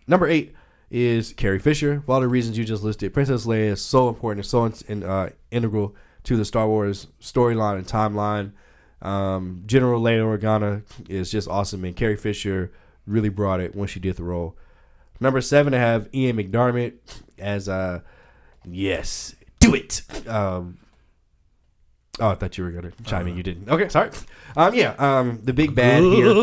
Number 0.07 0.27
eight 0.27 0.55
is 0.91 1.33
Carrie 1.33 1.59
Fisher. 1.59 2.03
For 2.05 2.13
all 2.13 2.21
the 2.21 2.29
reasons 2.29 2.59
you 2.59 2.65
just 2.65 2.83
listed, 2.83 3.15
Princess 3.15 3.47
Leia 3.47 3.71
is 3.71 3.83
so 3.83 4.09
important 4.09 4.45
and 4.45 4.75
so 4.75 4.85
in, 4.89 5.03
uh, 5.03 5.31
integral 5.51 5.95
to 6.25 6.37
the 6.37 6.45
Star 6.45 6.69
Wars 6.69 7.09
storyline 7.21 7.77
and 7.77 7.87
timeline. 7.87 8.53
Um, 9.03 9.63
General 9.67 10.01
Leia 10.01 10.39
Organa 10.39 10.83
is 11.09 11.31
just 11.31 11.49
awesome, 11.49 11.85
and 11.85 11.97
Carrie 11.97 12.17
Fisher 12.17 12.71
really 13.07 13.31
brought 13.31 13.61
it 13.61 13.75
when 13.75 13.89
she 13.89 14.01
did 14.01 14.17
the 14.17 14.23
role. 14.23 14.57
Number 15.21 15.41
seven, 15.41 15.75
I 15.75 15.79
have 15.79 16.09
Ian 16.15 16.37
McDiarmid 16.37 16.95
as 17.39 17.69
uh, 17.69 18.01
yes, 18.65 19.35
do 19.59 19.75
it. 19.75 20.03
Um, 20.27 20.79
oh, 22.19 22.29
I 22.29 22.35
thought 22.35 22.57
you 22.57 22.65
were 22.65 22.71
gonna 22.71 22.93
chime 23.05 23.27
in. 23.27 23.37
You 23.37 23.43
didn't. 23.43 23.69
Okay, 23.69 23.89
sorry. 23.89 24.11
Um, 24.57 24.75
yeah. 24.75 24.95
Um, 24.99 25.41
the 25.43 25.53
big 25.53 25.75
bad 25.75 26.03
here. 26.03 26.25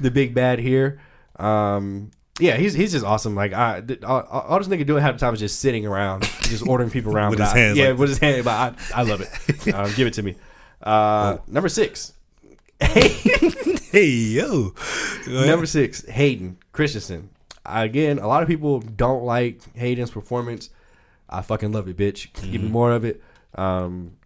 the 0.00 0.10
big 0.10 0.34
bad 0.34 0.58
here. 0.58 1.00
Um, 1.36 2.10
yeah, 2.40 2.56
he's 2.56 2.72
he's 2.74 2.92
just 2.92 3.04
awesome. 3.04 3.34
Like 3.34 3.52
I, 3.52 3.80
th- 3.80 4.02
all, 4.02 4.22
all 4.22 4.58
this 4.58 4.68
nigga 4.68 4.86
doing 4.86 5.02
half 5.02 5.14
the 5.14 5.20
time 5.20 5.34
is 5.34 5.40
just 5.40 5.60
sitting 5.60 5.86
around, 5.86 6.22
just 6.42 6.66
ordering 6.66 6.90
people 6.90 7.12
around 7.14 7.30
With 7.30 7.40
his 7.40 7.48
I- 7.52 7.58
hands, 7.58 7.78
Yeah, 7.78 7.88
like- 7.90 7.98
with 7.98 8.08
his 8.10 8.18
hand. 8.18 8.44
But 8.44 8.50
I, 8.94 9.00
I 9.00 9.02
love 9.02 9.20
it. 9.20 9.74
um, 9.74 9.92
give 9.96 10.06
it 10.06 10.14
to 10.14 10.22
me. 10.22 10.36
Uh, 10.82 11.38
number 11.46 11.68
six. 11.68 12.12
Hey 12.80 14.08
yo. 14.10 14.74
Number 15.28 15.66
six, 15.66 16.04
Hayden 16.06 16.58
Christensen. 16.72 17.30
Again, 17.64 18.18
a 18.18 18.26
lot 18.26 18.42
of 18.42 18.48
people 18.48 18.80
don't 18.80 19.22
like 19.24 19.60
Hayden's 19.76 20.10
performance. 20.10 20.70
I 21.28 21.42
fucking 21.42 21.70
love 21.72 21.86
it, 21.88 21.96
bitch. 21.96 22.32
Give 22.50 22.60
me 22.62 22.68
more 22.68 22.90
of 22.92 23.04
it. 23.04 23.22
Um, 23.54 24.16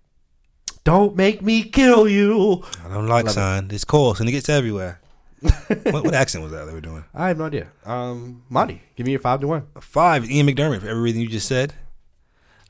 don't 0.84 1.16
make 1.16 1.42
me 1.42 1.64
kill 1.64 2.08
you. 2.08 2.64
I 2.84 2.88
don't 2.88 3.06
like 3.08 3.26
Love 3.26 3.64
it. 3.64 3.72
It's 3.74 3.84
coarse 3.84 4.20
and 4.20 4.28
it 4.28 4.32
gets 4.32 4.48
everywhere. 4.48 5.00
what, 5.40 6.04
what 6.04 6.14
accent 6.14 6.42
was 6.42 6.52
that 6.52 6.66
they 6.66 6.72
were 6.72 6.80
doing? 6.80 7.04
I 7.14 7.28
have 7.28 7.38
no 7.38 7.44
idea. 7.44 7.68
Um, 7.84 8.42
Mondy, 8.48 8.82
give 8.96 9.06
me 9.06 9.12
your 9.12 9.20
five 9.20 9.40
to 9.40 9.46
one. 9.46 9.66
Five, 9.80 10.30
Ian 10.30 10.46
McDiarmid 10.46 10.80
for 10.80 10.88
everything 10.88 11.20
you 11.20 11.28
just 11.28 11.48
said. 11.48 11.74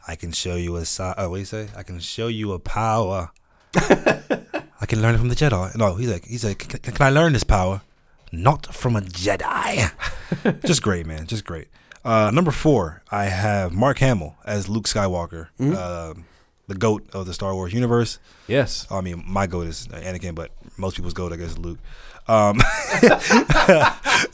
I 0.09 0.15
can 0.17 0.33
show 0.33 0.57
you 0.57 0.77
a 0.77 0.85
side. 0.85 1.15
Oh, 1.19 1.31
what 1.31 1.37
do 1.37 1.41
you 1.41 1.47
say? 1.47 1.69
I 1.77 1.83
can 1.83 1.99
show 2.01 2.29
you 2.29 2.53
a 2.53 2.59
power. 2.59 3.31
I 3.75 4.87
can 4.87 5.03
learn 5.03 5.15
it 5.15 5.19
from 5.19 5.29
the 5.29 5.35
Jedi. 5.35 5.77
No, 5.77 5.95
he's 5.97 6.11
like, 6.11 6.25
he's 6.25 6.45
like, 6.45 6.59
can, 6.59 6.81
can 6.81 7.07
I 7.07 7.11
learn 7.11 7.33
this 7.33 7.45
power? 7.45 7.83
Not 8.31 8.75
from 8.75 8.97
a 8.97 9.01
Jedi. 9.01 9.91
just 10.67 10.83
great, 10.83 11.07
man. 11.07 11.27
Just 11.27 11.45
great. 11.45 11.69
Uh, 12.05 12.31
number 12.33 12.53
four, 12.53 13.03
I 13.11 13.25
have 13.25 13.73
Mark 13.73 13.99
Hamill 13.99 14.37
as 14.45 14.69
Luke 14.69 14.85
Skywalker, 14.85 15.49
uh, 15.59 16.15
the 16.69 16.75
goat 16.75 17.09
of 17.13 17.27
the 17.27 17.35
Star 17.35 17.53
Wars 17.53 17.73
universe. 17.73 18.21
Yes. 18.47 18.87
I 18.91 19.01
mean, 19.01 19.25
my 19.27 19.49
goat 19.49 19.67
is 19.67 19.89
Anakin, 19.89 20.37
but 20.37 20.53
most 20.77 20.95
people's 20.95 21.15
goat, 21.15 21.33
I 21.33 21.37
guess, 21.37 21.51
is 21.51 21.59
Luke. 21.59 21.79
Um, 22.29 22.59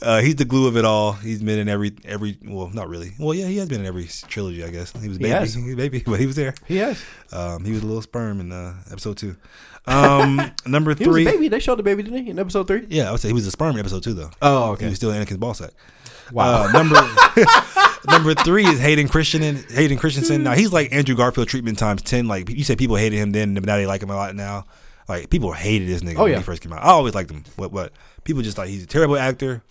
uh, 0.01 0.21
he's 0.21 0.35
the 0.35 0.45
glue 0.47 0.67
of 0.67 0.77
it 0.77 0.85
all. 0.85 1.13
He's 1.13 1.41
been 1.43 1.59
in 1.59 1.69
every 1.69 1.93
every. 2.05 2.37
Well, 2.43 2.69
not 2.69 2.89
really. 2.89 3.13
Well, 3.19 3.33
yeah, 3.33 3.47
he 3.47 3.57
has 3.57 3.69
been 3.69 3.81
in 3.81 3.85
every 3.85 4.07
trilogy, 4.27 4.63
I 4.63 4.69
guess. 4.69 4.91
He 4.99 5.07
was 5.09 5.17
baby, 5.17 5.47
he 5.47 5.63
was 5.63 5.75
baby, 5.75 5.99
but 6.05 6.19
he 6.19 6.25
was 6.25 6.35
there. 6.35 6.53
He 6.67 6.77
has. 6.77 7.03
Um, 7.31 7.63
he 7.65 7.71
was 7.71 7.83
a 7.83 7.85
little 7.85 8.01
sperm 8.01 8.39
in 8.39 8.51
uh, 8.51 8.75
episode 8.91 9.17
two. 9.17 9.35
Um, 9.85 10.37
number 10.65 10.95
He 10.95 11.05
was 11.05 11.13
three. 11.15 11.27
a 11.27 11.31
baby. 11.31 11.47
They 11.49 11.59
showed 11.59 11.77
the 11.77 11.83
baby, 11.83 12.03
didn't 12.03 12.23
he, 12.23 12.29
in 12.31 12.39
episode 12.39 12.67
three? 12.67 12.85
Yeah, 12.89 13.09
I 13.09 13.11
would 13.11 13.19
say 13.19 13.27
he 13.27 13.33
was 13.33 13.45
a 13.45 13.51
sperm 13.51 13.73
in 13.75 13.79
episode 13.79 14.03
two, 14.03 14.13
though. 14.13 14.31
Oh, 14.41 14.71
okay. 14.71 14.85
He 14.85 14.89
was 14.89 14.97
still 14.97 15.11
Anakin's 15.11 15.37
ball 15.37 15.53
sack. 15.53 15.71
Wow. 16.31 16.63
Uh, 16.67 16.71
number 16.71 16.95
number 18.07 18.33
three 18.33 18.65
is 18.65 18.79
Hayden 18.79 19.07
Christian. 19.09 19.41
Hayden 19.71 19.97
Christensen. 19.97 20.41
Now 20.43 20.53
he's 20.53 20.71
like 20.71 20.93
Andrew 20.93 21.15
Garfield 21.15 21.49
treatment 21.49 21.77
times 21.77 22.01
ten. 22.01 22.27
Like 22.27 22.49
you 22.49 22.63
said, 22.63 22.77
people 22.77 22.95
hated 22.95 23.17
him 23.17 23.31
then, 23.33 23.53
but 23.53 23.65
now 23.65 23.75
they 23.75 23.85
like 23.85 24.01
him 24.01 24.09
a 24.09 24.15
lot 24.15 24.33
now. 24.35 24.65
Like 25.07 25.29
people 25.29 25.51
hated 25.51 25.87
this 25.87 26.01
nigga 26.01 26.17
Oh, 26.17 26.23
when 26.23 26.35
he 26.37 26.41
first 26.43 26.61
came 26.61 26.71
out. 26.73 26.83
I 26.83 26.87
always 26.89 27.13
liked 27.15 27.29
him, 27.31 27.43
but 27.57 27.71
but 27.73 27.91
people 28.23 28.41
just 28.41 28.57
like 28.57 28.69
he's 28.69 28.83
a 28.83 28.87
terrible 28.87 29.17
actor. 29.17 29.63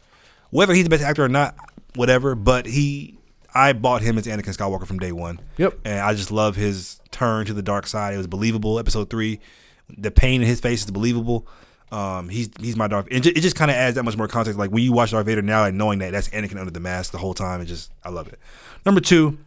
Whether 0.50 0.74
he's 0.74 0.84
the 0.84 0.90
best 0.90 1.02
actor 1.02 1.24
or 1.24 1.28
not, 1.28 1.54
whatever. 1.94 2.34
But 2.34 2.66
he, 2.66 3.16
I 3.54 3.72
bought 3.72 4.02
him 4.02 4.18
as 4.18 4.26
Anakin 4.26 4.54
Skywalker 4.56 4.86
from 4.86 4.98
day 4.98 5.12
one. 5.12 5.40
Yep. 5.56 5.78
and 5.86 6.00
I 6.00 6.12
just 6.14 6.30
love 6.30 6.56
his 6.56 7.00
turn 7.10 7.46
to 7.46 7.54
the 7.54 7.62
dark 7.62 7.86
side. 7.86 8.12
It 8.14 8.18
was 8.18 8.26
believable. 8.26 8.78
Episode 8.78 9.08
three, 9.08 9.40
the 9.88 10.10
pain 10.10 10.42
in 10.42 10.46
his 10.48 10.60
face 10.60 10.84
is 10.84 10.90
believable. 10.90 11.46
Um, 11.90 12.28
he's 12.30 12.48
he's 12.60 12.76
my 12.76 12.88
Darth. 12.88 13.06
It 13.10 13.20
just, 13.20 13.36
it 13.36 13.40
just 13.40 13.56
kind 13.56 13.70
of 13.70 13.76
adds 13.76 13.96
that 13.96 14.02
much 14.02 14.16
more 14.16 14.28
context. 14.28 14.58
Like 14.58 14.70
when 14.70 14.82
you 14.82 14.92
watch 14.92 15.10
Darth 15.12 15.26
Vader 15.26 15.42
now, 15.42 15.60
like 15.60 15.74
knowing 15.74 15.98
that 16.00 16.12
that's 16.12 16.28
Anakin 16.30 16.58
under 16.58 16.70
the 16.70 16.80
mask 16.80 17.12
the 17.12 17.18
whole 17.18 17.34
time, 17.34 17.60
it 17.60 17.66
just 17.66 17.90
I 18.04 18.08
love 18.10 18.28
it. 18.28 18.38
Number 18.86 19.00
two, 19.00 19.38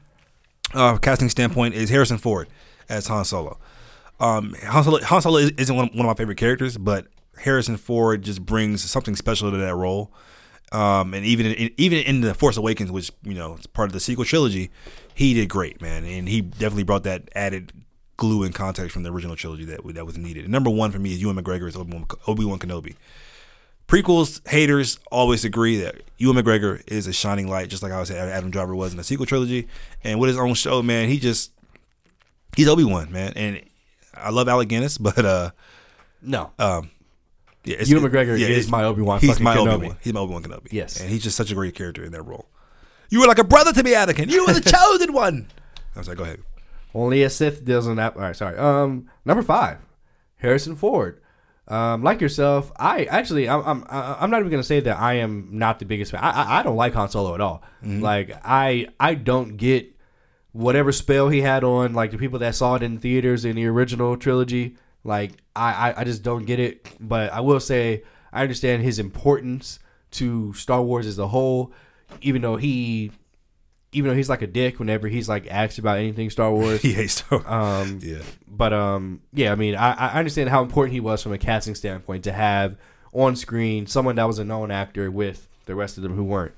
uh, 0.73 0.97
casting 0.97 1.29
standpoint 1.29 1.73
is 1.75 1.89
Harrison 1.89 2.17
Ford 2.17 2.47
as 2.89 3.07
Han 3.07 3.25
Solo. 3.25 3.57
Um, 4.19 4.55
Han 4.63 4.83
Solo, 4.83 5.01
Han 5.01 5.21
Solo 5.21 5.37
is- 5.37 5.51
isn't 5.57 5.75
one 5.75 5.89
of, 5.89 5.91
one 5.95 6.05
of 6.05 6.05
my 6.05 6.13
favorite 6.13 6.37
characters, 6.37 6.77
but 6.77 7.07
Harrison 7.37 7.77
Ford 7.77 8.21
just 8.21 8.45
brings 8.45 8.89
something 8.89 9.15
special 9.15 9.51
to 9.51 9.57
that 9.57 9.75
role. 9.75 10.11
Um, 10.71 11.13
and 11.13 11.25
even 11.25 11.45
in, 11.47 11.71
even 11.77 11.99
in 11.99 12.21
the 12.21 12.33
Force 12.33 12.57
Awakens, 12.57 12.91
which 12.91 13.11
you 13.23 13.33
know 13.33 13.55
is 13.55 13.67
part 13.67 13.87
of 13.89 13.93
the 13.93 13.99
sequel 13.99 14.25
trilogy, 14.25 14.71
he 15.13 15.33
did 15.33 15.47
great, 15.47 15.81
man, 15.81 16.05
and 16.05 16.27
he 16.27 16.41
definitely 16.41 16.83
brought 16.83 17.03
that 17.03 17.29
added 17.35 17.71
glue 18.17 18.43
and 18.43 18.55
context 18.55 18.93
from 18.93 19.03
the 19.03 19.11
original 19.11 19.35
trilogy 19.35 19.65
that 19.65 19.81
that 19.93 20.05
was 20.05 20.17
needed. 20.17 20.43
And 20.45 20.51
number 20.51 20.69
one 20.69 20.91
for 20.91 20.99
me 20.99 21.13
is 21.13 21.21
Ewan 21.21 21.35
McGregor 21.35 21.67
as 21.67 21.75
Obi 21.75 22.45
Wan 22.45 22.59
Kenobi. 22.59 22.95
Prequels 23.87 24.45
haters 24.47 24.97
always 25.11 25.45
agree 25.45 25.77
that 25.77 26.01
Ewan 26.17 26.37
McGregor 26.37 26.81
is 26.87 27.05
a 27.05 27.13
shining 27.13 27.47
light, 27.47 27.69
just 27.69 27.83
like 27.83 27.91
I 27.91 28.03
saying 28.03 28.19
Adam 28.19 28.49
Driver 28.49 28.75
was 28.75 28.91
in 28.91 28.97
the 28.97 29.03
sequel 29.03 29.27
trilogy. 29.27 29.67
And 30.03 30.19
with 30.19 30.29
his 30.29 30.39
own 30.39 30.55
show, 30.55 30.81
man, 30.81 31.07
he 31.07 31.19
just 31.19 31.51
he's 32.55 32.67
Obi 32.67 32.83
Wan, 32.83 33.11
man. 33.11 33.33
And 33.35 33.61
I 34.17 34.29
love 34.31 34.47
Alec 34.47 34.69
Guinness, 34.69 34.97
but 34.99 35.25
uh, 35.25 35.51
No. 36.21 36.51
um, 36.59 36.91
yeah, 37.63 37.77
it's, 37.79 37.89
Ewan 37.89 38.03
McGregor 38.09 38.37
yeah, 38.39 38.47
is 38.47 38.69
my 38.69 38.83
Obi-Wan 38.83 39.19
He's 39.19 39.39
my 39.39 39.57
Obi 39.57 39.87
Wan. 39.87 39.97
He's 40.01 40.13
my 40.13 40.19
Obi 40.19 40.33
Wan 40.33 40.43
Kenobi. 40.43 40.71
Yes. 40.71 40.99
and 40.99 41.09
he's 41.09 41.23
just 41.23 41.35
such 41.35 41.51
a 41.51 41.55
great 41.55 41.73
character 41.73 42.03
in 42.03 42.11
that 42.11 42.21
role. 42.21 42.47
You 43.09 43.19
were 43.21 43.27
like 43.27 43.39
a 43.39 43.43
brother 43.43 43.73
to 43.73 43.83
me, 43.83 43.93
Anakin. 43.93 44.29
You 44.29 44.45
were 44.45 44.53
the 44.53 44.61
chosen 44.71 45.13
one. 45.13 45.47
I 45.95 45.99
was 45.99 46.07
like, 46.07 46.17
go 46.17 46.23
ahead. 46.23 46.41
Only 46.93 47.23
a 47.23 47.29
Sith 47.29 47.65
doesn't 47.65 47.97
have. 47.97 48.15
All 48.15 48.21
right, 48.21 48.35
sorry. 48.35 48.57
Um, 48.57 49.09
number 49.25 49.43
five, 49.43 49.79
Harrison 50.37 50.75
Ford. 50.75 51.21
Um, 51.67 52.03
like 52.03 52.21
yourself, 52.21 52.71
I 52.77 53.05
actually, 53.05 53.49
I'm, 53.49 53.63
I'm, 53.65 53.85
I'm 53.89 54.29
not 54.29 54.39
even 54.39 54.51
gonna 54.51 54.63
say 54.63 54.79
that 54.81 54.99
I 54.99 55.15
am 55.15 55.49
not 55.51 55.79
the 55.79 55.85
biggest 55.85 56.11
fan. 56.11 56.23
I, 56.23 56.29
I, 56.29 56.59
I 56.59 56.63
don't 56.63 56.75
like 56.75 56.93
Han 56.93 57.09
Solo 57.09 57.33
at 57.33 57.41
all. 57.41 57.63
Like, 57.83 58.31
I, 58.43 58.87
I 58.99 59.15
don't 59.15 59.57
get 59.57 59.94
whatever 60.55 60.93
spell 60.93 61.27
he 61.27 61.41
had 61.41 61.65
on 61.65 61.93
like 61.93 62.11
the 62.11 62.17
people 62.17 62.39
that 62.39 62.55
saw 62.55 62.75
it 62.75 62.81
in 62.83 62.97
theaters 62.97 63.43
in 63.43 63.57
the 63.57 63.65
original 63.65 64.15
trilogy. 64.15 64.77
Like, 65.03 65.33
I, 65.55 65.91
I, 65.91 66.01
I 66.01 66.03
just 66.05 66.23
don't 66.23 66.45
get 66.45 66.59
it. 66.59 66.87
But 66.99 67.33
I 67.33 67.41
will 67.41 67.59
say, 67.59 68.03
I 68.31 68.41
understand 68.41 68.81
his 68.81 68.97
importance 68.97 69.79
to 70.11 70.53
Star 70.53 70.81
Wars 70.81 71.05
as 71.07 71.19
a 71.19 71.27
whole, 71.27 71.73
even 72.21 72.41
though 72.41 72.55
he. 72.55 73.11
Even 73.91 74.09
though 74.09 74.15
he's 74.17 74.27
like 74.27 74.41
a 74.41 74.47
dick 74.47 74.77
whenever 74.77 75.07
he's 75.07 75.29
like 75.29 75.47
asked 75.49 75.77
about 75.79 75.99
anything 75.99 76.29
Star 76.29 76.51
Wars, 76.51 76.81
He 76.81 76.91
hates 76.91 77.13
Star 77.13 77.39
Wars. 77.39 77.45
um, 77.47 77.99
yeah. 78.03 78.23
but 78.45 78.73
um, 78.73 79.21
yeah, 79.31 79.53
I 79.53 79.55
mean, 79.55 79.73
I, 79.75 79.93
I 79.93 80.19
understand 80.19 80.49
how 80.49 80.61
important 80.63 80.93
he 80.93 80.99
was 80.99 81.23
from 81.23 81.31
a 81.31 81.37
casting 81.37 81.75
standpoint 81.75 82.25
to 82.25 82.33
have 82.33 82.75
on 83.13 83.37
screen 83.37 83.87
someone 83.87 84.15
that 84.15 84.25
was 84.25 84.37
a 84.37 84.43
known 84.43 84.69
actor 84.69 85.09
with 85.09 85.47
the 85.65 85.75
rest 85.75 85.95
of 85.95 86.03
them 86.03 86.13
who 86.13 86.25
weren't. 86.25 86.53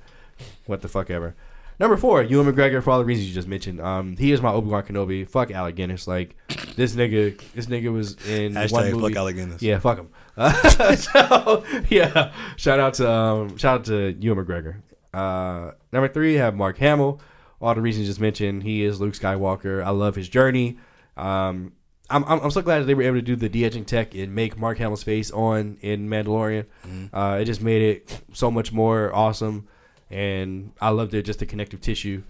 What 0.65 0.81
the 0.81 0.87
fuck 0.87 1.11
ever. 1.11 1.35
Number 1.79 1.95
four, 1.95 2.23
Ewan 2.23 2.51
McGregor 2.51 2.81
for 2.81 2.89
all 2.91 2.99
the 2.99 3.05
reasons 3.05 3.27
you 3.27 3.33
just 3.35 3.47
mentioned. 3.47 3.79
Um, 3.79 4.17
he 4.17 4.31
is 4.31 4.41
my 4.41 4.51
Obi 4.51 4.67
Wan 4.69 4.83
Kenobi. 4.83 5.29
Fuck 5.29 5.51
Alec 5.51 5.75
Guinness. 5.75 6.07
Like 6.07 6.35
this 6.75 6.95
nigga, 6.95 7.39
this 7.53 7.67
nigga 7.67 7.91
was 7.93 8.15
in 8.27 8.55
one 8.55 8.63
Hashtag 8.67 8.93
movie. 8.93 9.13
fuck 9.13 9.15
Alec 9.17 9.35
Guinness. 9.35 9.61
Yeah, 9.61 9.79
fuck 9.79 9.99
him. 9.99 10.09
Uh, 10.35 10.95
so 10.95 11.63
yeah, 11.89 12.31
shout 12.55 12.79
out 12.79 12.95
to 12.95 13.09
um, 13.09 13.57
shout 13.57 13.79
out 13.81 13.85
to 13.85 14.13
Ewan 14.19 14.43
McGregor. 14.45 14.81
Uh, 15.13 15.71
number 15.91 16.07
three, 16.07 16.35
have 16.35 16.55
Mark 16.55 16.77
Hamill. 16.79 17.21
All 17.61 17.73
the 17.73 17.81
reasons 17.81 18.05
you 18.05 18.11
just 18.11 18.21
mentioned. 18.21 18.63
He 18.63 18.83
is 18.83 18.99
Luke 18.99 19.13
Skywalker. 19.13 19.83
I 19.83 19.89
love 19.89 20.15
his 20.15 20.29
journey. 20.29 20.77
Um, 21.15 21.73
I'm, 22.09 22.23
I'm, 22.25 22.39
I'm 22.39 22.51
so 22.51 22.61
glad 22.61 22.79
that 22.79 22.85
they 22.85 22.93
were 22.93 23.01
able 23.03 23.15
to 23.17 23.21
do 23.21 23.35
the 23.35 23.49
de-aging 23.49 23.85
tech 23.85 24.13
and 24.15 24.33
make 24.33 24.57
Mark 24.57 24.77
Hamill's 24.77 25.03
face 25.03 25.29
on 25.31 25.77
in 25.81 26.07
Mandalorian. 26.07 26.65
Uh, 27.11 27.39
it 27.41 27.45
just 27.45 27.61
made 27.61 27.81
it 27.81 28.21
so 28.33 28.49
much 28.51 28.71
more 28.71 29.13
awesome, 29.13 29.67
and 30.09 30.71
I 30.81 30.89
loved 30.89 31.13
it. 31.13 31.23
Just 31.23 31.39
the 31.39 31.45
connective 31.45 31.81
tissue. 31.81 32.23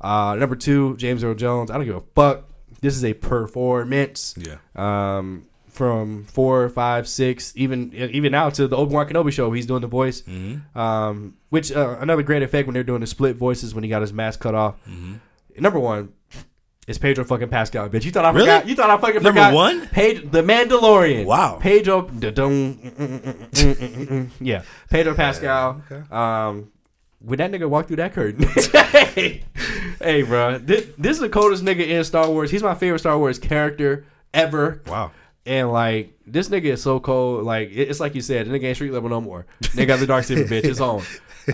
Uh, 0.00 0.34
number 0.38 0.56
two, 0.56 0.96
James 0.96 1.24
Earl 1.24 1.34
Jones. 1.34 1.70
I 1.70 1.74
don't 1.76 1.86
give 1.86 1.96
a 1.96 2.02
fuck. 2.14 2.44
This 2.80 2.94
is 2.96 3.04
a 3.04 3.14
performance 3.14 4.34
Yeah. 4.36 4.56
um, 4.76 5.46
from 5.70 6.24
four, 6.24 6.68
five, 6.68 7.08
six, 7.08 7.52
even 7.56 7.92
even 7.94 8.32
now 8.32 8.50
to 8.50 8.68
the 8.68 8.76
Obi 8.76 8.94
Wan 8.94 9.08
Kenobi 9.08 9.32
show. 9.32 9.50
He's 9.52 9.66
doing 9.66 9.80
the 9.80 9.86
voice, 9.86 10.22
Mm-hmm. 10.22 10.78
um, 10.78 11.34
which 11.50 11.72
uh, 11.72 11.96
another 12.00 12.22
great 12.22 12.42
effect 12.42 12.66
when 12.66 12.74
they're 12.74 12.82
doing 12.84 13.00
the 13.00 13.06
split 13.06 13.36
voices 13.36 13.74
when 13.74 13.82
he 13.84 13.90
got 13.90 14.02
his 14.02 14.12
mask 14.12 14.40
cut 14.40 14.54
off. 14.54 14.74
Mm-hmm. 14.88 15.14
Number 15.58 15.78
one 15.80 16.12
is 16.86 16.98
Pedro 16.98 17.24
fucking 17.24 17.48
Pascal, 17.48 17.88
bitch. 17.88 18.04
You 18.04 18.10
thought 18.12 18.24
I 18.26 18.30
Really? 18.30 18.46
forgot? 18.46 18.68
You 18.68 18.74
thought 18.76 18.90
I 18.90 18.96
fucking 18.98 19.22
Number 19.22 19.40
forgot? 19.40 19.54
one? 19.54 19.86
Pedro, 19.88 20.28
the 20.28 20.42
Mandalorian. 20.42 21.24
Wow. 21.24 21.58
Pedro, 21.60 22.08
yeah, 24.40 24.62
Pedro 24.90 25.14
Pascal. 25.14 25.82
okay. 25.90 26.02
Um, 26.14 26.70
when 27.26 27.38
that 27.38 27.50
nigga 27.50 27.68
walked 27.68 27.88
through 27.88 27.96
that 27.96 28.12
curtain, 28.14 28.46
hey, 28.46 29.42
hey, 30.00 30.22
bro, 30.22 30.58
this, 30.58 30.86
this 30.96 31.16
is 31.16 31.20
the 31.20 31.28
coldest 31.28 31.64
nigga 31.64 31.86
in 31.86 32.04
Star 32.04 32.28
Wars. 32.30 32.50
He's 32.50 32.62
my 32.62 32.74
favorite 32.74 33.00
Star 33.00 33.18
Wars 33.18 33.38
character 33.38 34.04
ever. 34.32 34.82
Wow. 34.86 35.10
And 35.44 35.70
like 35.72 36.12
this 36.26 36.48
nigga 36.48 36.64
is 36.66 36.82
so 36.82 36.98
cold. 37.00 37.44
Like 37.44 37.68
it- 37.70 37.88
it's 37.88 38.00
like 38.00 38.14
you 38.14 38.20
said, 38.20 38.46
the 38.46 38.50
nigga 38.58 38.64
ain't 38.64 38.76
street 38.76 38.92
level 38.92 39.08
no 39.10 39.20
more. 39.20 39.46
Nigga 39.62 39.86
got 39.86 39.98
the 40.00 40.06
dark 40.06 40.24
saber 40.24 40.44
bitch. 40.48 40.64
It's 40.64 40.80
on. 40.80 41.02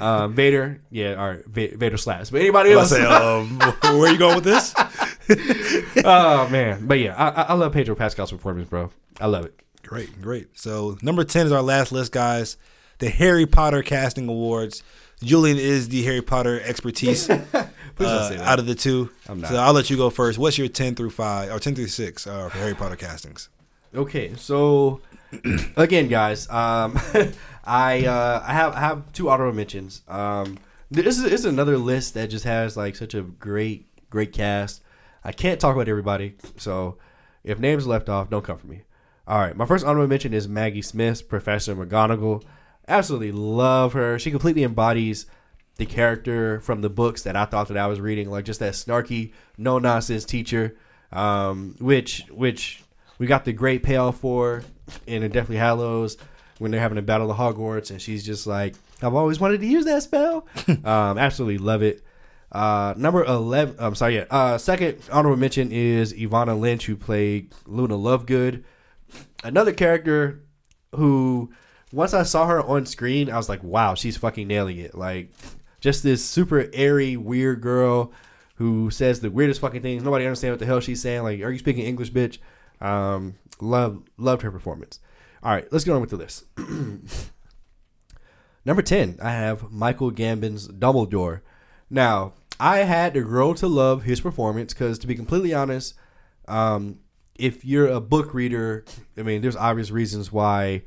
Um, 0.00 0.34
Vader, 0.34 0.80
yeah, 0.90 1.14
all 1.16 1.28
right, 1.28 1.44
Va- 1.44 1.76
Vader 1.76 1.98
slaps. 1.98 2.30
But 2.30 2.40
anybody 2.40 2.70
I 2.70 2.74
else? 2.78 2.88
say, 2.88 3.04
um, 3.04 3.58
where 3.58 4.08
are 4.08 4.10
you 4.12 4.16
going 4.18 4.36
with 4.36 4.44
this? 4.44 4.72
oh 6.04 6.48
man, 6.48 6.86
but 6.86 6.98
yeah, 6.98 7.14
I, 7.14 7.28
I- 7.42 7.46
I 7.48 7.52
love 7.54 7.72
Pedro 7.72 7.94
Pascal's 7.94 8.32
performance, 8.32 8.68
bro. 8.68 8.90
I 9.20 9.26
love 9.26 9.44
it. 9.44 9.54
Great, 9.82 10.20
great. 10.22 10.48
So 10.58 10.96
number 11.02 11.24
ten 11.24 11.46
is 11.46 11.52
our 11.52 11.62
last 11.62 11.92
list, 11.92 12.12
guys. 12.12 12.56
The 12.98 13.10
Harry 13.10 13.46
Potter 13.46 13.82
casting 13.82 14.28
awards. 14.28 14.82
Julian 15.22 15.56
is 15.58 15.88
the 15.88 16.02
Harry 16.02 16.22
Potter 16.22 16.60
expertise 16.60 17.26
Please 17.96 18.08
don't 18.08 18.18
uh, 18.18 18.28
say 18.28 18.36
that. 18.36 18.48
out 18.48 18.58
of 18.58 18.66
the 18.66 18.74
two. 18.74 19.10
I'm 19.28 19.40
not. 19.40 19.50
So 19.50 19.56
I'll 19.56 19.72
let 19.72 19.90
you 19.90 19.96
go 19.96 20.10
first. 20.10 20.38
What's 20.38 20.58
your 20.58 20.68
ten 20.68 20.94
through 20.94 21.10
five 21.10 21.50
or 21.50 21.58
ten 21.58 21.74
through 21.74 21.88
six 21.88 22.26
uh, 22.26 22.48
for 22.48 22.58
Harry 22.58 22.74
Potter 22.74 22.96
castings? 22.96 23.48
Okay, 23.94 24.34
so 24.34 25.00
again, 25.76 26.08
guys, 26.08 26.48
um, 26.48 26.98
I 27.64 28.06
uh, 28.06 28.42
I 28.46 28.52
have 28.52 28.74
I 28.74 28.80
have 28.80 29.12
two 29.12 29.28
honorable 29.28 29.54
mentions. 29.54 30.02
Um, 30.08 30.58
this 30.90 31.18
is, 31.18 31.24
this 31.24 31.40
is 31.40 31.46
another 31.46 31.78
list 31.78 32.14
that 32.14 32.28
just 32.28 32.44
has 32.44 32.76
like 32.76 32.96
such 32.96 33.14
a 33.14 33.22
great 33.22 33.86
great 34.10 34.32
cast. 34.32 34.82
I 35.24 35.32
can't 35.32 35.60
talk 35.60 35.74
about 35.74 35.88
everybody, 35.88 36.36
so 36.56 36.96
if 37.44 37.58
names 37.58 37.86
left 37.86 38.08
off, 38.08 38.30
don't 38.30 38.44
come 38.44 38.58
for 38.58 38.66
me. 38.66 38.82
All 39.26 39.38
right, 39.38 39.56
my 39.56 39.66
first 39.66 39.84
honorable 39.84 40.08
mention 40.08 40.34
is 40.34 40.48
Maggie 40.48 40.82
Smith, 40.82 41.28
Professor 41.28 41.76
McGonagall. 41.76 42.42
Absolutely 42.88 43.32
love 43.32 43.92
her. 43.92 44.18
She 44.18 44.30
completely 44.30 44.64
embodies 44.64 45.26
the 45.76 45.86
character 45.86 46.60
from 46.60 46.80
the 46.82 46.90
books 46.90 47.22
that 47.22 47.36
I 47.36 47.44
thought 47.44 47.68
that 47.68 47.76
I 47.76 47.86
was 47.86 48.00
reading, 48.00 48.30
like 48.30 48.44
just 48.44 48.60
that 48.60 48.74
snarky, 48.74 49.32
no 49.56 49.78
nonsense 49.78 50.24
teacher, 50.24 50.76
um, 51.12 51.76
which 51.78 52.24
which 52.30 52.82
we 53.18 53.26
got 53.26 53.44
the 53.44 53.52
great 53.52 53.82
payoff 53.82 54.18
for 54.18 54.64
in 55.06 55.28
Deathly 55.30 55.56
Hallows 55.56 56.16
when 56.58 56.70
they're 56.70 56.80
having 56.80 56.98
a 56.98 57.02
battle 57.02 57.30
of 57.30 57.36
Hogwarts, 57.36 57.90
and 57.90 58.00
she's 58.00 58.24
just 58.24 58.46
like, 58.46 58.74
I've 59.00 59.14
always 59.14 59.40
wanted 59.40 59.60
to 59.60 59.66
use 59.66 59.84
that 59.86 60.02
spell. 60.02 60.46
um, 60.84 61.18
absolutely 61.18 61.58
love 61.58 61.82
it. 61.82 62.02
Uh, 62.50 62.94
number 62.96 63.24
eleven. 63.24 63.76
I'm 63.78 63.94
sorry. 63.94 64.16
Yeah. 64.16 64.24
Uh, 64.30 64.58
second 64.58 64.98
honorable 65.10 65.38
mention 65.38 65.72
is 65.72 66.14
Evanna 66.14 66.54
Lynch, 66.54 66.84
who 66.86 66.96
played 66.96 67.54
Luna 67.66 67.94
Lovegood, 67.94 68.64
another 69.42 69.72
character 69.72 70.42
who 70.94 71.50
once 71.92 72.14
I 72.14 72.22
saw 72.22 72.46
her 72.46 72.62
on 72.62 72.86
screen, 72.86 73.30
I 73.30 73.36
was 73.36 73.48
like, 73.48 73.62
wow, 73.62 73.94
she's 73.94 74.16
fucking 74.16 74.48
nailing 74.48 74.78
it. 74.78 74.94
Like, 74.94 75.30
just 75.80 76.02
this 76.02 76.24
super 76.24 76.68
airy, 76.72 77.16
weird 77.16 77.60
girl 77.60 78.12
who 78.56 78.90
says 78.90 79.20
the 79.20 79.30
weirdest 79.30 79.60
fucking 79.60 79.82
things. 79.82 80.02
Nobody 80.02 80.24
understands 80.24 80.52
what 80.52 80.60
the 80.60 80.66
hell 80.66 80.80
she's 80.80 81.02
saying. 81.02 81.22
Like, 81.22 81.40
are 81.40 81.50
you 81.50 81.58
speaking 81.58 81.84
English, 81.84 82.12
bitch? 82.12 82.38
Um, 82.80 83.34
love, 83.60 84.02
loved 84.16 84.42
her 84.42 84.50
performance. 84.50 85.00
All 85.42 85.52
right, 85.52 85.66
let's 85.72 85.84
get 85.84 85.92
on 85.92 86.00
with 86.00 86.10
the 86.10 86.16
list. 86.16 86.44
Number 88.64 88.82
10, 88.82 89.18
I 89.20 89.32
have 89.32 89.70
Michael 89.72 90.10
Gambon's 90.10 90.68
Dumbledore. 90.68 91.40
Now, 91.90 92.34
I 92.60 92.78
had 92.78 93.14
to 93.14 93.22
grow 93.22 93.54
to 93.54 93.66
love 93.66 94.04
his 94.04 94.20
performance 94.20 94.72
because, 94.72 94.98
to 95.00 95.08
be 95.08 95.16
completely 95.16 95.52
honest, 95.52 95.94
um, 96.46 97.00
if 97.34 97.64
you're 97.64 97.88
a 97.88 98.00
book 98.00 98.32
reader, 98.34 98.84
I 99.18 99.22
mean, 99.22 99.42
there's 99.42 99.56
obvious 99.56 99.90
reasons 99.90 100.30
why 100.30 100.82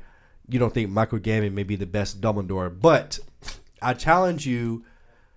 you 0.48 0.58
don't 0.58 0.72
think 0.72 0.90
Michael 0.90 1.18
Gambon 1.18 1.52
may 1.52 1.62
be 1.62 1.76
the 1.76 1.86
best 1.86 2.20
Dumbledore. 2.20 2.74
But 2.80 3.18
I 3.82 3.94
challenge 3.94 4.46
you 4.46 4.84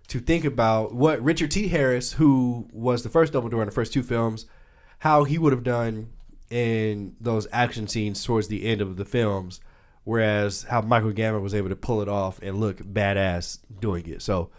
to 0.07 0.19
think 0.19 0.45
about 0.45 0.93
what 0.93 1.21
Richard 1.21 1.51
T. 1.51 1.67
Harris, 1.67 2.13
who 2.13 2.67
was 2.71 3.03
the 3.03 3.09
first 3.09 3.33
Dumbledore 3.33 3.61
in 3.61 3.67
the 3.67 3.71
first 3.71 3.93
two 3.93 4.03
films, 4.03 4.45
how 4.99 5.23
he 5.23 5.37
would 5.37 5.53
have 5.53 5.63
done 5.63 6.09
in 6.49 7.15
those 7.21 7.47
action 7.51 7.87
scenes 7.87 8.23
towards 8.23 8.47
the 8.47 8.65
end 8.65 8.81
of 8.81 8.97
the 8.97 9.05
films, 9.05 9.61
whereas 10.03 10.63
how 10.63 10.81
Michael 10.81 11.11
Gambon 11.11 11.41
was 11.41 11.53
able 11.53 11.69
to 11.69 11.75
pull 11.75 12.01
it 12.01 12.09
off 12.09 12.39
and 12.41 12.59
look 12.59 12.77
badass 12.77 13.59
doing 13.79 14.07
it. 14.07 14.21
So 14.21 14.49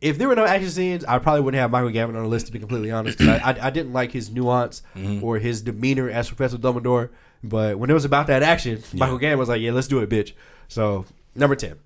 if 0.00 0.18
there 0.18 0.28
were 0.28 0.36
no 0.36 0.44
action 0.44 0.70
scenes, 0.70 1.04
I 1.04 1.18
probably 1.18 1.40
wouldn't 1.42 1.60
have 1.60 1.70
Michael 1.70 1.90
Gambon 1.90 2.16
on 2.16 2.22
the 2.22 2.28
list 2.28 2.46
to 2.46 2.52
be 2.52 2.58
completely 2.58 2.90
honest. 2.90 3.20
I, 3.20 3.38
I, 3.38 3.66
I 3.66 3.70
didn't 3.70 3.92
like 3.92 4.12
his 4.12 4.30
nuance 4.30 4.82
or 5.22 5.38
his 5.38 5.62
demeanor 5.62 6.08
as 6.10 6.28
Professor 6.28 6.56
Dumbledore. 6.58 7.10
But 7.42 7.78
when 7.78 7.88
it 7.90 7.94
was 7.94 8.04
about 8.04 8.26
that 8.28 8.42
action, 8.42 8.82
Michael 8.94 9.18
Gambon 9.18 9.38
was 9.38 9.48
like, 9.48 9.60
"Yeah, 9.60 9.72
let's 9.72 9.86
do 9.88 10.00
it, 10.00 10.10
bitch." 10.10 10.32
So 10.68 11.04
number 11.34 11.54
ten, 11.56 11.76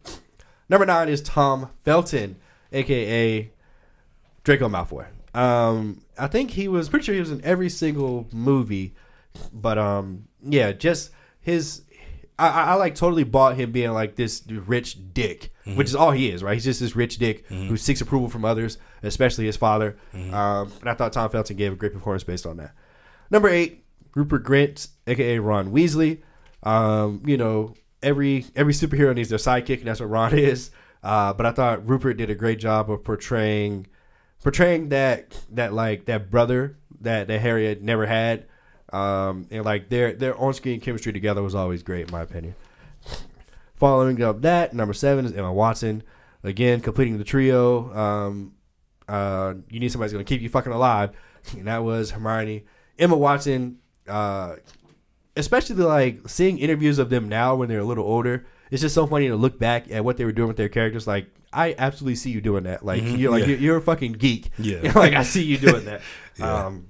number 0.69 0.87
nine 0.87 1.09
is 1.09 1.21
Tom 1.21 1.69
Felton, 1.85 2.37
aka 2.73 3.51
Draco 4.45 4.69
Malfoy. 4.69 5.07
Um, 5.35 6.03
I 6.19 6.27
think 6.27 6.51
he 6.53 6.69
was 6.69 6.89
pretty 6.89 7.05
sure 7.05 7.15
he 7.15 7.21
was 7.21 7.31
in 7.31 7.43
every 7.45 7.69
single 7.69 8.27
movie, 8.33 8.95
but 9.53 9.79
um, 9.79 10.27
yeah, 10.43 10.73
just 10.73 11.11
his. 11.41 11.83
I, 12.39 12.49
I 12.49 12.63
I, 12.65 12.75
like 12.75 12.95
totally 12.95 13.25
bought 13.25 13.57
him 13.57 13.73
being 13.73 13.93
like 13.93 14.17
this 14.17 14.43
rich 14.49 14.97
dick, 15.13 15.53
which 15.77 15.87
is 15.89 15.95
all 15.95 16.11
he 16.11 16.31
is, 16.31 16.43
right? 16.43 16.55
He's 16.55 16.65
just 16.65 16.81
this 16.81 16.97
rich 16.97 17.19
dick 17.19 17.47
who 17.49 17.77
seeks 17.77 18.01
approval 18.01 18.29
from 18.29 18.45
others, 18.45 18.79
especially 19.03 19.47
his 19.47 19.57
father. 19.57 19.97
Um, 20.35 20.73
and 20.81 20.89
I 20.89 20.95
thought 20.95 21.13
Tom 21.13 21.31
Felton 21.31 21.57
gave 21.57 21.73
a 21.73 21.77
great 21.77 21.93
performance 21.93 22.25
based 22.25 22.47
on 22.47 22.57
that. 22.57 22.75
Number 23.31 23.49
eight, 23.49 23.85
Rupert 24.15 24.45
Grint, 24.45 24.89
aka 25.07 25.39
Ron 25.39 25.73
Weasley. 25.73 26.23
Um, 26.63 27.23
you 27.27 27.37
know, 27.37 27.75
every 28.03 28.47
every 28.57 28.73
superhero 28.73 29.15
needs 29.15 29.29
their 29.29 29.39
sidekick, 29.39 29.79
and 29.79 29.87
that's 29.87 30.01
what 30.01 30.11
Ron 30.11 30.37
is. 30.39 30.71
Uh, 31.03 31.33
but 31.33 31.47
I 31.47 31.53
thought 31.53 31.89
Rupert 31.89 32.17
did 32.17 32.31
a 32.31 32.35
great 32.35 32.59
job 32.59 32.91
of 32.91 33.05
portraying 33.05 33.87
portraying 34.43 34.89
that 34.91 35.37
that 35.51 35.73
like 35.73 36.07
that 36.07 36.31
brother 36.31 36.77
that 37.01 37.29
that 37.29 37.41
Harry 37.41 37.67
had 37.67 37.83
never 37.83 38.07
had. 38.07 38.47
Um, 38.93 39.47
and 39.51 39.65
like 39.65 39.89
their 39.89 40.13
their 40.13 40.37
on 40.37 40.53
screen 40.53 40.81
chemistry 40.81 41.13
together 41.13 41.43
was 41.43 41.55
always 41.55 41.83
great, 41.83 42.07
in 42.07 42.13
my 42.13 42.23
opinion. 42.23 42.55
Following 43.77 44.23
up 44.23 44.43
that, 44.43 44.75
number 44.75 44.93
seven 44.93 45.25
is 45.25 45.33
Emma 45.33 45.53
Watson. 45.53 46.03
Again, 46.45 46.81
completing 46.81 47.19
the 47.19 47.25
trio. 47.25 47.93
Um, 47.95 48.55
uh, 49.09 49.55
you 49.71 49.81
need 49.81 49.91
somebody 49.91 50.09
who's 50.09 50.13
gonna 50.13 50.25
keep 50.25 50.43
you 50.43 50.49
fucking 50.49 50.73
alive, 50.73 51.11
and 51.53 51.67
that 51.67 51.83
was 51.83 52.11
Hermione. 52.11 52.65
Emma 52.99 53.17
Watson, 53.17 53.79
uh, 54.07 54.57
especially 55.37 55.77
like 55.77 56.29
seeing 56.29 56.59
interviews 56.59 56.99
of 56.99 57.11
them 57.11 57.29
now 57.29 57.55
when 57.55 57.69
they're 57.69 57.81
a 57.81 57.85
little 57.85 58.05
older. 58.05 58.47
It's 58.71 58.81
just 58.81 58.95
so 58.95 59.07
funny 59.07 59.29
to 59.29 59.37
look 59.37 59.59
back 59.59 59.91
at 59.91 60.05
what 60.05 60.17
they 60.17 60.25
were 60.25 60.33
doing 60.33 60.49
with 60.49 60.57
their 60.57 60.71
characters. 60.71 61.07
Like, 61.07 61.27
I 61.53 61.75
absolutely 61.77 62.17
see 62.17 62.31
you 62.31 62.41
doing 62.41 62.65
that. 62.65 62.85
Like, 62.85 63.03
you're 63.05 63.31
like 63.31 63.43
yeah. 63.43 63.49
you're, 63.49 63.59
you're 63.59 63.77
a 63.77 63.83
fucking 63.83 64.13
geek. 64.13 64.51
Yeah. 64.59 64.93
like 64.95 65.13
I 65.13 65.23
see 65.23 65.45
you 65.45 65.59
doing 65.59 65.85
that. 65.87 66.01
Yeah. 66.39 66.67
Um, 66.67 66.87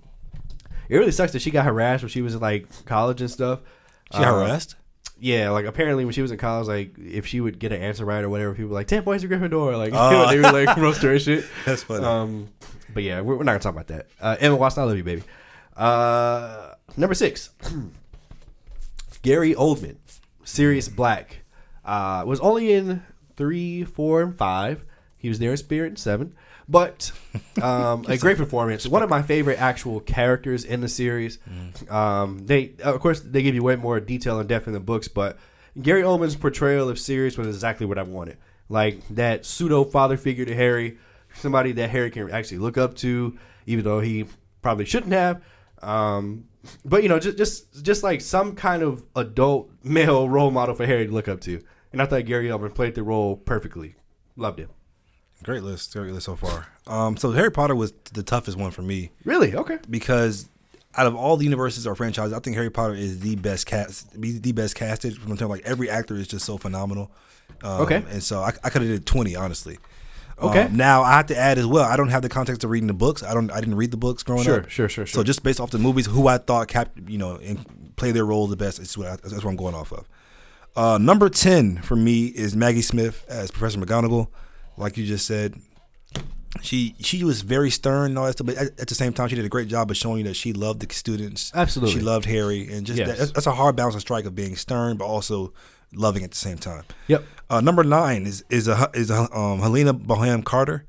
it 0.93 0.99
really 0.99 1.11
sucks 1.12 1.32
that 1.32 1.40
she 1.43 1.51
got 1.51 1.64
harassed 1.64 2.03
when 2.03 2.11
she 2.11 2.20
was 2.22 2.34
in 2.34 2.40
like 2.40 2.66
college 2.84 3.20
and 3.20 3.30
stuff. 3.30 3.61
She 4.12 4.18
got 4.18 4.28
Uh, 4.28 4.45
harassed. 4.45 4.76
Yeah, 5.18 5.51
like 5.51 5.66
apparently 5.66 6.05
when 6.05 6.12
she 6.12 6.20
was 6.22 6.32
in 6.32 6.38
college, 6.38 6.66
like 6.68 6.99
if 6.99 7.26
she 7.26 7.40
would 7.40 7.59
get 7.59 7.70
an 7.72 7.80
answer 7.80 8.05
right 8.05 8.24
or 8.24 8.28
whatever, 8.28 8.53
people 8.55 8.70
were 8.70 8.74
like 8.74 8.88
ten 8.88 9.03
points 9.05 9.22
to 9.22 9.28
Gryffindor. 9.28 9.76
Like 9.78 9.93
Oh. 9.97 10.28
they 10.28 10.36
would 10.40 10.53
like 10.53 10.76
roast 10.76 11.01
her 11.03 11.12
and 11.12 11.20
shit. 11.26 11.45
That's 11.64 11.82
funny. 11.84 12.05
Um, 12.05 12.49
but 12.93 13.05
yeah, 13.05 13.20
we're, 13.20 13.36
we're 13.36 13.45
not 13.45 13.53
gonna 13.53 13.61
talk 13.61 13.72
about 13.74 13.86
that. 13.88 14.09
Uh, 14.20 14.36
Emma 14.40 14.57
Watson, 14.57 14.82
I 14.82 14.86
love 14.86 14.97
you, 14.97 15.05
baby. 15.05 15.22
Uh, 15.76 16.74
number 16.97 17.14
six, 17.14 17.51
Gary 19.22 19.55
Oldman, 19.55 19.97
Sirius 20.45 20.88
Black, 20.88 21.45
uh, 21.84 22.24
was 22.26 22.40
only 22.40 22.72
in 22.72 23.03
three, 23.36 23.84
four, 23.84 24.22
and 24.22 24.36
five. 24.36 24.84
He 25.16 25.28
was 25.28 25.38
there 25.38 25.53
in 25.53 25.57
Spirit 25.57 25.88
and 25.88 25.99
seven, 25.99 26.34
but 26.73 27.12
um, 27.61 28.07
a 28.09 28.16
great 28.16 28.39
performance. 28.39 28.87
One 28.87 29.03
of 29.03 29.11
my 29.11 29.20
favorite 29.20 29.61
actual 29.61 30.01
characters 30.01 30.64
in 30.64 30.81
the 30.81 30.89
series. 30.89 31.39
Um, 31.91 32.47
they, 32.47 32.73
of 32.83 32.99
course, 33.01 33.20
they 33.20 33.43
give 33.43 33.55
you 33.55 33.62
way 33.62 33.77
more 33.77 34.01
detail 34.01 34.41
and 34.41 34.49
depth 34.49 34.66
in 34.66 34.73
the 34.73 34.81
books, 34.81 35.07
but 35.07 35.39
Gary 35.81 36.03
Oldman's 36.03 36.35
portrayal 36.35 36.89
of 36.89 36.99
Sirius 36.99 37.37
was 37.37 37.47
exactly 37.47 37.85
what 37.85 37.99
I 37.99 38.03
wanted. 38.03 38.39
Like 38.70 39.07
that 39.11 39.45
pseudo 39.45 39.85
father 39.85 40.16
figure 40.16 40.47
to 40.47 40.55
Harry, 40.55 40.97
somebody 41.35 41.73
that 41.73 41.91
Harry 41.91 42.11
can 42.11 42.31
actually 42.31 42.59
look 42.59 42.79
up 42.79 42.95
to, 42.97 43.39
even 43.66 43.85
though 43.85 44.01
he 44.01 44.25
probably 44.62 44.87
shouldn't 44.87 45.12
have. 45.12 45.43
Um, 45.83 46.49
but 46.87 47.03
you 47.03 47.11
know, 47.11 47.18
just 47.18 47.37
just 47.37 47.85
just 47.85 48.03
like 48.03 48.23
some 48.23 48.55
kind 48.55 48.83
of 48.83 49.05
adult 49.14 49.70
male 49.85 50.27
role 50.37 50.51
model 50.51 50.75
for 50.75 50.87
Harry 50.87 51.07
to 51.07 51.12
look 51.12 51.29
up 51.29 51.43
to. 51.43 51.62
And 51.93 52.01
I 52.01 52.07
thought 52.07 52.25
Gary 52.25 52.49
Oldman 52.49 52.75
played 52.75 52.95
the 52.95 53.03
role 53.03 53.37
perfectly. 53.37 53.95
Loved 54.37 54.59
him. 54.59 54.70
Great 55.43 55.62
list. 55.62 55.93
Great 55.95 56.12
list 56.12 56.26
so 56.26 56.36
far. 56.36 56.68
Um, 56.86 57.16
so 57.16 57.32
Harry 57.32 57.51
Potter 57.51 57.74
was 57.74 57.93
the 58.12 58.22
toughest 58.22 58.57
one 58.59 58.70
for 58.70 58.82
me 58.82 59.11
Really? 59.24 59.55
Okay. 59.55 59.78
because 59.88 60.49
out 60.95 61.07
of 61.07 61.14
all 61.16 61.36
the 61.36 61.45
universes 61.45 61.86
or 61.86 61.95
franchises, 61.95 62.32
I 62.32 62.38
think 62.40 62.57
Harry 62.57 62.70
Potter 62.70 62.95
is 62.95 63.20
the 63.20 63.36
best 63.36 63.66
cast, 63.66 64.20
be 64.20 64.38
the 64.38 64.53
best 64.53 64.74
casted. 64.74 65.16
From 65.16 65.30
the 65.30 65.36
term, 65.36 65.49
like 65.49 65.62
every 65.64 65.88
actor 65.88 66.14
is 66.16 66.26
just 66.28 66.45
so 66.45 66.59
phenomenal. 66.59 67.11
Um, 67.62 67.82
Okay. 67.82 68.05
and 68.11 68.22
so 68.22 68.40
I, 68.40 68.53
I 68.64 68.70
could 68.70 68.82
have 68.82 68.90
did 68.90 69.07
twenty 69.07 69.34
honestly. 69.36 69.78
Um, 70.38 70.49
Okay. 70.51 70.68
now 70.72 71.03
I 71.03 71.12
have 71.12 71.26
to 71.26 71.36
add 71.36 71.59
as 71.59 71.66
well. 71.66 71.84
I 71.84 71.97
don't 71.97 72.09
have 72.09 72.22
the 72.22 72.28
context 72.28 72.64
of 72.64 72.70
reading 72.70 72.88
the 72.88 72.95
books. 72.95 73.22
I 73.22 73.32
don't. 73.34 73.51
I 73.53 73.61
didn't 73.61 73.76
read 73.76 73.90
the 73.90 73.97
books 73.97 74.22
growing 74.22 74.43
Sure, 74.43 74.61
up. 74.61 74.68
sure, 74.70 74.88
sure, 74.88 75.07
sure. 75.07 75.20
So 75.20 75.22
just 75.22 75.43
based 75.43 75.61
off 75.61 75.70
the 75.70 75.78
movies, 75.78 76.07
who 76.07 76.26
I 76.28 76.38
thought 76.38 76.68
kept 76.68 76.99
you 77.09 77.18
know 77.18 77.36
and 77.36 77.93
play 77.97 78.11
their 78.11 78.24
role 78.26 78.47
the 78.49 78.57
best. 78.57 78.78
Is 78.80 78.97
what 78.99 79.07
I, 79.07 79.11
that's 79.12 79.32
what 79.32 79.45
I'm 79.47 79.57
going 79.57 79.74
off 79.74 79.93
of. 79.93 80.09
Uh, 80.74 80.99
number 80.99 81.28
ten 81.28 81.76
for 81.82 81.95
me 81.97 82.26
is 82.26 82.57
Maggie 82.57 82.82
Smith 82.82 83.24
as 83.28 83.51
Professor 83.51 83.78
McGonagall. 83.78 84.28
Like 84.77 84.97
you 84.97 85.07
just 85.07 85.27
said, 85.27 85.55
she 86.61 86.95
she 87.01 87.25
was 87.25 87.43
very 87.43 87.70
stern 87.70 88.11
and 88.11 88.18
all 88.18 88.27
that 88.27 88.33
stuff, 88.33 88.47
but 88.47 88.57
at, 88.57 88.81
at 88.81 88.89
the 88.89 88.95
same 88.95 89.12
time, 89.12 89.29
she 89.29 89.37
did 89.37 89.45
a 89.45 89.49
great 89.49 89.68
job 89.68 89.91
of 89.91 89.97
showing 89.97 90.18
you 90.18 90.25
that 90.25 90.35
she 90.35 90.53
loved 90.53 90.81
the 90.87 90.95
students. 90.95 91.51
Absolutely. 91.55 91.95
she 91.95 92.01
loved 92.01 92.27
Harry, 92.27 92.68
and 92.73 92.87
just 92.87 92.99
Yes. 92.99 93.18
that, 93.18 93.35
that's 93.35 93.47
a 93.47 93.53
hard 93.53 93.77
balance 93.77 93.95
to 93.95 94.01
strike 94.01 94.25
of 94.27 94.35
being 94.35 94.57
stern 94.57 94.97
but 94.97 95.07
also 95.07 95.53
loving 95.95 96.25
at 96.25 96.31
the 96.31 96.37
same 96.37 96.59
time. 96.59 96.85
Yep. 97.09 97.25
Uh, 97.51 97.61
number 97.61 97.85
nine 97.85 98.27
is 98.27 98.45
is 98.51 98.68
a 98.68 98.91
is 98.95 99.11
a, 99.11 99.35
um, 99.37 99.61
Helena 99.61 99.93
Bonham 99.93 100.43
Carter 100.43 100.85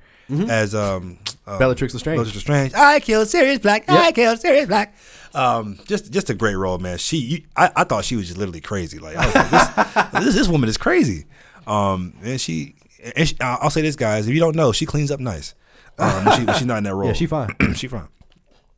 as 0.50 0.74
um, 0.74 1.20
um 1.46 1.60
Bellatrix 1.60 1.94
Lestrange. 1.94 2.18
Bellatrix 2.18 2.36
Lestrange. 2.36 2.74
I 2.74 3.00
killed 3.00 3.28
Sirius 3.28 3.60
Black. 3.60 3.88
I 3.90 4.12
killed 4.12 4.40
Sirius 4.40 4.68
Black. 4.68 4.96
Um, 5.36 5.80
just 5.86 6.12
just 6.12 6.30
a 6.30 6.34
great 6.34 6.56
role, 6.56 6.78
man. 6.78 6.98
She, 6.98 7.18
you, 7.18 7.44
I, 7.56 7.72
I 7.76 7.84
thought 7.86 8.06
she 8.06 8.16
was 8.16 8.28
just 8.28 8.38
literally 8.38 8.62
crazy. 8.62 9.00
Like, 9.00 9.16
like, 9.16 9.34
this, 9.34 9.68
this 10.26 10.36
this 10.36 10.48
woman 10.48 10.70
is 10.70 10.78
crazy. 10.78 11.26
Um, 11.68 12.14
and 12.24 12.40
she, 12.40 12.76
and 13.16 13.28
she, 13.28 13.36
I'll 13.39 13.70
say 13.70 13.82
this, 13.82 13.95
guys. 13.95 14.28
If 14.28 14.34
you 14.34 14.39
don't 14.39 14.56
know, 14.56 14.72
she 14.72 14.86
cleans 14.86 15.12
up 15.12 15.20
nice. 15.20 15.56
Um, 15.97 16.26
she, 16.32 16.54
she's 16.54 16.66
not 16.66 16.78
in 16.78 16.84
that 16.86 16.95
role. 16.95 17.08
Yeah, 17.08 17.14
she 17.14 17.26
fine. 17.26 17.56
she 17.76 17.88
fine. 17.88 18.08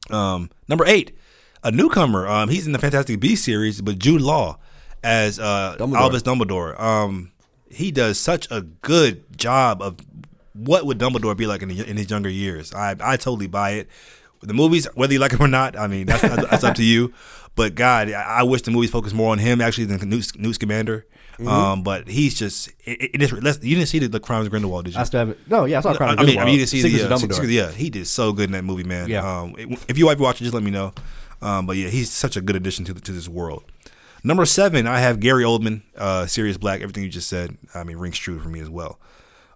Um, 0.09 0.49
number 0.67 0.85
eight, 0.85 1.17
a 1.63 1.71
newcomer. 1.71 2.27
Um, 2.27 2.49
he's 2.49 2.65
in 2.65 2.73
the 2.73 2.79
Fantastic 2.79 3.19
Beasts 3.19 3.45
series, 3.45 3.81
but 3.81 3.99
Jude 3.99 4.21
Law 4.21 4.59
as 5.03 5.39
uh, 5.39 5.75
Dumbledore. 5.79 5.97
Albus 5.97 6.23
Dumbledore. 6.23 6.79
Um, 6.79 7.31
he 7.69 7.91
does 7.91 8.19
such 8.19 8.49
a 8.51 8.61
good 8.61 9.37
job 9.37 9.81
of 9.81 9.97
what 10.53 10.85
would 10.85 10.97
Dumbledore 10.97 11.35
be 11.35 11.47
like 11.47 11.61
in, 11.61 11.69
the, 11.69 11.87
in 11.87 11.97
his 11.97 12.09
younger 12.09 12.29
years. 12.29 12.73
I 12.73 12.95
I 12.99 13.17
totally 13.17 13.47
buy 13.47 13.71
it. 13.71 13.89
The 14.41 14.53
movies, 14.53 14.87
whether 14.93 15.13
you 15.13 15.19
like 15.19 15.31
them 15.31 15.41
or 15.41 15.47
not, 15.47 15.77
I 15.77 15.87
mean 15.87 16.05
that's 16.05 16.21
that's 16.21 16.63
up 16.63 16.75
to 16.75 16.83
you. 16.83 17.13
But 17.55 17.75
God, 17.75 18.11
I, 18.11 18.39
I 18.39 18.43
wish 18.43 18.63
the 18.63 18.71
movies 18.71 18.91
focused 18.91 19.15
more 19.15 19.31
on 19.31 19.39
him 19.39 19.61
actually 19.61 19.85
than 19.85 20.09
Newt, 20.09 20.37
Newt 20.37 20.55
Scamander. 20.55 21.05
Mm-hmm. 21.35 21.47
Um, 21.47 21.83
but 21.83 22.07
he's 22.07 22.33
just 22.33 22.69
it, 22.85 23.11
it 23.15 23.21
is. 23.21 23.31
let's- 23.33 23.63
You 23.63 23.75
didn't 23.75 23.89
see 23.89 23.99
the, 23.99 24.07
the 24.07 24.19
Crimes 24.19 24.45
of 24.47 24.51
Grindelwald, 24.51 24.85
did 24.85 24.93
you? 24.93 24.99
I 24.99 25.03
still 25.03 25.19
haven't. 25.19 25.49
No, 25.49 25.65
yeah, 25.65 25.79
I 25.79 25.81
saw 25.81 25.91
I, 25.91 25.95
Crown 25.97 26.17
I 26.19 26.23
mean, 26.23 26.39
I 26.39 26.45
mean, 26.45 26.53
you 26.53 26.59
didn't 26.59 26.69
see 26.69 26.81
Secrets 26.81 27.03
the 27.07 27.13
uh, 27.13 27.17
Secrets- 27.17 27.51
yeah, 27.51 27.71
he 27.71 27.89
did 27.89 28.07
so 28.07 28.31
good 28.31 28.45
in 28.45 28.51
that 28.53 28.63
movie, 28.63 28.83
man. 28.83 29.09
Yeah. 29.09 29.41
Um, 29.41 29.55
if 29.87 29.97
you 29.97 30.09
ever 30.09 30.21
watch 30.23 30.39
it, 30.39 30.45
just 30.45 30.53
let 30.53 30.63
me 30.63 30.71
know. 30.71 30.93
Um, 31.41 31.65
but 31.67 31.75
yeah, 31.77 31.89
he's 31.89 32.09
such 32.11 32.37
a 32.37 32.41
good 32.41 32.55
addition 32.55 32.85
to 32.85 32.93
the, 32.93 33.01
to 33.01 33.11
this 33.11 33.27
world. 33.27 33.63
Number 34.23 34.45
seven, 34.45 34.87
I 34.87 34.99
have 35.01 35.19
Gary 35.19 35.43
Oldman, 35.43 35.81
uh, 35.97 36.25
Sirius 36.25 36.57
Black. 36.57 36.81
Everything 36.81 37.03
you 37.03 37.09
just 37.09 37.29
said, 37.29 37.57
I 37.75 37.83
mean, 37.83 37.97
rings 37.97 38.17
true 38.17 38.39
for 38.39 38.49
me 38.49 38.59
as 38.59 38.69
well. 38.69 38.99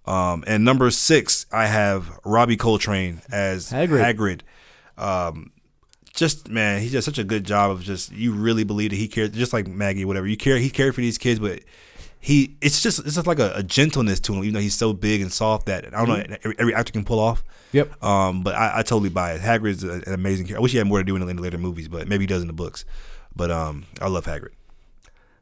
Um, 0.06 0.44
and 0.48 0.64
number 0.66 0.92
six, 0.92 1.46
I 1.52 1.66
have 1.68 2.20
Robbie 2.26 2.58
Coltrane 2.58 3.22
as 3.32 3.72
Hagrid. 3.72 4.42
Hagrid. 4.98 5.04
Um, 5.04 5.52
just 6.14 6.50
man, 6.50 6.82
he 6.82 6.90
does 6.90 7.06
such 7.06 7.18
a 7.18 7.24
good 7.24 7.46
job 7.46 7.72
of 7.72 7.84
just 7.84 8.12
you 8.12 8.34
really 8.34 8.64
believe 8.64 8.92
that 8.92 8.98
he 8.98 9.08
cares, 9.08 9.32
just 9.32 9.54
like 9.54 9.68
Maggie, 9.68 10.06
whatever. 10.06 10.28
You 10.28 10.38
care, 10.38 10.58
he 10.58 10.70
cared 10.70 10.96
for 10.96 11.02
these 11.02 11.18
kids, 11.18 11.40
but 11.40 11.62
he 12.20 12.56
it's 12.62 12.82
just 12.82 13.00
it's 13.00 13.16
just 13.16 13.28
like 13.28 13.40
a, 13.40 13.54
a 13.56 13.64
gentleness 13.64 14.20
to 14.22 14.34
him, 14.34 14.40
even 14.40 14.54
though 14.54 14.60
he's 14.60 14.76
so 14.76 14.94
big 14.94 15.22
and 15.22 15.32
soft 15.32 15.68
that 15.68 15.86
I 15.94 16.06
don't 16.06 16.10
know 16.10 16.36
every, 16.44 16.56
every 16.60 16.76
actor 16.76 16.92
can 16.92 17.06
pull 17.06 17.20
off. 17.20 17.44
Yep. 17.72 18.04
Um, 18.04 18.44
but 18.44 18.56
I, 18.56 18.80
I 18.80 18.82
totally 18.82 19.10
buy 19.10 19.34
it. 19.34 19.42
Hagrid 19.42 19.70
is 19.70 19.84
an 19.84 20.04
amazing 20.08 20.48
character. 20.48 20.60
I 20.60 20.62
wish 20.62 20.72
he 20.72 20.80
had 20.80 20.88
more 20.88 20.98
to 20.98 21.04
do 21.04 21.16
in 21.16 21.22
the, 21.22 21.28
in 21.28 21.36
the 21.36 21.42
later 21.42 21.58
movies, 21.58 21.88
but 21.88 22.08
maybe 22.08 22.24
he 22.24 22.28
does 22.28 22.42
in 22.42 22.48
the 22.48 22.54
books. 22.54 22.84
But 23.36 23.52
um, 23.52 23.86
I 24.02 24.08
love 24.08 24.26
Hagrid. 24.26 24.54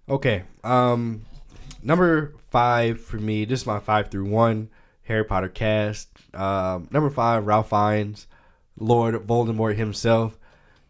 Okay. 0.10 0.44
Um, 0.64 1.26
number 1.82 2.34
five 2.50 3.00
for 3.00 3.18
me. 3.18 3.46
This 3.46 3.62
is 3.62 3.66
my 3.66 3.80
five 3.80 4.12
through 4.12 4.26
one 4.26 4.70
Harry 5.04 5.24
Potter 5.24 5.50
cast. 5.50 6.10
Um, 6.34 6.90
number 6.92 7.10
five, 7.10 7.46
Ralph 7.46 7.70
Fiennes, 7.70 8.28
Lord 8.78 9.16
Voldemort 9.26 9.78
himself. 9.78 10.38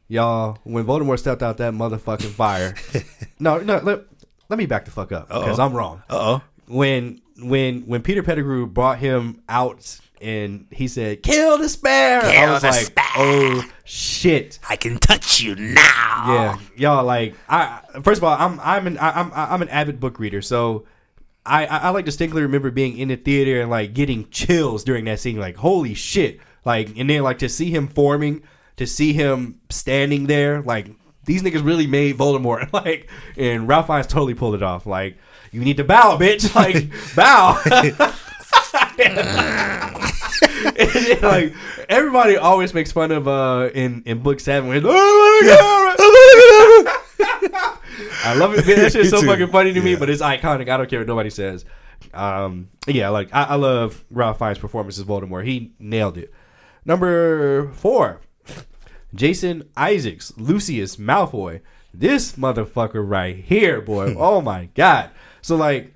Y'all, 0.10 0.58
when 0.64 0.86
Voldemort 0.86 1.20
stepped 1.20 1.44
out 1.44 1.58
that 1.58 1.74
motherfucking 1.74 2.32
fire. 2.32 2.76
no, 3.40 3.60
no. 3.60 3.80
Let, 3.80 4.06
let 4.50 4.58
me 4.58 4.66
back 4.66 4.86
the 4.86 4.92
fuck 4.92 5.12
up 5.12 5.28
because 5.28 5.60
I'm 5.60 5.74
wrong. 5.74 6.04
Uh 6.10 6.16
oh. 6.18 6.42
When 6.68 7.22
when 7.40 7.82
when 7.82 8.02
Peter 8.02 8.24
Pettigrew 8.24 8.68
brought 8.68 9.00
him 9.00 9.42
out 9.50 10.00
and 10.22 10.68
he 10.72 10.88
said, 10.88 11.24
"Kill 11.24 11.58
the 11.58 11.70
spare." 11.70 12.22
I 12.22 12.52
was 12.52 12.64
like, 12.64 12.74
spare. 12.74 13.06
"Oh 13.18 13.64
shit!" 13.84 14.60
I 14.70 14.76
can 14.76 14.98
touch 14.98 15.42
you 15.42 15.56
now. 15.56 16.24
Yeah, 16.28 16.60
y'all 16.76 17.06
like 17.06 17.36
I. 17.50 17.82
First 18.04 18.20
of 18.20 18.24
all, 18.24 18.36
I'm 18.38 18.60
I'm 18.62 18.88
an 18.88 18.98
I'm 19.00 19.32
I'm 19.34 19.62
an 19.62 19.70
avid 19.70 20.00
book 20.00 20.20
reader, 20.20 20.42
so 20.42 20.86
I 21.46 21.66
I 21.66 21.78
I, 21.78 21.90
like 21.90 22.06
distinctly 22.06 22.42
remember 22.42 22.72
being 22.72 22.98
in 22.98 23.10
the 23.10 23.16
theater 23.16 23.62
and 23.62 23.70
like 23.70 23.94
getting 23.94 24.30
chills 24.30 24.84
during 24.84 25.06
that 25.06 25.20
scene. 25.20 25.38
Like 25.38 25.58
holy 25.58 25.94
shit! 25.94 26.40
Like 26.66 26.98
and 26.98 27.10
then 27.10 27.24
like 27.24 27.40
to 27.40 27.50
see 27.50 27.72
him 27.72 27.88
forming, 27.88 28.44
to 28.78 28.88
see 28.88 29.14
him 29.14 29.60
standing 29.70 30.28
there, 30.28 30.62
like 30.62 30.88
these 31.26 31.44
niggas 31.44 31.64
really 31.64 31.88
made 31.88 32.18
Voldemort. 32.18 32.72
Like 32.74 33.10
and 33.38 33.68
Ralph 33.68 33.88
Fiennes 33.88 34.08
totally 34.08 34.34
pulled 34.34 34.56
it 34.56 34.64
off. 34.64 34.86
Like 34.86 35.18
you 35.52 35.62
need 35.62 35.78
to 35.78 35.84
bow, 35.84 36.18
bitch. 36.18 36.54
Like 36.56 36.90
bow. 37.16 37.60
then, 38.98 39.16
like 41.22 41.54
everybody 41.90 42.38
always 42.38 42.74
makes 42.74 42.92
fun 42.92 43.12
of 43.12 43.28
uh 43.28 43.70
in 43.74 44.04
in 44.06 44.20
book 44.24 44.40
seven 44.40 44.70
when 44.70 44.84
oh 44.86 44.90
my 44.90 45.48
god 45.48 45.98
I 48.24 48.36
love 48.36 48.54
it. 48.54 48.68
man. 48.68 48.78
That 48.78 48.92
shit's 48.92 49.10
so 49.10 49.22
too. 49.22 49.28
fucking 49.28 49.48
funny 49.48 49.74
to 49.74 49.82
me, 49.82 49.96
but 49.96 50.10
it's 50.10 50.22
iconic. 50.22 50.70
I 50.70 50.78
don't 50.78 50.90
care 50.90 51.00
what 51.00 51.08
nobody 51.08 51.30
says. 51.30 51.66
Um, 52.14 52.70
yeah, 52.86 53.10
like 53.10 53.34
I, 53.34 53.44
I 53.44 53.56
love 53.56 54.04
Ralph 54.12 54.40
Fiennes' 54.40 54.60
performance 54.60 55.00
as 55.00 55.06
Voldemort. 55.06 55.46
He 55.46 55.74
nailed 55.80 56.18
it. 56.18 56.32
Number 56.86 57.72
four, 57.74 58.22
Jason 59.18 59.68
Isaacs, 59.76 60.32
Lucius 60.38 60.96
Malfoy. 60.98 61.62
This 61.94 62.34
motherfucker 62.34 63.08
right 63.08 63.36
here, 63.36 63.82
boy. 63.82 64.16
oh 64.18 64.40
my 64.40 64.70
god. 64.76 65.10
So 65.42 65.56
like 65.56 65.94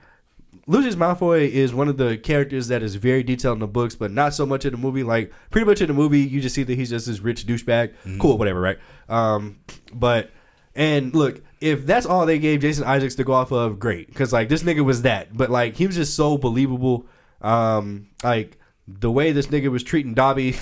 Lucius 0.66 0.96
Malfoy 0.96 1.50
is 1.50 1.74
one 1.74 1.88
of 1.88 1.98
the 1.98 2.18
characters 2.18 2.68
that 2.70 2.82
is 2.82 2.96
very 2.96 3.24
detailed 3.24 3.58
in 3.58 3.60
the 3.60 3.68
books, 3.68 3.96
but 3.96 4.12
not 4.12 4.34
so 4.34 4.46
much 4.46 4.66
in 4.66 4.72
the 4.72 4.78
movie. 4.78 5.04
Like 5.04 5.32
pretty 5.52 5.66
much 5.66 5.82
in 5.82 5.88
the 5.88 5.94
movie, 5.94 6.22
you 6.22 6.42
just 6.42 6.56
see 6.56 6.64
that 6.64 6.76
he's 6.76 6.90
just 6.90 7.06
this 7.06 7.20
rich 7.20 7.46
douchebag. 7.46 7.94
Cool, 8.20 8.38
whatever, 8.38 8.60
right? 8.60 8.80
Um, 9.08 9.60
but 9.94 10.32
and 10.76 11.14
look, 11.14 11.42
if 11.60 11.86
that's 11.86 12.08
all 12.08 12.26
they 12.26 12.40
gave 12.40 12.62
Jason 12.62 12.86
Isaacs 12.86 13.16
to 13.16 13.24
go 13.24 13.34
off 13.34 13.52
of, 13.52 13.80
great, 13.80 14.08
because 14.08 14.34
like 14.34 14.50
this 14.50 14.64
nigga 14.64 14.84
was 14.84 15.04
that. 15.04 15.36
But 15.38 15.52
like 15.52 15.76
he 15.76 15.86
was 15.86 15.96
just 15.96 16.16
so 16.16 16.38
believable. 16.38 17.06
Um, 17.42 18.08
like 18.24 18.58
the 18.88 19.12
way 19.12 19.32
this 19.32 19.48
nigga 19.48 19.70
was 19.70 19.84
treating 19.84 20.16
Dobby. 20.16 20.56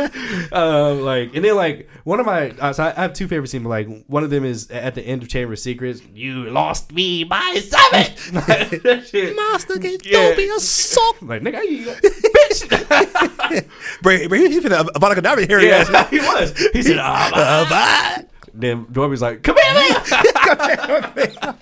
uh, 0.52 0.94
like 0.94 1.34
and 1.34 1.44
then 1.44 1.56
like 1.56 1.88
one 2.04 2.20
of 2.20 2.26
my 2.26 2.50
uh, 2.50 2.72
so 2.72 2.84
I, 2.84 2.90
I 2.90 3.02
have 3.02 3.12
two 3.12 3.28
favorite 3.28 3.48
scenes. 3.48 3.64
but, 3.64 3.70
Like 3.70 4.04
one 4.06 4.24
of 4.24 4.30
them 4.30 4.44
is 4.44 4.70
at 4.70 4.94
the 4.94 5.02
end 5.02 5.22
of 5.22 5.28
Chamber 5.28 5.52
of 5.54 5.58
Secrets. 5.58 6.02
You 6.14 6.50
lost 6.50 6.92
me 6.92 7.24
by 7.24 7.60
seven. 7.62 8.14
Like, 8.50 8.82
that 8.82 9.06
shit. 9.08 9.36
Master 9.36 9.78
gave 9.78 10.04
Yeah. 10.04 10.30
Dobby 10.30 10.48
a 10.48 10.60
sock. 10.60 11.20
Like 11.22 11.42
nigga, 11.42 11.62
you 11.68 11.86
bitch. 11.86 13.66
Bro, 14.02 14.28
bro, 14.28 14.38
he 14.38 14.60
finna 14.60 14.84
Avada 14.88 15.14
Kedavra 15.14 15.46
here. 15.46 15.60
yeah, 15.60 16.08
he 16.08 16.18
was. 16.18 16.56
He 16.72 16.82
said, 16.82 16.98
ah. 16.98 18.22
Then 18.52 18.86
Dobby's 18.90 19.22
like, 19.22 19.42
"Come 19.42 19.56
here, 19.56 19.74
man." 19.74 21.56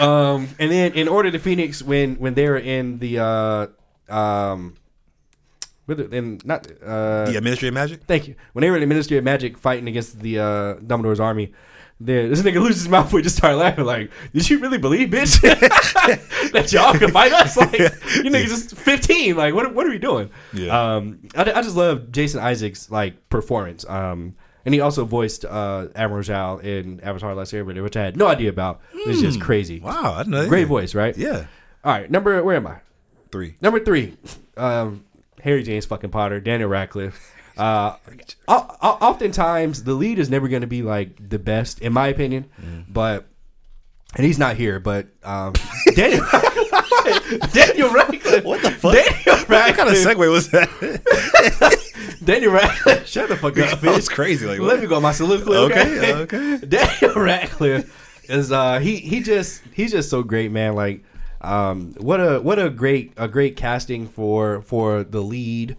um, 0.00 0.48
and 0.58 0.70
then 0.70 0.92
in 0.92 1.08
Order 1.08 1.30
to 1.32 1.38
Phoenix, 1.38 1.82
when 1.82 2.14
when 2.16 2.34
they 2.34 2.48
were 2.48 2.58
in 2.58 2.98
the 2.98 3.18
uh, 3.18 3.66
um, 4.08 4.74
in 5.88 6.40
not 6.44 6.66
uh, 6.84 7.30
The 7.30 7.40
Ministry 7.40 7.68
of 7.68 7.74
Magic. 7.74 8.02
Thank 8.04 8.28
you. 8.28 8.34
When 8.52 8.62
they 8.62 8.70
were 8.70 8.76
in 8.76 8.80
the 8.80 8.86
Ministry 8.86 9.18
of 9.18 9.24
Magic 9.24 9.58
fighting 9.58 9.88
against 9.88 10.20
the 10.20 10.38
uh, 10.38 10.74
Dumbledore's 10.76 11.20
army, 11.20 11.52
this 12.00 12.42
nigga 12.42 12.60
loses 12.60 12.82
his 12.82 12.88
mouth. 12.88 13.12
We 13.12 13.22
just 13.22 13.36
started 13.36 13.58
laughing. 13.58 13.84
Like, 13.84 14.10
did 14.32 14.48
you 14.48 14.58
really 14.58 14.78
believe, 14.78 15.10
bitch, 15.10 15.40
that 16.52 16.72
y'all 16.72 16.94
could 16.94 17.12
fight 17.12 17.32
us? 17.32 17.56
Like, 17.56 17.78
you 17.78 18.30
niggas 18.30 18.48
just 18.48 18.76
fifteen. 18.76 19.36
Like, 19.36 19.54
what 19.54 19.74
what 19.74 19.86
are 19.86 19.90
we 19.90 19.98
doing? 19.98 20.30
Yeah. 20.52 20.96
Um, 20.96 21.20
I, 21.36 21.42
I 21.42 21.62
just 21.62 21.76
love 21.76 22.10
Jason 22.10 22.40
Isaacs' 22.40 22.90
like 22.90 23.28
performance. 23.28 23.84
Um, 23.88 24.34
and 24.64 24.74
he 24.74 24.80
also 24.80 25.04
voiced 25.04 25.44
uh, 25.44 25.88
Admiral 25.94 26.22
Zhao 26.22 26.62
in 26.62 27.00
Avatar: 27.00 27.34
Last 27.34 27.52
Airbender, 27.52 27.82
which 27.82 27.96
I 27.96 28.02
had 28.04 28.16
no 28.16 28.28
idea 28.28 28.50
about. 28.50 28.80
It 28.92 29.06
was 29.06 29.20
just 29.20 29.40
crazy. 29.40 29.80
Wow, 29.80 30.14
I 30.14 30.18
didn't 30.18 30.32
know. 30.32 30.48
Great 30.48 30.68
voice, 30.68 30.94
right? 30.94 31.16
Yeah. 31.16 31.46
All 31.84 31.92
right, 31.92 32.10
number 32.10 32.42
where 32.42 32.56
am 32.56 32.66
I? 32.66 32.78
Three. 33.32 33.56
Number 33.60 33.80
three, 33.80 34.16
um, 34.56 35.04
Harry 35.42 35.62
James 35.62 35.84
fucking 35.86 36.10
Potter, 36.10 36.40
Daniel 36.40 36.68
Radcliffe. 36.68 37.34
Uh, 37.56 37.96
oftentimes 38.48 39.84
the 39.84 39.92
lead 39.94 40.18
is 40.18 40.30
never 40.30 40.48
going 40.48 40.62
to 40.62 40.66
be 40.66 40.82
like 40.82 41.28
the 41.28 41.38
best, 41.38 41.80
in 41.80 41.92
my 41.92 42.08
opinion, 42.08 42.46
but 42.88 43.26
and 44.14 44.24
he's 44.26 44.38
not 44.38 44.56
here, 44.56 44.78
but 44.80 45.06
um, 45.22 45.52
Daniel 45.94 46.24
Daniel 47.52 47.90
Radcliffe. 47.90 48.44
What 48.44 48.62
the 48.62 48.70
fuck? 48.70 48.94
Daniel 48.94 49.46
Radcliffe. 49.48 49.48
What 49.48 49.76
kind 49.76 49.88
of 49.88 49.96
segue 49.96 50.30
was 50.30 50.48
that? 50.50 52.18
Daniel 52.24 52.52
Radcliffe. 52.52 53.06
Shut 53.06 53.28
the 53.28 53.36
fuck 53.36 53.58
up, 53.58 53.80
that 53.80 53.94
was 53.96 54.08
crazy. 54.08 54.46
Like, 54.46 54.60
Let 54.60 54.80
me 54.80 54.86
go 54.86 54.96
on 54.96 55.02
my 55.02 55.12
soliloquy. 55.12 55.54
Okay, 55.56 56.22
Okay, 56.22 56.56
okay. 56.56 56.66
Daniel 56.66 57.20
Radcliffe 57.22 58.30
is 58.30 58.52
uh 58.52 58.78
he 58.78 58.96
he 58.96 59.20
just 59.20 59.62
he's 59.72 59.90
just 59.92 60.08
so 60.08 60.22
great, 60.22 60.50
man. 60.52 60.74
Like 60.74 61.02
um 61.42 61.92
what 61.98 62.20
a 62.20 62.40
what 62.40 62.58
a 62.58 62.70
great 62.70 63.12
a 63.16 63.28
great 63.28 63.56
casting 63.56 64.08
for 64.08 64.62
for 64.62 65.04
the 65.04 65.20
lead. 65.20 65.76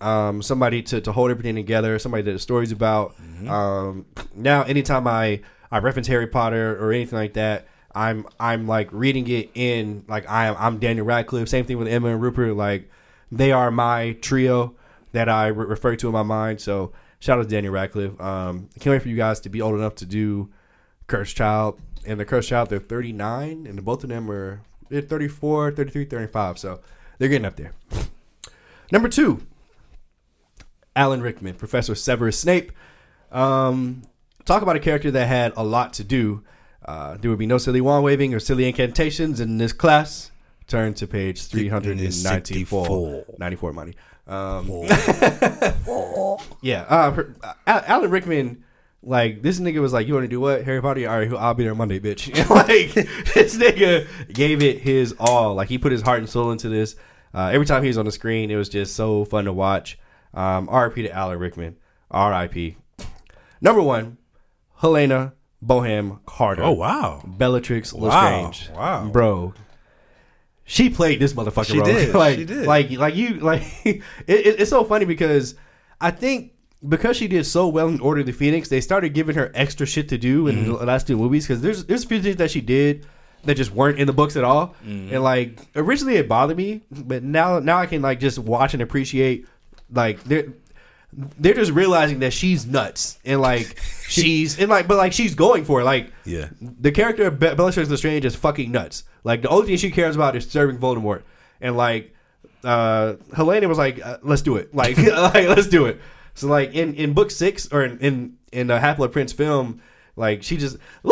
Um 0.00 0.42
somebody 0.42 0.82
to, 0.82 1.00
to 1.00 1.12
hold 1.12 1.30
everything 1.30 1.54
together, 1.54 1.98
somebody 1.98 2.22
that 2.24 2.32
the 2.32 2.38
story's 2.38 2.72
about. 2.72 3.14
Um 3.48 4.06
now 4.34 4.62
anytime 4.62 5.06
I 5.06 5.40
I 5.70 5.78
reference 5.78 6.06
Harry 6.08 6.26
Potter 6.26 6.76
or 6.80 6.92
anything 6.92 7.18
like 7.18 7.34
that, 7.34 7.66
I'm 7.94 8.26
I'm 8.38 8.66
like 8.66 8.88
reading 8.92 9.28
it 9.28 9.50
in 9.54 10.04
like 10.08 10.28
I 10.28 10.46
am 10.46 10.56
I'm 10.58 10.78
Daniel 10.78 11.06
Radcliffe. 11.06 11.48
Same 11.48 11.64
thing 11.64 11.78
with 11.78 11.88
Emma 11.88 12.08
and 12.08 12.20
Rupert. 12.20 12.54
Like 12.56 12.90
they 13.32 13.52
are 13.52 13.70
my 13.70 14.12
trio 14.20 14.74
that 15.12 15.28
I 15.28 15.48
re- 15.48 15.66
refer 15.66 15.96
to 15.96 16.06
in 16.06 16.12
my 16.12 16.22
mind. 16.22 16.60
So 16.60 16.92
shout 17.20 17.38
out 17.38 17.42
to 17.42 17.48
Daniel 17.48 17.72
Radcliffe. 17.72 18.20
Um, 18.20 18.68
I 18.76 18.78
can't 18.78 18.92
wait 18.92 19.02
for 19.02 19.08
you 19.08 19.16
guys 19.16 19.40
to 19.40 19.48
be 19.48 19.62
old 19.62 19.74
enough 19.74 19.94
to 19.96 20.06
do 20.06 20.50
Cursed 21.06 21.36
Child. 21.36 21.80
And 22.06 22.20
the 22.20 22.24
Cursed 22.24 22.50
Child, 22.50 22.70
they're 22.70 22.78
39, 22.78 23.66
and 23.66 23.84
both 23.84 24.04
of 24.04 24.10
them 24.10 24.30
are 24.30 24.62
they're 24.88 25.02
34, 25.02 25.72
33, 25.72 26.04
35. 26.04 26.58
So 26.58 26.80
they're 27.18 27.28
getting 27.28 27.46
up 27.46 27.56
there. 27.56 27.72
Number 28.92 29.08
two, 29.08 29.42
Alan 30.94 31.20
Rickman, 31.20 31.54
Professor 31.54 31.94
Severus 31.94 32.38
Snape. 32.38 32.72
Um, 33.32 34.02
talk 34.44 34.62
about 34.62 34.76
a 34.76 34.80
character 34.80 35.10
that 35.10 35.26
had 35.26 35.52
a 35.56 35.64
lot 35.64 35.92
to 35.94 36.04
do. 36.04 36.42
Uh, 36.84 37.16
there 37.16 37.30
would 37.30 37.38
be 37.38 37.46
no 37.46 37.58
silly 37.58 37.80
wand 37.80 38.04
waving 38.04 38.32
or 38.32 38.38
silly 38.38 38.66
incantations 38.66 39.40
in 39.40 39.58
this 39.58 39.72
class. 39.72 40.30
Turn 40.68 40.94
to 40.94 41.06
page 41.06 41.46
394. 41.46 43.24
94 43.38 43.72
money. 43.72 43.94
Um, 44.26 44.68
yeah. 46.60 46.84
Uh, 46.88 47.24
uh, 47.42 47.52
Al- 47.66 47.84
Alan 47.86 48.10
Rickman, 48.10 48.64
like, 49.02 49.42
this 49.42 49.60
nigga 49.60 49.80
was 49.80 49.92
like, 49.92 50.06
You 50.06 50.14
want 50.14 50.24
to 50.24 50.28
do 50.28 50.40
what? 50.40 50.64
Harry 50.64 50.80
Potter? 50.82 51.08
All 51.08 51.18
right, 51.18 51.32
I'll 51.32 51.54
be 51.54 51.64
there 51.64 51.74
Monday, 51.74 52.00
bitch. 52.00 52.26
Like, 52.50 52.92
this 53.34 53.56
nigga 53.56 54.06
gave 54.32 54.62
it 54.62 54.80
his 54.80 55.14
all. 55.18 55.54
Like, 55.54 55.68
he 55.68 55.78
put 55.78 55.92
his 55.92 56.02
heart 56.02 56.18
and 56.18 56.28
soul 56.28 56.50
into 56.52 56.68
this. 56.68 56.96
Uh, 57.34 57.50
every 57.52 57.66
time 57.66 57.82
he 57.82 57.88
was 57.88 57.98
on 57.98 58.04
the 58.06 58.12
screen, 58.12 58.50
it 58.50 58.56
was 58.56 58.68
just 58.68 58.94
so 58.96 59.24
fun 59.24 59.44
to 59.44 59.52
watch. 59.52 59.98
Um, 60.34 60.68
RIP 60.70 60.94
to 60.96 61.10
Alan 61.10 61.38
Rickman. 61.38 61.76
RIP. 62.12 62.76
Number 63.60 63.82
one, 63.82 64.18
Helena 64.80 65.34
Bonham 65.62 66.20
Carter. 66.26 66.62
Oh 66.62 66.72
wow. 66.72 67.22
Bellatrix 67.26 67.92
Wow. 67.92 68.08
Lestrange. 68.08 68.70
Wow. 68.76 69.08
Bro. 69.08 69.54
She 70.64 70.90
played 70.90 71.20
this 71.20 71.32
motherfucker. 71.32 71.66
She 71.66 71.78
role. 71.78 71.86
did. 71.86 72.14
like, 72.14 72.38
She 72.38 72.44
did. 72.44 72.66
like, 72.66 72.90
like 72.90 73.14
you, 73.14 73.34
like. 73.40 73.62
it, 73.84 74.02
it- 74.26 74.60
it's 74.60 74.70
so 74.70 74.84
funny 74.84 75.04
because 75.04 75.54
I 76.00 76.10
think 76.10 76.52
because 76.88 77.16
she 77.16 77.28
did 77.28 77.44
so 77.46 77.68
well 77.68 77.88
in 77.88 78.00
Order 78.00 78.20
of 78.20 78.26
the 78.26 78.32
Phoenix, 78.32 78.68
they 78.68 78.80
started 78.80 79.10
giving 79.14 79.36
her 79.36 79.50
extra 79.54 79.86
shit 79.86 80.08
to 80.10 80.18
do 80.18 80.46
in 80.48 80.56
Mm-hmm. 80.56 80.72
the 80.78 80.84
last 80.86 81.06
two 81.06 81.16
movies. 81.16 81.46
Because 81.46 81.60
there's 81.62 81.84
there's 81.86 82.04
a 82.04 82.08
few 82.08 82.20
things 82.22 82.36
that 82.36 82.50
she 82.50 82.60
did 82.60 83.06
that 83.44 83.56
just 83.56 83.70
weren't 83.70 83.98
in 83.98 84.06
the 84.06 84.12
books 84.12 84.36
at 84.36 84.44
all. 84.44 84.74
Mm-hmm. 84.84 85.14
And 85.14 85.22
like 85.22 85.58
originally 85.76 86.16
it 86.16 86.28
bothered 86.28 86.56
me, 86.56 86.82
but 86.90 87.22
now 87.22 87.58
now 87.60 87.78
I 87.78 87.86
can 87.86 88.02
like 88.02 88.20
just 88.20 88.38
watch 88.38 88.74
and 88.74 88.82
appreciate 88.82 89.46
like 89.92 90.22
they're 90.24 90.48
they're 91.38 91.54
just 91.54 91.70
realizing 91.72 92.18
that 92.18 92.32
she's 92.32 92.66
nuts 92.66 93.18
and 93.24 93.40
like 93.40 93.78
she's 94.08 94.58
and 94.58 94.68
like 94.68 94.86
but 94.88 94.96
like 94.96 95.12
she's 95.12 95.34
going 95.34 95.64
for 95.64 95.80
it 95.80 95.84
like 95.84 96.12
Yeah. 96.24 96.48
the 96.60 96.90
character 96.92 97.26
of 97.28 97.38
Be- 97.38 97.54
Bellatrix 97.54 97.88
Lestrange 97.88 98.24
is 98.24 98.34
fucking 98.36 98.70
nuts. 98.72 99.04
Like 99.24 99.42
the 99.42 99.48
only 99.48 99.66
thing 99.68 99.76
she 99.76 99.90
cares 99.90 100.16
about 100.16 100.36
is 100.36 100.48
serving 100.50 100.78
Voldemort, 100.78 101.22
and 101.60 101.76
like 101.76 102.12
uh 102.64 103.14
Helena 103.34 103.68
was 103.68 103.78
like, 103.78 104.04
uh, 104.04 104.18
"Let's 104.22 104.42
do 104.42 104.56
it!" 104.56 104.74
Like, 104.74 104.96
like 105.34 105.48
let's 105.48 105.68
do 105.68 105.86
it. 105.86 106.00
So 106.36 106.46
like 106.46 106.72
in 106.74 106.94
in 106.94 107.12
book 107.12 107.30
six 107.32 107.66
or 107.72 107.82
in 107.84 107.98
in, 107.98 108.36
in 108.52 108.66
the 108.68 108.78
Half 108.78 108.98
Blood 108.98 109.12
Prince 109.12 109.32
film, 109.32 109.80
like 110.14 110.42
she 110.44 110.56
just. 110.56 110.76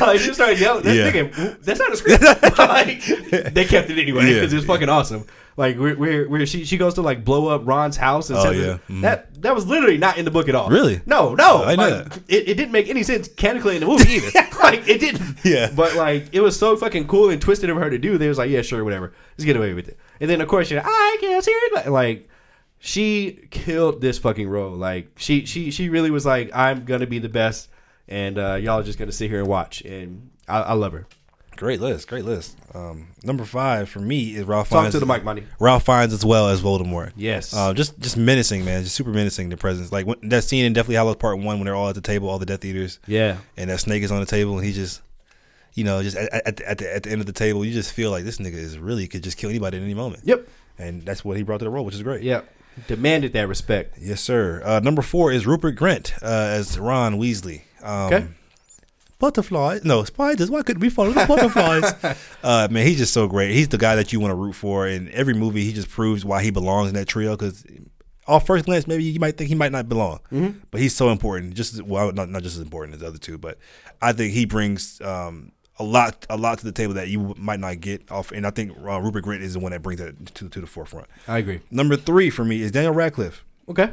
like 0.00 0.18
she 0.20 0.32
started 0.34 0.58
yelling. 0.58 0.82
That, 0.84 0.94
Yeah. 0.96 1.10
nigga, 1.12 1.62
that's 1.62 1.78
not 1.78 1.92
a 1.92 1.96
script. 1.96 2.22
like, 2.58 3.04
they 3.54 3.64
kept 3.64 3.90
it 3.90 3.98
anyway 3.98 4.24
Yeah. 4.26 4.34
because 4.34 4.52
it's 4.52 4.66
fucking 4.66 4.88
awesome. 4.88 5.26
Like 5.56 5.76
where, 5.76 5.94
where 5.94 6.28
where 6.28 6.46
she 6.46 6.64
she 6.64 6.78
goes 6.78 6.94
to 6.94 7.02
like 7.02 7.24
blow 7.24 7.48
up 7.48 7.62
Ron's 7.66 7.96
house 7.96 8.30
and 8.30 8.38
Oh, 8.38 8.50
yeah. 8.50 8.62
that- 8.66 8.88
Mhm. 8.88 9.00
that 9.02 9.42
that 9.42 9.54
was 9.54 9.66
literally 9.66 9.98
not 9.98 10.16
in 10.16 10.24
the 10.24 10.30
book 10.30 10.48
at 10.48 10.54
all. 10.54 10.70
Really? 10.70 11.02
No, 11.06 11.34
no. 11.34 11.64
I 11.64 11.76
know 11.76 11.88
Like, 12.04 12.16
it, 12.28 12.48
it 12.48 12.54
didn't 12.56 12.72
make 12.72 12.88
any 12.88 13.02
sense 13.02 13.28
canonically 13.28 13.74
in 13.76 13.80
the 13.80 13.86
movie 13.86 14.10
either. 14.12 14.30
like 14.62 14.88
it 14.88 15.00
didn't. 15.00 15.36
Yeah. 15.44 15.70
But 15.74 15.96
like 15.96 16.28
it 16.32 16.40
was 16.40 16.58
so 16.58 16.76
fucking 16.76 17.06
cool 17.08 17.28
and 17.30 17.40
twisted 17.42 17.68
of 17.68 17.76
her 17.76 17.90
to 17.90 17.98
do. 17.98 18.16
They 18.16 18.28
was 18.28 18.38
like, 18.38 18.50
yeah, 18.50 18.62
sure, 18.62 18.82
whatever. 18.84 19.12
Let's 19.36 19.44
get 19.44 19.56
away 19.56 19.74
with 19.74 19.88
it. 19.88 19.98
And 20.20 20.30
then 20.30 20.40
of 20.40 20.48
course 20.48 20.70
you're 20.70 20.80
like, 20.80 20.88
I 20.90 21.16
can't 21.20 21.44
see 21.44 21.50
it. 21.50 21.88
Like 21.90 22.28
she 22.80 23.46
killed 23.50 24.00
this 24.00 24.18
fucking 24.18 24.48
role. 24.48 24.72
Like 24.74 25.10
she 25.16 25.44
she 25.44 25.70
she 25.70 25.88
really 25.88 26.10
was 26.10 26.26
like, 26.26 26.50
I'm 26.54 26.84
gonna 26.84 27.06
be 27.06 27.18
the 27.18 27.28
best, 27.28 27.68
and 28.08 28.38
uh, 28.38 28.54
y'all 28.54 28.80
are 28.80 28.82
just 28.82 28.98
gonna 28.98 29.12
sit 29.12 29.30
here 29.30 29.38
and 29.40 29.48
watch. 29.48 29.82
And 29.82 30.30
I, 30.48 30.60
I 30.60 30.72
love 30.72 30.92
her. 30.92 31.06
Great 31.56 31.78
list, 31.80 32.08
great 32.08 32.24
list. 32.24 32.56
Um, 32.74 33.08
number 33.22 33.44
five 33.44 33.90
for 33.90 33.98
me 34.00 34.34
is 34.34 34.44
Ralph 34.44 34.70
Talk 34.70 34.80
Fiennes. 34.84 34.92
to 34.94 35.00
the 35.00 35.04
mic, 35.04 35.22
money. 35.24 35.44
Ralph 35.58 35.84
Fiennes 35.84 36.14
as 36.14 36.24
well 36.24 36.48
as 36.48 36.62
Voldemort. 36.62 37.12
Yes. 37.16 37.52
Uh, 37.54 37.74
just 37.74 37.98
just 38.00 38.16
menacing, 38.16 38.64
man. 38.64 38.82
Just 38.82 38.96
super 38.96 39.10
menacing. 39.10 39.50
The 39.50 39.58
presence, 39.58 39.92
like 39.92 40.06
when, 40.06 40.16
that 40.30 40.42
scene 40.44 40.64
in 40.64 40.72
Deathly 40.72 40.94
Hallows 40.94 41.16
Part 41.16 41.36
One 41.38 41.58
when 41.58 41.66
they're 41.66 41.74
all 41.74 41.90
at 41.90 41.94
the 41.94 42.00
table, 42.00 42.30
all 42.30 42.38
the 42.38 42.46
Death 42.46 42.64
Eaters, 42.64 42.98
Yeah. 43.06 43.36
and 43.58 43.68
that 43.68 43.80
snake 43.80 44.02
is 44.02 44.10
on 44.10 44.20
the 44.20 44.26
table, 44.26 44.56
and 44.56 44.66
he 44.66 44.72
just, 44.72 45.02
you 45.74 45.84
know, 45.84 46.02
just 46.02 46.16
at, 46.16 46.32
at, 46.32 46.60
at, 46.62 46.78
the, 46.78 46.94
at 46.96 47.02
the 47.02 47.10
end 47.10 47.20
of 47.20 47.26
the 47.26 47.32
table, 47.34 47.62
you 47.62 47.74
just 47.74 47.92
feel 47.92 48.10
like 48.10 48.24
this 48.24 48.38
nigga 48.38 48.54
is 48.54 48.78
really 48.78 49.06
could 49.06 49.22
just 49.22 49.36
kill 49.36 49.50
anybody 49.50 49.76
at 49.76 49.82
any 49.82 49.92
moment. 49.92 50.22
Yep. 50.24 50.48
And 50.78 51.02
that's 51.02 51.22
what 51.26 51.36
he 51.36 51.42
brought 51.42 51.58
to 51.58 51.66
the 51.66 51.70
role, 51.70 51.84
which 51.84 51.94
is 51.94 52.02
great. 52.02 52.22
Yep. 52.22 52.48
Demanded 52.88 53.32
that 53.34 53.48
respect. 53.48 53.96
Yes, 54.00 54.20
sir. 54.20 54.62
Uh, 54.64 54.80
number 54.80 55.02
four 55.02 55.32
is 55.32 55.46
Rupert 55.46 55.76
Grint 55.76 56.12
uh, 56.22 56.26
as 56.26 56.78
Ron 56.78 57.16
Weasley. 57.18 57.62
Um, 57.82 58.12
Okay. 58.12 58.26
Butterflies? 59.18 59.84
No, 59.84 60.02
spiders. 60.04 60.50
Why 60.50 60.62
couldn't 60.62 60.80
we 60.80 60.88
follow 60.88 61.10
the 61.12 61.26
butterflies? 61.26 62.16
uh, 62.42 62.68
man, 62.70 62.86
he's 62.86 62.96
just 62.96 63.12
so 63.12 63.28
great. 63.28 63.50
He's 63.52 63.68
the 63.68 63.76
guy 63.76 63.94
that 63.96 64.14
you 64.14 64.20
want 64.20 64.30
to 64.30 64.34
root 64.34 64.54
for. 64.54 64.88
In 64.88 65.10
every 65.12 65.34
movie, 65.34 65.62
he 65.62 65.74
just 65.74 65.90
proves 65.90 66.24
why 66.24 66.42
he 66.42 66.50
belongs 66.50 66.88
in 66.88 66.94
that 66.94 67.06
trio. 67.06 67.36
Because, 67.36 67.62
off 68.26 68.46
first 68.46 68.64
glance, 68.64 68.86
maybe 68.86 69.04
you 69.04 69.20
might 69.20 69.36
think 69.36 69.48
he 69.48 69.54
might 69.54 69.72
not 69.72 69.90
belong, 69.90 70.20
but 70.70 70.80
he's 70.80 70.94
so 70.96 71.10
important. 71.10 71.52
Just 71.52 71.74
as, 71.74 71.82
well, 71.82 72.12
not 72.12 72.30
not 72.30 72.42
just 72.42 72.56
as 72.56 72.62
important 72.62 72.94
as 72.94 73.00
the 73.02 73.08
other 73.08 73.18
two, 73.18 73.36
but 73.36 73.58
I 74.00 74.14
think 74.14 74.32
he 74.32 74.46
brings 74.46 75.02
um, 75.02 75.52
a 75.80 75.82
lot 75.82 76.26
a 76.28 76.36
lot 76.36 76.58
to 76.58 76.64
the 76.64 76.72
table 76.72 76.94
that 76.94 77.08
you 77.08 77.34
might 77.38 77.58
not 77.58 77.80
get 77.80 78.08
off. 78.12 78.30
And 78.30 78.46
I 78.46 78.50
think 78.50 78.76
uh, 78.78 79.00
Rupert 79.00 79.24
Grint 79.24 79.40
is 79.40 79.54
the 79.54 79.60
one 79.60 79.72
that 79.72 79.82
brings 79.82 80.00
that 80.00 80.34
to 80.34 80.48
to 80.48 80.60
the 80.60 80.66
forefront. 80.66 81.08
I 81.26 81.38
agree. 81.38 81.60
Number 81.70 81.96
three 81.96 82.30
for 82.30 82.44
me 82.44 82.60
is 82.62 82.70
Daniel 82.70 82.92
Radcliffe. 82.92 83.44
Okay. 83.68 83.90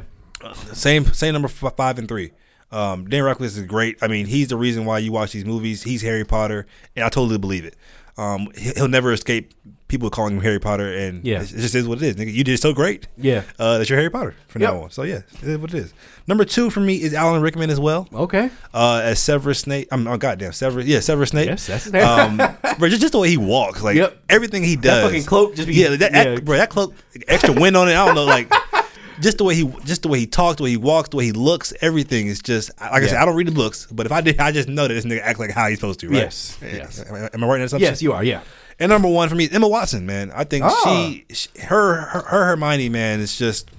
Same 0.72 1.06
same 1.12 1.32
number 1.32 1.48
f- 1.48 1.74
five 1.76 1.98
and 1.98 2.06
three. 2.06 2.30
Um, 2.70 3.08
Dan 3.08 3.24
Radcliffe 3.24 3.56
is 3.56 3.62
great. 3.62 3.96
I 4.02 4.08
mean, 4.08 4.26
he's 4.26 4.48
the 4.48 4.56
reason 4.56 4.84
why 4.84 4.98
you 4.98 5.10
watch 5.10 5.32
these 5.32 5.46
movies. 5.46 5.82
He's 5.82 6.02
Harry 6.02 6.24
Potter, 6.24 6.66
and 6.94 7.04
I 7.04 7.08
totally 7.08 7.38
believe 7.38 7.64
it. 7.64 7.74
Um, 8.18 8.48
he'll 8.56 8.88
never 8.88 9.12
escape 9.12 9.54
people 9.88 10.10
calling 10.10 10.36
him 10.36 10.42
Harry 10.42 10.60
Potter, 10.60 10.92
and 10.92 11.24
Yeah. 11.24 11.40
it 11.42 11.48
just 11.48 11.74
is 11.74 11.88
what 11.88 11.98
it 12.02 12.04
is. 12.04 12.16
Nigga, 12.16 12.32
you 12.32 12.44
did 12.44 12.60
so 12.60 12.72
great. 12.72 13.08
Yeah. 13.16 13.42
Uh, 13.58 13.78
that 13.78 13.88
you're 13.88 13.98
Harry 13.98 14.10
Potter 14.10 14.34
from 14.46 14.62
now 14.62 14.82
on. 14.82 14.90
So 14.90 15.02
yeah, 15.02 15.22
it 15.42 15.48
is 15.48 15.58
what 15.58 15.72
it 15.74 15.78
is. 15.78 15.94
Number 16.26 16.44
two 16.44 16.68
for 16.70 16.80
me 16.80 17.00
is 17.00 17.14
Alan 17.14 17.40
Rickman 17.42 17.70
as 17.70 17.80
well. 17.80 18.06
Okay. 18.12 18.50
Uh, 18.74 19.00
as 19.02 19.18
Severus 19.18 19.60
Snape. 19.60 19.88
I'm 19.90 20.06
oh, 20.06 20.16
goddamn 20.18 20.52
Severus. 20.52 20.86
Yeah, 20.86 21.00
Severus 21.00 21.30
Snape. 21.30 21.46
Yes, 21.46 21.66
that's. 21.66 21.86
Um, 21.94 22.36
bro, 22.78 22.88
just, 22.88 23.00
just 23.00 23.12
the 23.12 23.18
way 23.18 23.30
he 23.30 23.36
walks, 23.38 23.82
like 23.82 23.96
Yep. 23.96 24.16
everything 24.28 24.62
he 24.62 24.76
That 24.76 24.82
does. 24.82 25.04
fucking 25.04 25.24
cloak 25.24 25.56
just 25.56 25.66
be 25.68 25.74
yeah, 25.74 25.96
that, 25.96 26.12
yeah. 26.12 26.36
bro, 26.40 26.58
that 26.58 26.68
cloak, 26.70 26.94
extra 27.26 27.52
wind 27.52 27.76
on 27.76 27.88
it. 27.88 27.92
I 27.96 28.04
don't 28.04 28.14
know, 28.14 28.24
like 28.26 28.52
just 29.20 29.38
the 29.38 29.44
way 29.44 29.54
he, 29.54 29.64
just 29.84 30.02
the 30.02 30.08
way 30.08 30.18
he 30.20 30.26
talks, 30.26 30.58
the 30.58 30.64
way 30.64 30.70
he 30.70 30.76
walks, 30.76 31.08
the 31.08 31.16
way 31.16 31.24
he 31.24 31.32
looks, 31.32 31.72
everything 31.80 32.26
is 32.26 32.40
just 32.40 32.70
like 32.78 33.02
I 33.02 33.06
said. 33.06 33.16
I 33.16 33.24
don't 33.24 33.34
read 33.36 33.46
the 33.48 33.52
books, 33.52 33.86
but 33.90 34.04
if 34.04 34.12
I 34.12 34.20
did, 34.20 34.38
I 34.38 34.52
just 34.52 34.68
know 34.68 34.86
that 34.86 34.92
this 34.94 35.04
nigga 35.06 35.22
act 35.22 35.38
like 35.38 35.50
how 35.50 35.66
he's 35.68 35.78
supposed 35.78 36.00
to. 36.00 36.08
Right? 36.08 36.16
Yes, 36.18 36.58
yes. 36.62 37.02
Am 37.08 37.14
I, 37.14 37.30
am 37.32 37.42
I 37.44 37.46
right 37.46 37.54
in 37.54 37.60
that 37.60 37.64
assumption? 37.66 37.90
Yes, 37.90 38.02
you 38.02 38.12
are. 38.12 38.22
Yeah. 38.22 38.42
And 38.80 38.90
number 38.90 39.08
one 39.08 39.28
for 39.28 39.34
me 39.34 39.44
is 39.44 39.52
Emma 39.52 39.66
Watson, 39.68 40.06
man. 40.06 40.30
I 40.34 40.44
think 40.44 40.64
Ah. 40.64 40.82
she, 40.84 41.24
she, 41.34 41.48
her, 41.62 41.94
her, 41.96 42.20
her 42.22 42.44
Hermione, 42.46 42.88
man, 42.88 43.20
is 43.20 43.36
just. 43.36 43.70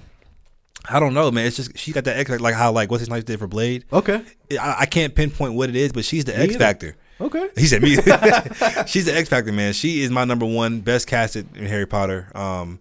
I 0.88 0.98
don't 0.98 1.12
know, 1.14 1.30
man. 1.30 1.46
It's 1.46 1.56
just 1.56 1.76
she 1.78 1.92
got 1.92 2.04
that 2.04 2.16
X 2.18 2.40
like 2.40 2.54
how 2.54 2.72
like 2.72 2.90
what's 2.90 3.00
his 3.00 3.10
name 3.10 3.22
did 3.22 3.38
for 3.38 3.46
Blade. 3.46 3.84
Okay. 3.92 4.22
I, 4.58 4.76
I 4.80 4.86
can't 4.86 5.14
pinpoint 5.14 5.54
what 5.54 5.68
it 5.68 5.76
is, 5.76 5.92
but 5.92 6.04
she's 6.04 6.24
the 6.24 6.34
X 6.36 6.50
either. 6.54 6.58
factor. 6.58 6.96
Okay. 7.20 7.48
He 7.56 7.66
said 7.66 7.82
me. 7.82 7.90
she's 8.86 9.04
the 9.04 9.12
X 9.14 9.28
Factor, 9.28 9.52
man. 9.52 9.74
She 9.74 10.02
is 10.02 10.10
my 10.10 10.24
number 10.24 10.46
one 10.46 10.80
best 10.80 11.06
casted 11.06 11.54
in 11.54 11.66
Harry 11.66 11.84
Potter. 11.86 12.28
Um, 12.34 12.80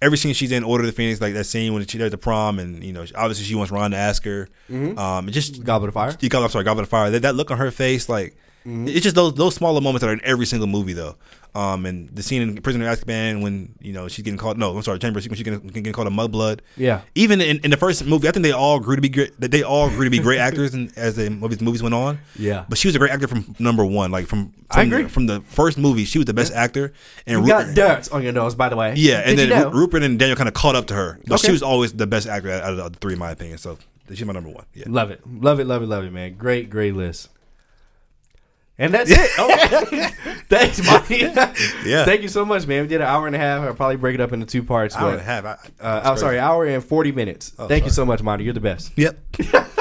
every 0.00 0.16
scene 0.16 0.32
she's 0.32 0.52
in, 0.52 0.62
Order 0.62 0.84
of 0.84 0.86
the 0.86 0.92
Phoenix, 0.92 1.20
like 1.20 1.34
that 1.34 1.44
scene 1.44 1.74
when 1.74 1.84
she 1.86 1.98
does 1.98 2.12
the 2.12 2.18
prom, 2.18 2.60
and 2.60 2.84
you 2.84 2.92
know, 2.92 3.04
obviously 3.16 3.44
she 3.44 3.56
wants 3.56 3.72
Ron 3.72 3.90
to 3.90 3.96
ask 3.96 4.24
her. 4.24 4.48
Um, 4.70 5.28
just 5.30 5.64
Goblet 5.64 5.88
of 5.88 5.94
Fire. 5.94 6.12
got, 6.28 6.42
I'm 6.44 6.50
sorry, 6.50 6.64
Goblet 6.64 6.84
of 6.84 6.88
Fire. 6.88 7.10
That, 7.10 7.22
that 7.22 7.34
look 7.34 7.50
on 7.50 7.58
her 7.58 7.72
face, 7.72 8.08
like 8.08 8.36
it's 8.66 9.00
just 9.02 9.14
those 9.16 9.34
those 9.34 9.54
smaller 9.54 9.80
moments 9.80 10.02
that 10.02 10.10
are 10.10 10.14
in 10.14 10.20
every 10.24 10.46
single 10.46 10.66
movie, 10.66 10.92
though. 10.94 11.16
Um, 11.56 11.86
and 11.86 12.08
the 12.08 12.20
scene 12.24 12.42
in 12.42 12.60
Prisoner 12.62 12.88
of 12.88 12.98
Azkaban 12.98 13.40
when 13.40 13.76
you 13.80 13.92
know 13.92 14.08
she's 14.08 14.24
getting 14.24 14.38
called. 14.38 14.58
No, 14.58 14.76
I'm 14.76 14.82
sorry, 14.82 14.98
Chamber. 14.98 15.18
When 15.20 15.34
she's 15.36 15.42
getting, 15.44 15.60
getting 15.68 15.92
called 15.92 16.08
a 16.08 16.10
mudblood. 16.10 16.58
Yeah. 16.76 17.02
Even 17.14 17.40
in, 17.40 17.60
in 17.62 17.70
the 17.70 17.76
first 17.76 18.04
movie, 18.04 18.26
I 18.26 18.32
think 18.32 18.42
they 18.42 18.50
all 18.50 18.80
grew 18.80 18.96
to 18.96 19.02
be 19.02 19.08
great. 19.08 19.38
They 19.40 19.62
all 19.62 19.88
grew 19.88 20.02
to 20.04 20.10
be 20.10 20.18
great 20.18 20.38
actors, 20.48 20.74
and 20.74 20.92
as 20.98 21.14
the 21.14 21.30
movies 21.30 21.60
movies 21.60 21.80
went 21.80 21.94
on. 21.94 22.18
Yeah. 22.36 22.64
But 22.68 22.78
she 22.78 22.88
was 22.88 22.96
a 22.96 22.98
great 22.98 23.12
actor 23.12 23.28
from 23.28 23.54
number 23.60 23.84
one. 23.84 24.10
Like 24.10 24.26
from, 24.26 24.48
from 24.48 24.80
I 24.80 24.82
agree. 24.82 25.04
from 25.08 25.26
the 25.26 25.42
first 25.42 25.78
movie, 25.78 26.04
she 26.06 26.18
was 26.18 26.24
the 26.24 26.34
best 26.34 26.52
actor. 26.52 26.92
And 27.24 27.42
You 27.42 27.46
got 27.48 27.66
Rupert- 27.68 27.74
dirt 27.76 28.12
on 28.12 28.22
your 28.24 28.32
nose, 28.32 28.56
by 28.56 28.68
the 28.68 28.74
way. 28.76 28.94
yeah, 28.96 29.18
and 29.18 29.36
Did 29.36 29.50
then 29.50 29.58
you 29.58 29.64
know? 29.66 29.70
Rupert 29.70 30.02
and 30.02 30.18
Daniel 30.18 30.36
kind 30.36 30.48
of 30.48 30.54
caught 30.54 30.74
up 30.74 30.86
to 30.88 30.94
her, 30.94 31.20
but 31.28 31.34
Okay. 31.34 31.46
she 31.46 31.52
was 31.52 31.62
always 31.62 31.92
the 31.92 32.06
best 32.08 32.26
actor 32.26 32.50
out 32.50 32.76
of 32.76 32.92
the 32.92 32.98
three, 32.98 33.12
in 33.12 33.20
my 33.20 33.30
opinion. 33.30 33.58
So 33.58 33.78
she's 34.08 34.24
my 34.24 34.32
number 34.32 34.50
one. 34.50 34.64
Yeah. 34.74 34.86
Love 34.88 35.12
it. 35.12 35.20
Love 35.24 35.60
it, 35.60 35.68
love 35.68 35.82
it, 35.84 35.86
love 35.86 36.02
it, 36.02 36.12
man. 36.12 36.34
Great, 36.34 36.68
great 36.68 36.96
list. 36.96 37.28
And 38.76 38.92
that's 38.92 39.10
it. 39.10 39.30
Oh, 39.38 39.56
thanks, 40.48 40.84
Mondy. 40.84 41.18
Yeah. 41.88 42.04
Thank 42.04 42.22
you 42.22 42.28
so 42.28 42.44
much, 42.44 42.66
man. 42.66 42.82
We 42.82 42.88
did 42.88 43.00
an 43.00 43.06
hour 43.06 43.26
and 43.26 43.36
a 43.36 43.38
half. 43.38 43.62
I'll 43.62 43.74
probably 43.74 43.96
break 43.96 44.14
it 44.14 44.20
up 44.20 44.32
into 44.32 44.46
two 44.46 44.64
parts. 44.64 44.96
Hour 44.96 45.10
but, 45.10 45.12
and 45.12 45.20
a 45.20 45.24
half. 45.24 45.44
I, 45.44 45.84
uh, 45.84 46.10
I'm 46.10 46.18
sorry, 46.18 46.40
hour 46.40 46.64
and 46.66 46.82
40 46.82 47.12
minutes. 47.12 47.52
Oh, 47.58 47.68
Thank 47.68 47.84
you 47.84 47.90
so 47.90 48.04
much, 48.04 48.22
Mondy. 48.22 48.44
You're 48.44 48.54
the 48.54 48.60
best. 48.60 48.92
Yep. 48.96 49.18